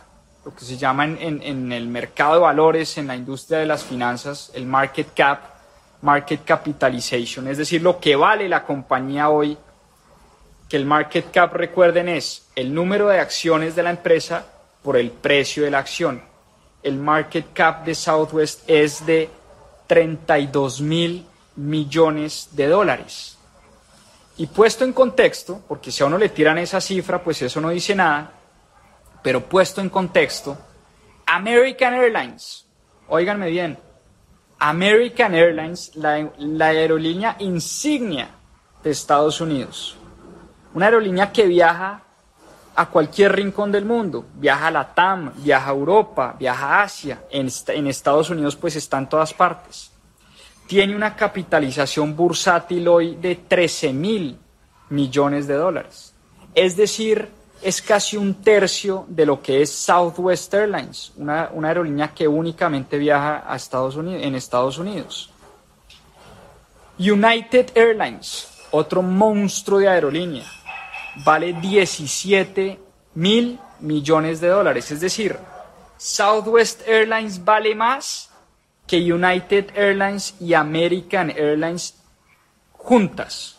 lo 0.44 0.54
que 0.54 0.66
se 0.66 0.78
llama 0.78 1.06
en, 1.06 1.72
el 1.72 1.88
mercado 1.88 2.36
de 2.36 2.40
valores, 2.42 2.98
en 2.98 3.08
la 3.08 3.16
industria 3.16 3.60
de 3.60 3.66
las 3.66 3.84
finanzas, 3.84 4.52
el 4.54 4.66
market 4.66 5.14
cap, 5.16 5.40
market 6.02 6.44
capitalization, 6.44 7.48
es 7.48 7.58
decir, 7.58 7.82
lo 7.82 8.00
que 8.00 8.16
vale 8.16 8.48
la 8.48 8.64
compañía 8.64 9.30
hoy, 9.30 9.58
que 10.70 10.78
el 10.78 10.86
market 10.86 11.32
cap, 11.32 11.54
recuerden, 11.54 12.10
es 12.10 12.48
el 12.56 12.74
número 12.74 13.08
de 13.08 13.20
acciones 13.20 13.76
de 13.76 13.84
la 13.84 13.92
empresa 13.92 14.46
por 14.84 14.98
el 14.98 15.12
precio 15.12 15.64
de 15.64 15.72
la 15.72 15.80
acción. 15.80 16.22
El 16.84 16.98
market 16.98 17.54
cap 17.54 17.86
de 17.86 17.96
Southwest 17.96 18.68
es 18.68 19.06
de 19.06 19.30
32 19.88 20.82
mil 20.82 21.26
millones 21.56 22.50
de 22.52 22.68
dólares. 22.68 23.35
Y 24.38 24.48
puesto 24.48 24.84
en 24.84 24.92
contexto, 24.92 25.62
porque 25.68 25.92
si 25.92 26.04
a 26.04 26.08
uno 26.08 26.18
le 26.18 26.30
tiran 26.30 26.58
esa 26.58 26.82
cifra, 26.82 27.24
pues 27.24 27.42
eso 27.42 27.62
no 27.62 27.70
dice 27.70 27.96
nada, 27.96 28.32
pero 29.24 29.42
puesto 29.42 29.80
en 29.80 29.90
contexto, 29.90 30.58
American 31.26 31.94
Airlines, 31.94 32.66
óiganme 33.08 33.50
bien, 33.50 33.80
American 34.60 35.36
Airlines, 35.36 35.96
la, 35.96 36.68
aerolínea 36.68 37.38
insignia 37.40 38.30
de 38.84 38.92
Estados 38.92 39.40
Unidos, 39.40 39.96
una 40.74 40.88
aerolínea 40.88 41.32
que 41.32 41.48
viaja 41.48 42.02
a 42.76 42.90
cualquier 42.90 43.34
rincón 43.38 43.72
del 43.72 43.86
mundo, 43.86 44.26
viaja 44.36 44.68
a 44.68 44.72
la 44.72 44.94
TAM, 44.94 45.32
viaja 45.38 45.70
a 45.70 45.74
Europa, 45.74 46.36
viaja 46.38 46.68
a 46.68 46.84
Asia, 46.84 47.24
en, 47.32 47.48
en 47.68 47.88
Estados 47.88 48.30
Unidos 48.30 48.58
pues 48.58 48.76
está 48.76 48.98
en 48.98 49.08
todas 49.08 49.34
partes 49.34 49.95
tiene 50.68 50.96
una 50.96 51.16
capitalización 51.16 52.16
bursátil 52.16 52.88
hoy 52.88 53.16
de 53.16 53.36
13 53.36 53.94
mil 53.94 54.38
millones 54.90 55.48
de 55.48 55.56
dólares. 55.56 56.14
Es 56.54 56.76
decir, 56.76 57.30
es 57.62 57.82
casi 57.82 58.18
un 58.18 58.36
tercio 58.36 59.06
de 59.08 59.26
lo 59.26 59.42
que 59.42 59.62
es 59.62 59.72
Southwest 59.72 60.54
Airlines, 60.54 61.12
una, 61.18 61.50
aerolínea 61.64 62.14
que 62.14 62.28
únicamente 62.28 62.98
viaja 62.98 63.44
a 63.48 63.56
Estados 63.56 63.96
Unidos, 63.96 64.24
en 64.24 64.36
Estados 64.36 64.78
Unidos. 64.78 65.32
United 66.98 67.72
Airlines, 67.76 68.48
otro 68.72 69.02
monstruo 69.02 69.80
de 69.80 69.90
aerolínea, 69.90 70.46
vale 71.24 71.54
17 71.54 72.80
mil 73.16 73.60
millones 73.80 74.40
de 74.40 74.48
dólares. 74.48 74.92
Es 74.92 75.02
decir, 75.02 75.38
Southwest 75.98 76.88
Airlines 76.88 77.44
vale 77.44 77.76
más 77.76 78.30
que 78.88 79.12
United 79.12 79.76
Airlines 79.76 80.36
y 80.40 80.54
American 80.54 81.32
Airlines 81.32 81.96
juntas. 82.72 83.58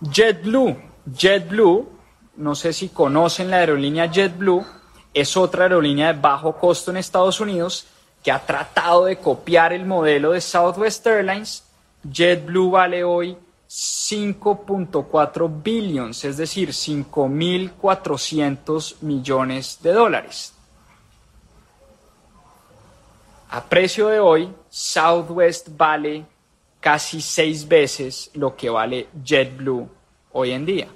JetBlue, 0.00 0.76
JetBlue, 1.16 1.88
no 2.36 2.54
sé 2.54 2.72
si 2.72 2.88
conocen 2.88 3.50
la 3.50 3.58
aerolínea 3.58 4.10
JetBlue, 4.10 4.64
es 5.12 5.36
otra 5.36 5.64
aerolínea 5.64 6.10
de 6.12 6.20
bajo 6.20 6.56
costo 6.56 6.90
en 6.90 6.96
Estados 6.96 7.40
Unidos 7.40 7.86
que 8.22 8.32
ha 8.32 8.44
tratado 8.44 9.04
de 9.04 9.18
copiar 9.18 9.72
el 9.72 9.86
modelo 9.86 10.32
de 10.32 10.40
Southwest 10.40 11.06
Airlines. 11.06 11.62
JetBlue 12.10 12.70
vale 12.70 13.04
hoy 13.04 13.36
5.4 13.68 15.62
billions, 15.62 16.24
es 16.24 16.38
decir, 16.38 16.70
5.400 16.70 18.96
millones 19.02 19.78
de 19.82 19.92
dólares. 19.92 20.53
A 23.54 23.62
precio 23.62 24.08
de 24.08 24.18
hoy, 24.18 24.52
Southwest 24.68 25.68
vale 25.76 26.24
casi 26.80 27.20
seis 27.20 27.68
veces 27.68 28.28
lo 28.34 28.56
que 28.56 28.68
vale 28.68 29.06
JetBlue 29.24 29.88
hoy 30.32 30.50
en 30.50 30.66
día. 30.66 30.88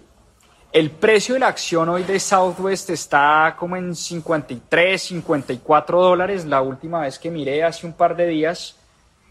El 0.73 0.91
precio 0.91 1.35
de 1.35 1.39
la 1.39 1.47
acción 1.47 1.89
hoy 1.89 2.03
de 2.03 2.19
Southwest 2.19 2.91
está 2.91 3.55
como 3.57 3.77
en 3.77 3.95
53, 3.95 5.01
54 5.01 6.03
dólares. 6.03 6.47
La 6.47 6.61
última 6.61 7.03
vez 7.03 7.21
que 7.21 7.31
miré 7.31 7.63
hace 7.63 7.87
un 7.87 7.93
par 7.93 8.17
de 8.17 8.27
días, 8.27 8.75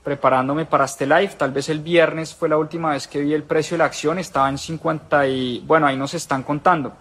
preparándome 0.06 0.66
para 0.66 0.86
este 0.86 1.06
live, 1.06 1.34
tal 1.38 1.52
vez 1.52 1.68
el 1.68 1.82
viernes 1.82 2.34
fue 2.34 2.48
la 2.48 2.58
última 2.58 2.92
vez 2.92 3.10
que 3.10 3.20
vi 3.20 3.34
el 3.34 3.44
precio 3.44 3.76
de 3.76 3.80
la 3.80 3.86
acción, 3.88 4.20
estaba 4.20 4.48
en 4.48 4.58
50 4.58 5.28
y 5.28 5.60
bueno, 5.68 5.86
ahí 5.86 5.98
nos 5.98 6.14
están 6.14 6.44
contando. 6.44 6.94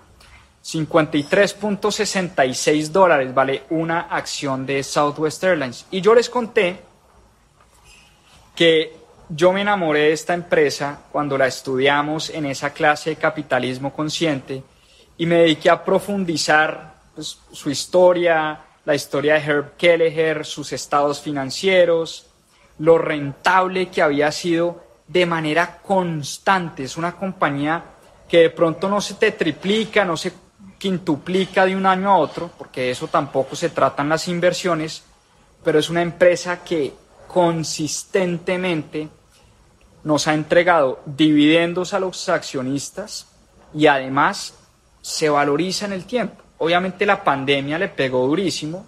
53.66 0.67 2.89
dólares 2.89 3.33
vale 3.33 3.63
una 3.71 4.01
acción 4.01 4.67
de 4.67 4.83
Southwest 4.83 5.45
Airlines. 5.45 5.87
Y 5.93 6.01
yo 6.01 6.13
les 6.13 6.29
conté 6.29 6.81
que 8.57 8.97
yo 9.29 9.53
me 9.53 9.61
enamoré 9.61 10.01
de 10.01 10.13
esta 10.13 10.35
empresa 10.35 11.03
cuando 11.13 11.39
la 11.39 11.47
estudiamos 11.47 12.31
en 12.31 12.47
esa 12.47 12.71
clase 12.71 13.11
de 13.11 13.17
capitalismo 13.17 13.93
consciente 13.93 14.65
y 15.17 15.27
me 15.27 15.37
dediqué 15.37 15.71
a 15.71 15.85
profundizar 15.85 16.97
pues, 17.15 17.39
su 17.53 17.71
historia, 17.71 18.59
la 18.85 18.95
historia 18.97 19.35
de 19.35 19.41
Herb 19.41 19.77
Kelleher, 19.77 20.45
sus 20.45 20.73
estados 20.73 21.21
financieros, 21.21 22.27
lo 22.81 22.99
rentable 22.99 23.89
que 23.89 24.03
había 24.03 24.33
sido 24.33 24.85
de 25.07 25.27
manera 25.27 25.79
constante. 25.79 26.83
Es 26.83 26.97
una 26.97 27.15
compañía 27.15 27.85
que 28.29 28.39
de 28.39 28.51
pronto 28.51 28.89
no 28.89 29.01
se 29.01 29.15
te 29.15 29.31
triplica, 29.31 30.05
no 30.05 30.17
se 30.17 30.33
quintuplica 30.79 31.65
de 31.67 31.77
un 31.77 31.87
año 31.87 32.11
a 32.11 32.19
otro, 32.19 32.51
porque 32.59 32.91
eso 32.91 33.09
tampoco 33.09 33.57
se 33.57 33.71
tratan 33.71 34.09
las 34.09 34.29
inversiones, 34.29 35.05
pero 35.65 35.79
es 35.79 35.89
una 35.89 36.03
empresa 36.03 36.63
que 36.63 36.93
consistentemente 37.27 39.09
nos 40.05 40.29
ha 40.29 40.35
entregado 40.35 41.01
dividendos 41.05 41.93
a 41.93 42.01
los 42.01 42.29
accionistas 42.29 43.27
y 43.75 43.87
además 43.89 44.55
se 45.03 45.29
valoriza 45.29 45.87
en 45.87 45.93
el 45.93 46.05
tiempo. 46.05 46.43
Obviamente 46.59 47.05
la 47.05 47.23
pandemia 47.23 47.79
le 47.79 47.89
pegó 47.89 48.27
durísimo. 48.27 48.87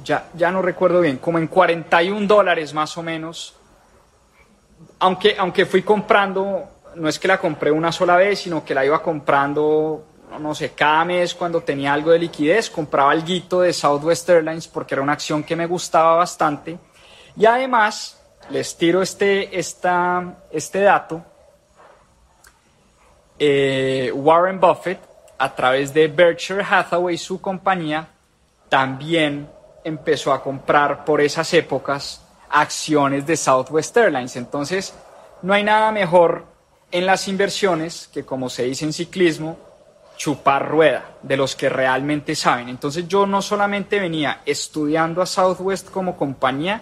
Ya, 0.03 0.29
ya 0.35 0.51
no 0.51 0.61
recuerdo 0.61 1.01
bien, 1.01 1.17
como 1.17 1.39
en 1.39 1.47
41 1.47 2.27
dólares 2.27 2.75
más 2.75 2.95
o 2.97 3.03
menos. 3.03 3.55
Aunque, 4.99 5.35
aunque 5.37 5.65
fui 5.65 5.81
comprando 5.81 6.74
no 6.95 7.09
es 7.09 7.19
que 7.19 7.27
la 7.27 7.39
compré 7.39 7.71
una 7.71 7.91
sola 7.91 8.15
vez, 8.15 8.39
sino 8.39 8.63
que 8.63 8.73
la 8.73 8.85
iba 8.85 9.01
comprando, 9.01 10.05
no 10.39 10.55
sé, 10.55 10.71
cada 10.71 11.05
mes 11.05 11.33
cuando 11.35 11.61
tenía 11.61 11.93
algo 11.93 12.11
de 12.11 12.19
liquidez, 12.19 12.69
compraba 12.69 13.13
guito 13.15 13.61
de 13.61 13.73
Southwest 13.73 14.29
Airlines 14.29 14.67
porque 14.67 14.95
era 14.95 15.01
una 15.01 15.13
acción 15.13 15.43
que 15.43 15.55
me 15.55 15.65
gustaba 15.65 16.15
bastante. 16.15 16.77
Y 17.37 17.45
además, 17.45 18.21
les 18.49 18.77
tiro 18.77 19.01
este, 19.01 19.57
esta, 19.57 20.35
este 20.51 20.81
dato, 20.81 21.23
eh, 23.37 24.11
Warren 24.13 24.59
Buffett, 24.59 24.99
a 25.37 25.53
través 25.53 25.93
de 25.93 26.07
Berkshire 26.07 26.63
Hathaway, 26.63 27.17
su 27.17 27.41
compañía, 27.41 28.07
también 28.69 29.49
empezó 29.83 30.31
a 30.31 30.41
comprar 30.41 31.03
por 31.03 31.21
esas 31.21 31.53
épocas 31.53 32.21
acciones 32.49 33.27
de 33.27 33.35
Southwest 33.35 33.95
Airlines. 33.97 34.35
Entonces, 34.37 34.93
no 35.41 35.53
hay 35.53 35.63
nada 35.63 35.91
mejor 35.91 36.54
en 36.95 37.05
las 37.05 37.27
inversiones 37.27 38.09
que, 38.13 38.23
como 38.23 38.49
se 38.49 38.63
dice 38.63 38.85
en 38.85 38.93
ciclismo, 38.93 39.57
chupar 40.15 40.69
rueda 40.69 41.17
de 41.21 41.35
los 41.35 41.53
que 41.53 41.67
realmente 41.67 42.35
saben. 42.35 42.69
Entonces 42.69 43.05
yo 43.09 43.25
no 43.25 43.41
solamente 43.41 43.99
venía 43.99 44.41
estudiando 44.45 45.21
a 45.21 45.25
Southwest 45.25 45.89
como 45.89 46.15
compañía, 46.15 46.81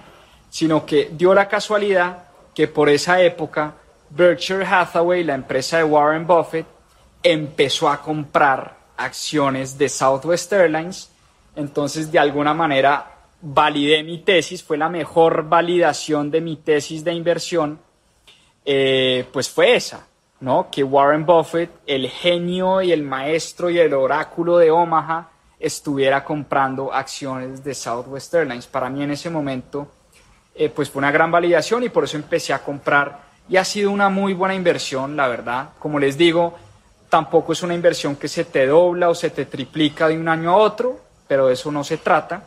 sino 0.52 0.86
que 0.86 1.10
dio 1.14 1.34
la 1.34 1.48
casualidad 1.48 2.26
que 2.54 2.68
por 2.68 2.90
esa 2.90 3.24
época 3.24 3.74
Berkshire 4.12 4.64
Hathaway, 4.64 5.24
la 5.24 5.34
empresa 5.34 5.78
de 5.78 5.84
Warren 5.84 6.28
Buffett, 6.28 6.68
empezó 7.24 7.90
a 7.90 8.00
comprar 8.00 8.78
acciones 8.96 9.80
de 9.80 9.90
Southwest 9.90 10.54
Airlines. 10.54 11.10
Entonces 11.56 12.12
de 12.12 12.20
alguna 12.20 12.54
manera 12.54 13.16
validé 13.42 14.04
mi 14.04 14.20
tesis, 14.20 14.62
fue 14.62 14.78
la 14.78 14.90
mejor 14.90 15.50
validación 15.50 16.30
de 16.30 16.40
mi 16.40 16.58
tesis 16.58 17.04
de 17.04 17.14
inversión 17.14 17.80
eh, 18.66 19.28
pues 19.32 19.50
fue 19.50 19.76
esa, 19.76 20.08
¿no? 20.40 20.70
Que 20.72 20.84
Warren 20.84 21.26
Buffett, 21.26 21.70
el 21.86 22.10
genio 22.10 22.82
y 22.82 22.92
el 22.92 23.04
maestro 23.04 23.70
y 23.70 23.80
el 23.80 23.94
oráculo 23.94 24.58
de 24.58 24.72
Omaha, 24.72 25.30
estuviera 25.60 26.24
comprando 26.24 26.94
acciones 26.94 27.64
de 27.64 27.74
Southwest 27.74 28.34
Airlines. 28.34 28.68
Para 28.68 28.90
mí 28.90 29.02
en 29.04 29.12
ese 29.12 29.30
momento, 29.30 29.88
eh, 30.54 30.70
pues 30.70 30.90
fue 30.90 31.00
una 31.00 31.12
gran 31.12 31.32
validación 31.32 31.84
y 31.84 31.90
por 31.90 32.04
eso 32.04 32.18
empecé 32.18 32.54
a 32.54 32.64
comprar 32.64 33.32
y 33.50 33.58
ha 33.58 33.66
sido 33.66 33.92
una 33.92 34.10
muy 34.10 34.34
buena 34.34 34.56
inversión, 34.56 35.16
la 35.16 35.28
verdad. 35.28 35.70
Como 35.80 36.00
les 36.00 36.18
digo, 36.18 36.56
tampoco 37.10 37.54
es 37.54 37.64
una 37.64 37.74
inversión 37.74 38.16
que 38.16 38.28
se 38.28 38.46
te 38.46 38.66
dobla 38.66 39.10
o 39.10 39.16
se 39.16 39.30
te 39.30 39.46
triplica 39.46 40.08
de 40.08 40.18
un 40.18 40.28
año 40.28 40.52
a 40.52 40.58
otro, 40.58 41.00
pero 41.28 41.48
de 41.48 41.54
eso 41.54 41.72
no 41.72 41.84
se 41.84 41.98
trata. 41.98 42.44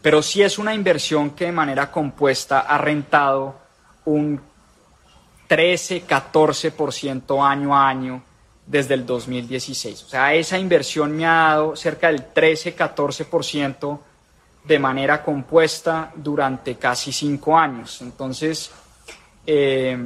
Pero 0.00 0.22
sí 0.22 0.42
es 0.42 0.58
una 0.58 0.74
inversión 0.74 1.30
que 1.30 1.46
de 1.46 1.52
manera 1.52 1.90
compuesta 1.90 2.60
ha 2.60 2.78
rentado 2.78 3.56
un 4.04 4.40
13, 5.48 6.06
14% 6.06 7.44
año 7.44 7.76
a 7.76 7.88
año 7.88 8.22
desde 8.66 8.94
el 8.94 9.04
2016. 9.04 10.04
O 10.04 10.08
sea, 10.08 10.34
esa 10.34 10.58
inversión 10.58 11.16
me 11.16 11.26
ha 11.26 11.48
dado 11.48 11.74
cerca 11.74 12.08
del 12.08 12.26
13, 12.26 12.76
14% 12.76 13.98
de 14.64 14.78
manera 14.78 15.24
compuesta 15.24 16.12
durante 16.14 16.76
casi 16.76 17.10
cinco 17.10 17.56
años. 17.56 18.02
Entonces, 18.02 18.70
eh, 19.46 19.96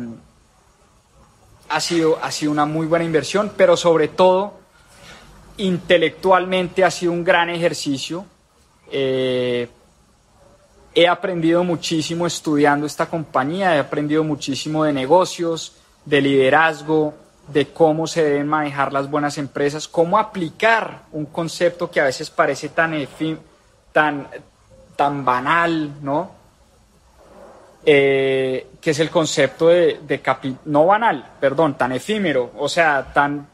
ha, 1.68 1.80
sido, 1.80 2.18
ha 2.22 2.30
sido 2.30 2.52
una 2.52 2.64
muy 2.64 2.86
buena 2.86 3.04
inversión, 3.04 3.52
pero 3.56 3.76
sobre 3.76 4.08
todo, 4.08 4.60
intelectualmente 5.56 6.84
ha 6.84 6.90
sido 6.92 7.12
un 7.12 7.24
gran 7.24 7.50
ejercicio. 7.50 8.24
Eh, 8.90 9.68
He 10.94 11.08
aprendido 11.08 11.64
muchísimo 11.64 12.26
estudiando 12.26 12.86
esta 12.86 13.06
compañía, 13.06 13.74
he 13.76 13.78
aprendido 13.78 14.24
muchísimo 14.24 14.84
de 14.84 14.92
negocios, 14.92 15.76
de 16.04 16.20
liderazgo, 16.20 17.14
de 17.48 17.68
cómo 17.68 18.06
se 18.06 18.22
deben 18.22 18.46
manejar 18.46 18.92
las 18.92 19.10
buenas 19.10 19.38
empresas, 19.38 19.88
cómo 19.88 20.18
aplicar 20.18 21.02
un 21.12 21.26
concepto 21.26 21.90
que 21.90 22.00
a 22.00 22.04
veces 22.04 22.30
parece 22.30 22.68
tan, 22.68 22.94
tan, 23.92 24.28
tan 24.96 25.24
banal, 25.24 25.92
¿no? 26.02 26.42
Eh, 27.84 28.68
que 28.80 28.90
es 28.90 29.00
el 29.00 29.10
concepto 29.10 29.68
de, 29.68 30.00
de 30.06 30.20
no 30.66 30.86
banal, 30.86 31.32
perdón, 31.40 31.74
tan 31.74 31.92
efímero, 31.92 32.52
o 32.56 32.68
sea, 32.68 33.12
tan 33.12 33.48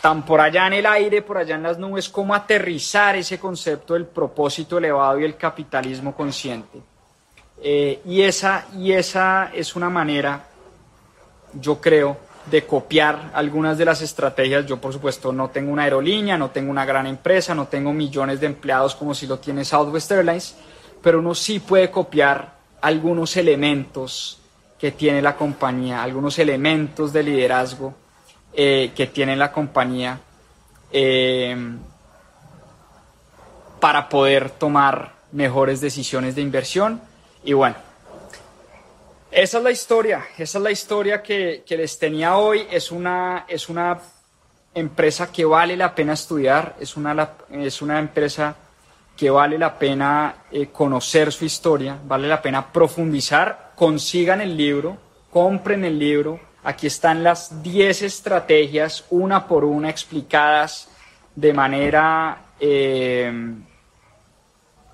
tan 0.00 0.24
por 0.24 0.40
allá 0.40 0.66
en 0.66 0.74
el 0.74 0.86
aire, 0.86 1.22
por 1.22 1.38
allá 1.38 1.56
en 1.56 1.64
las 1.64 1.78
nubes, 1.78 2.08
cómo 2.08 2.34
aterrizar 2.34 3.16
ese 3.16 3.38
concepto 3.38 3.94
del 3.94 4.06
propósito 4.06 4.78
elevado 4.78 5.18
y 5.18 5.24
el 5.24 5.36
capitalismo 5.36 6.14
consciente. 6.14 6.80
Eh, 7.60 8.00
y, 8.04 8.22
esa, 8.22 8.66
y 8.76 8.92
esa 8.92 9.50
es 9.52 9.74
una 9.74 9.90
manera, 9.90 10.44
yo 11.54 11.80
creo, 11.80 12.16
de 12.46 12.64
copiar 12.64 13.32
algunas 13.34 13.76
de 13.76 13.84
las 13.84 14.00
estrategias. 14.00 14.64
Yo, 14.66 14.80
por 14.80 14.92
supuesto, 14.92 15.32
no 15.32 15.50
tengo 15.50 15.72
una 15.72 15.82
aerolínea, 15.82 16.38
no 16.38 16.50
tengo 16.50 16.70
una 16.70 16.84
gran 16.84 17.06
empresa, 17.06 17.54
no 17.54 17.66
tengo 17.66 17.92
millones 17.92 18.40
de 18.40 18.46
empleados 18.46 18.94
como 18.94 19.14
si 19.14 19.26
lo 19.26 19.38
tiene 19.38 19.64
Southwest 19.64 20.12
Airlines, 20.12 20.56
pero 21.02 21.18
uno 21.18 21.34
sí 21.34 21.58
puede 21.58 21.90
copiar 21.90 22.56
algunos 22.80 23.36
elementos 23.36 24.38
que 24.78 24.92
tiene 24.92 25.20
la 25.20 25.36
compañía, 25.36 26.04
algunos 26.04 26.38
elementos 26.38 27.12
de 27.12 27.24
liderazgo 27.24 27.94
eh, 28.52 28.92
que 28.96 29.06
tiene 29.06 29.36
la 29.36 29.52
compañía 29.52 30.20
eh, 30.90 31.56
para 33.80 34.08
poder 34.08 34.50
tomar 34.50 35.12
mejores 35.32 35.80
decisiones 35.80 36.34
de 36.34 36.42
inversión. 36.42 37.00
Y 37.44 37.52
bueno, 37.52 37.76
esa 39.30 39.58
es 39.58 39.64
la 39.64 39.70
historia, 39.70 40.26
esa 40.38 40.58
es 40.58 40.64
la 40.64 40.70
historia 40.70 41.22
que, 41.22 41.62
les 41.68 41.98
tenía 41.98 42.36
hoy. 42.36 42.66
Es 42.70 42.90
una, 42.90 43.44
es 43.46 43.68
una 43.68 44.00
empresa 44.74 45.30
que 45.30 45.44
vale 45.44 45.76
la 45.76 45.94
pena 45.94 46.14
estudiar, 46.14 46.76
es 46.80 46.96
una, 46.96 47.34
es 47.50 47.82
una 47.82 47.98
empresa 47.98 48.56
que 49.16 49.30
vale 49.30 49.58
la 49.58 49.78
pena 49.78 50.44
eh, 50.50 50.68
conocer 50.68 51.32
su 51.32 51.44
historia, 51.44 51.98
vale 52.04 52.28
la 52.28 52.40
pena 52.40 52.72
profundizar, 52.72 53.72
consigan 53.74 54.40
el 54.40 54.56
libro, 54.56 54.96
compren 55.32 55.84
el 55.84 55.98
libro, 55.98 56.40
Aquí 56.68 56.86
están 56.86 57.24
las 57.24 57.62
10 57.62 58.02
estrategias, 58.02 59.02
una 59.08 59.48
por 59.48 59.64
una, 59.64 59.88
explicadas 59.88 60.90
de 61.34 61.54
manera, 61.54 62.42
eh, 62.60 63.32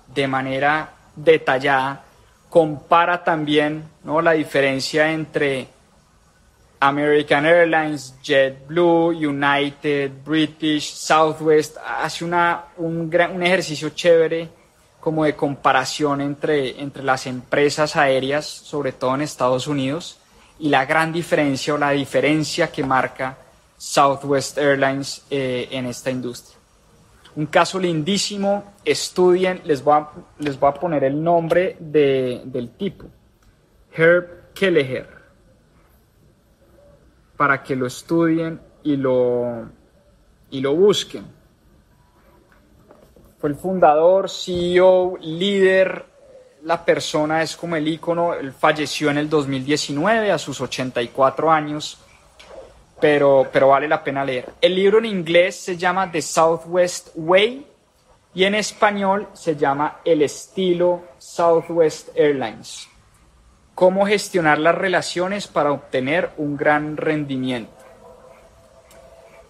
de 0.07 0.27
manera 0.29 0.89
detallada. 1.17 2.01
Compara 2.49 3.21
también 3.21 3.83
¿no? 4.05 4.21
la 4.21 4.31
diferencia 4.31 5.11
entre 5.11 5.67
American 6.79 7.45
Airlines, 7.45 8.15
JetBlue, 8.23 9.09
United, 9.09 10.13
British, 10.23 10.93
Southwest. 10.93 11.75
Hace 11.85 12.23
una, 12.23 12.67
un, 12.77 13.13
un 13.33 13.43
ejercicio 13.43 13.89
chévere 13.89 14.47
como 15.01 15.25
de 15.25 15.35
comparación 15.35 16.21
entre, 16.21 16.81
entre 16.81 17.03
las 17.03 17.27
empresas 17.27 17.97
aéreas, 17.97 18.45
sobre 18.45 18.93
todo 18.93 19.13
en 19.15 19.23
Estados 19.23 19.67
Unidos 19.67 20.21
y 20.59 20.69
la 20.69 20.85
gran 20.85 21.11
diferencia 21.11 21.73
o 21.73 21.77
la 21.77 21.91
diferencia 21.91 22.71
que 22.71 22.83
marca 22.83 23.37
Southwest 23.77 24.57
Airlines 24.57 25.25
eh, 25.29 25.67
en 25.71 25.85
esta 25.85 26.09
industria. 26.09 26.57
Un 27.35 27.47
caso 27.47 27.77
lindísimo, 27.79 28.73
estudien, 28.85 29.61
les 29.65 29.83
voy 29.83 29.99
a, 29.99 30.09
les 30.39 30.57
voy 30.57 30.69
a 30.69 30.73
poner 30.73 31.03
el 31.03 31.21
nombre 31.21 31.75
de, 31.79 32.41
del 32.45 32.69
tipo, 32.69 33.07
Herb 33.91 34.53
Kelleher. 34.53 35.09
para 37.35 37.61
que 37.61 37.75
lo 37.75 37.85
estudien 37.85 38.61
y 38.83 38.95
lo, 38.95 39.69
y 40.49 40.61
lo 40.61 40.73
busquen. 40.73 41.25
Fue 43.37 43.49
el 43.49 43.55
fundador, 43.57 44.29
CEO, 44.29 45.17
líder, 45.19 46.05
la 46.65 46.83
persona 46.83 47.43
es 47.43 47.55
como 47.55 47.75
el 47.75 47.87
ícono, 47.87 48.33
él 48.33 48.51
falleció 48.51 49.11
en 49.11 49.19
el 49.19 49.29
2019 49.29 50.31
a 50.31 50.39
sus 50.39 50.59
84 50.59 51.51
años, 51.51 51.99
pero, 52.99 53.47
pero 53.53 53.67
vale 53.67 53.87
la 53.87 54.03
pena 54.03 54.25
leer. 54.25 54.49
El 54.59 54.73
libro 54.73 54.97
en 54.97 55.05
inglés 55.05 55.55
se 55.55 55.77
llama 55.77 56.11
The 56.11 56.23
Southwest 56.23 57.09
Way 57.13 57.67
y 58.33 58.45
en 58.45 58.55
español 58.55 59.27
se 59.33 59.55
llama 59.55 59.99
El 60.03 60.23
estilo 60.23 61.03
Southwest 61.19 62.09
Airlines. 62.15 62.87
Cómo 63.75 64.07
gestionar 64.07 64.57
las 64.57 64.73
relaciones 64.73 65.45
para 65.47 65.71
obtener 65.71 66.31
un 66.37 66.57
gran 66.57 66.97
rendimiento. 66.97 67.73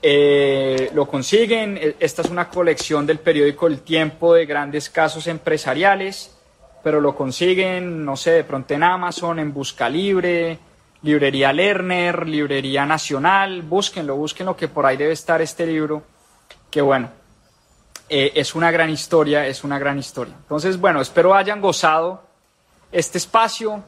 Eh, 0.02 0.92
lo 0.94 1.08
consiguen, 1.08 1.78
e, 1.78 1.96
esta 1.98 2.24
es 2.24 2.30
una 2.30 2.50
colección 2.50 3.08
del 3.08 3.20
periódico 3.20 3.68
El 3.68 3.80
Tiempo 3.80 4.34
de 4.34 4.46
grandes 4.46 4.90
casos 4.90 5.28
empresariales, 5.28 6.35
pero 6.86 7.02
lo 7.02 7.16
consiguen, 7.16 8.06
no 8.06 8.16
sé, 8.16 8.30
de 8.30 8.44
pronto 8.44 8.76
en 8.76 8.84
Amazon, 8.84 9.40
en 9.40 9.52
Busca 9.52 9.90
Libre, 9.90 10.60
Librería 11.02 11.52
Lerner, 11.52 12.28
Librería 12.28 12.86
Nacional, 12.86 13.64
búsquenlo, 13.64 14.16
búsquenlo 14.16 14.56
que 14.56 14.68
por 14.68 14.86
ahí 14.86 14.96
debe 14.96 15.14
estar 15.14 15.42
este 15.42 15.66
libro, 15.66 16.04
que 16.70 16.82
bueno, 16.82 17.10
eh, 18.08 18.34
es 18.36 18.54
una 18.54 18.70
gran 18.70 18.92
historia, 18.92 19.48
es 19.48 19.64
una 19.64 19.80
gran 19.80 19.98
historia. 19.98 20.36
Entonces, 20.38 20.80
bueno, 20.80 21.02
espero 21.02 21.34
hayan 21.34 21.60
gozado 21.60 22.22
este 22.92 23.18
espacio. 23.18 23.84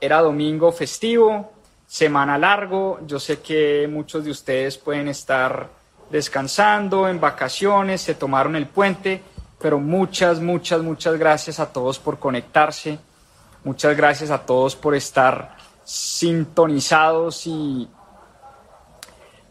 Era 0.00 0.20
domingo 0.20 0.70
festivo, 0.70 1.52
semana 1.84 2.38
largo. 2.38 3.00
Yo 3.08 3.18
sé 3.18 3.40
que 3.40 3.88
muchos 3.90 4.24
de 4.24 4.30
ustedes 4.30 4.78
pueden 4.78 5.08
estar 5.08 5.68
descansando, 6.10 7.08
en 7.08 7.18
vacaciones, 7.18 8.02
se 8.02 8.14
tomaron 8.14 8.54
el 8.54 8.68
puente, 8.68 9.20
pero 9.64 9.78
muchas, 9.78 10.40
muchas, 10.40 10.82
muchas 10.82 11.18
gracias 11.18 11.58
a 11.58 11.72
todos 11.72 11.98
por 11.98 12.18
conectarse. 12.18 12.98
Muchas 13.64 13.96
gracias 13.96 14.30
a 14.30 14.44
todos 14.44 14.76
por 14.76 14.94
estar 14.94 15.56
sintonizados 15.82 17.46
y 17.46 17.88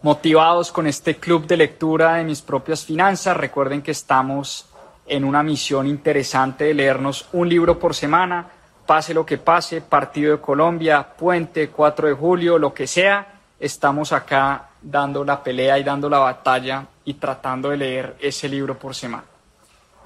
motivados 0.03 0.72
con 0.72 0.86
este 0.86 1.16
club 1.16 1.47
de 1.47 1.57
lectura 1.57 2.14
de 2.14 2.26
mis 2.26 2.43
propias 2.43 2.86
finanzas. 2.86 3.36
Recuerden 3.36 3.82
que 3.82 3.89
estamos 3.89 4.68
en 5.07 5.24
una 5.24 5.41
misión 5.41 5.88
interesante 5.88 6.66
de 6.66 6.76
leernos 6.76 7.28
un 7.34 7.49
libro 7.49 7.80
por 7.80 7.95
semana, 7.95 8.47
pase 8.86 9.16
lo 9.16 9.26
que 9.26 9.39
pase, 9.39 9.82
partido 9.82 10.34
de 10.34 10.41
Colombia, 10.41 11.07
puente, 11.18 11.70
4 11.70 12.09
de 12.09 12.14
julio, 12.14 12.59
lo 12.59 12.72
que 12.72 12.86
sea, 12.86 13.39
estamos 13.59 14.11
acá 14.11 14.70
dando 14.80 15.26
la 15.26 15.41
pelea 15.41 15.80
y 15.80 15.84
dando 15.84 16.07
la 16.07 16.20
batalla 16.20 16.86
y 17.03 17.16
tratando 17.16 17.72
de 17.72 17.78
leer 17.78 18.16
ese 18.20 18.47
libro 18.47 18.78
por 18.78 18.93
semana. 18.93 19.32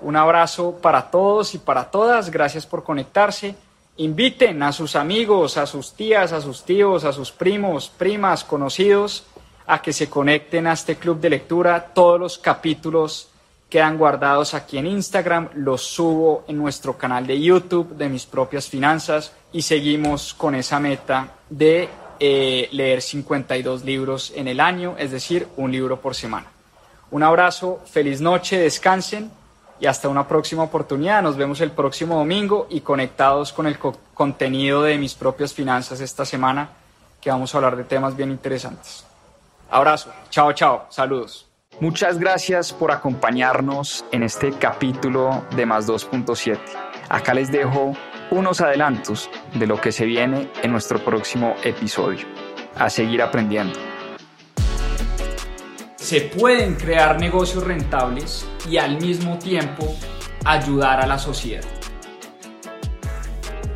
Un 0.02 0.16
abrazo 0.16 0.78
para 0.82 1.10
todos 1.10 1.56
y 1.56 1.58
para 1.58 1.86
todas, 1.86 2.30
gracias 2.30 2.66
por 2.66 2.84
conectarse. 2.84 3.56
Inviten 3.98 4.62
a 4.62 4.72
sus 4.72 4.95
amigos, 4.95 5.58
a 5.58 5.66
sus 5.66 5.93
tías, 5.93 6.32
a 6.32 6.41
sus 6.41 6.64
tíos, 6.64 7.04
a 7.04 7.12
sus 7.12 7.32
primos, 7.32 7.89
primas, 7.89 8.43
conocidos 8.43 9.26
a 9.68 9.82
que 9.82 9.93
se 9.93 10.10
conecten 10.10 10.66
a 10.66 10.74
este 10.74 10.95
club 10.95 11.20
de 11.20 11.30
lectura. 11.30 11.91
Todos 11.93 12.20
los 12.20 12.38
capítulos 12.38 13.30
quedan 13.70 13.98
guardados 13.98 14.54
aquí 14.54 14.78
en 14.78 14.88
Instagram, 14.88 15.50
los 15.56 15.82
subo 15.82 16.45
en 16.48 16.58
nuestro 16.58 16.98
canal 16.98 17.28
de 17.28 17.39
YouTube 17.39 17.95
de 17.95 18.08
mis 18.08 18.26
propias 18.26 18.68
finanzas 18.68 19.34
y 19.52 19.62
seguimos 19.62 20.34
con 20.34 20.56
esa 20.56 20.80
meta 20.80 21.34
de 21.50 21.89
eh, 22.20 22.70
leer 22.72 23.02
52 23.02 23.84
libros 23.84 24.32
en 24.36 24.48
el 24.48 24.62
año, 24.62 24.95
es 24.98 25.12
decir, 25.12 25.48
un 25.58 25.72
libro 25.72 26.00
por 26.00 26.16
semana. 26.16 26.48
Un 27.12 27.24
abrazo, 27.24 27.82
feliz 27.86 28.22
noche, 28.22 28.58
descansen 28.58 29.32
y 29.80 29.86
hasta 29.86 30.09
una 30.09 30.28
próxima 30.28 30.63
oportunidad. 30.63 31.21
Nos 31.21 31.38
vemos 31.38 31.61
el 31.61 31.71
próximo 31.71 32.15
domingo 32.15 32.67
y 32.69 32.82
conectados 32.82 33.53
con 33.53 33.67
el 33.67 33.78
contenido 34.13 34.84
de 34.84 34.97
mis 34.97 35.15
propias 35.15 35.53
finanzas 35.53 35.99
esta 36.01 36.25
semana, 36.25 36.69
que 37.21 37.30
vamos 37.30 37.53
a 37.53 37.57
hablar 37.57 37.75
de 37.75 37.84
temas 37.84 38.15
bien 38.15 38.32
interesantes. 38.32 39.05
Abrazo, 39.69 40.11
chao, 40.30 40.53
chao, 40.53 40.88
saludos. 40.89 41.47
Muchas 41.80 42.17
gracias 42.17 42.73
por 42.73 42.91
acompañarnos 42.91 44.03
en 44.11 44.23
este 44.23 44.51
capítulo 44.53 45.43
de 45.55 45.65
Más 45.65 45.88
2.7. 45.88 46.57
Acá 47.09 47.34
les 47.34 47.51
dejo 47.51 47.93
unos 48.32 48.61
adelantos 48.61 49.30
de 49.53 49.67
lo 49.67 49.80
que 49.80 49.91
se 49.91 50.05
viene 50.05 50.49
en 50.63 50.71
nuestro 50.71 50.99
próximo 51.03 51.55
episodio. 51.63 52.25
A 52.75 52.89
seguir 52.89 53.21
aprendiendo. 53.21 53.78
Se 55.98 56.22
pueden 56.22 56.76
crear 56.76 57.20
negocios 57.20 57.64
rentables 57.64 58.45
y 58.70 58.78
al 58.78 59.02
mismo 59.02 59.38
tiempo 59.39 59.95
ayudar 60.45 61.02
a 61.02 61.08
la 61.08 61.18
sociedad. 61.18 61.64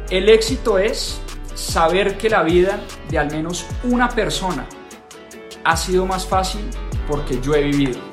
El 0.09 0.29
éxito 0.29 0.77
es 0.77 1.19
saber 1.55 2.17
que 2.17 2.29
la 2.29 2.43
vida 2.43 2.79
de 3.09 3.17
al 3.17 3.31
menos 3.31 3.65
una 3.83 4.07
persona 4.09 4.65
ha 5.63 5.75
sido 5.75 6.05
más 6.05 6.25
fácil 6.25 6.61
porque 7.07 7.41
yo 7.41 7.55
he 7.55 7.63
vivido. 7.63 8.10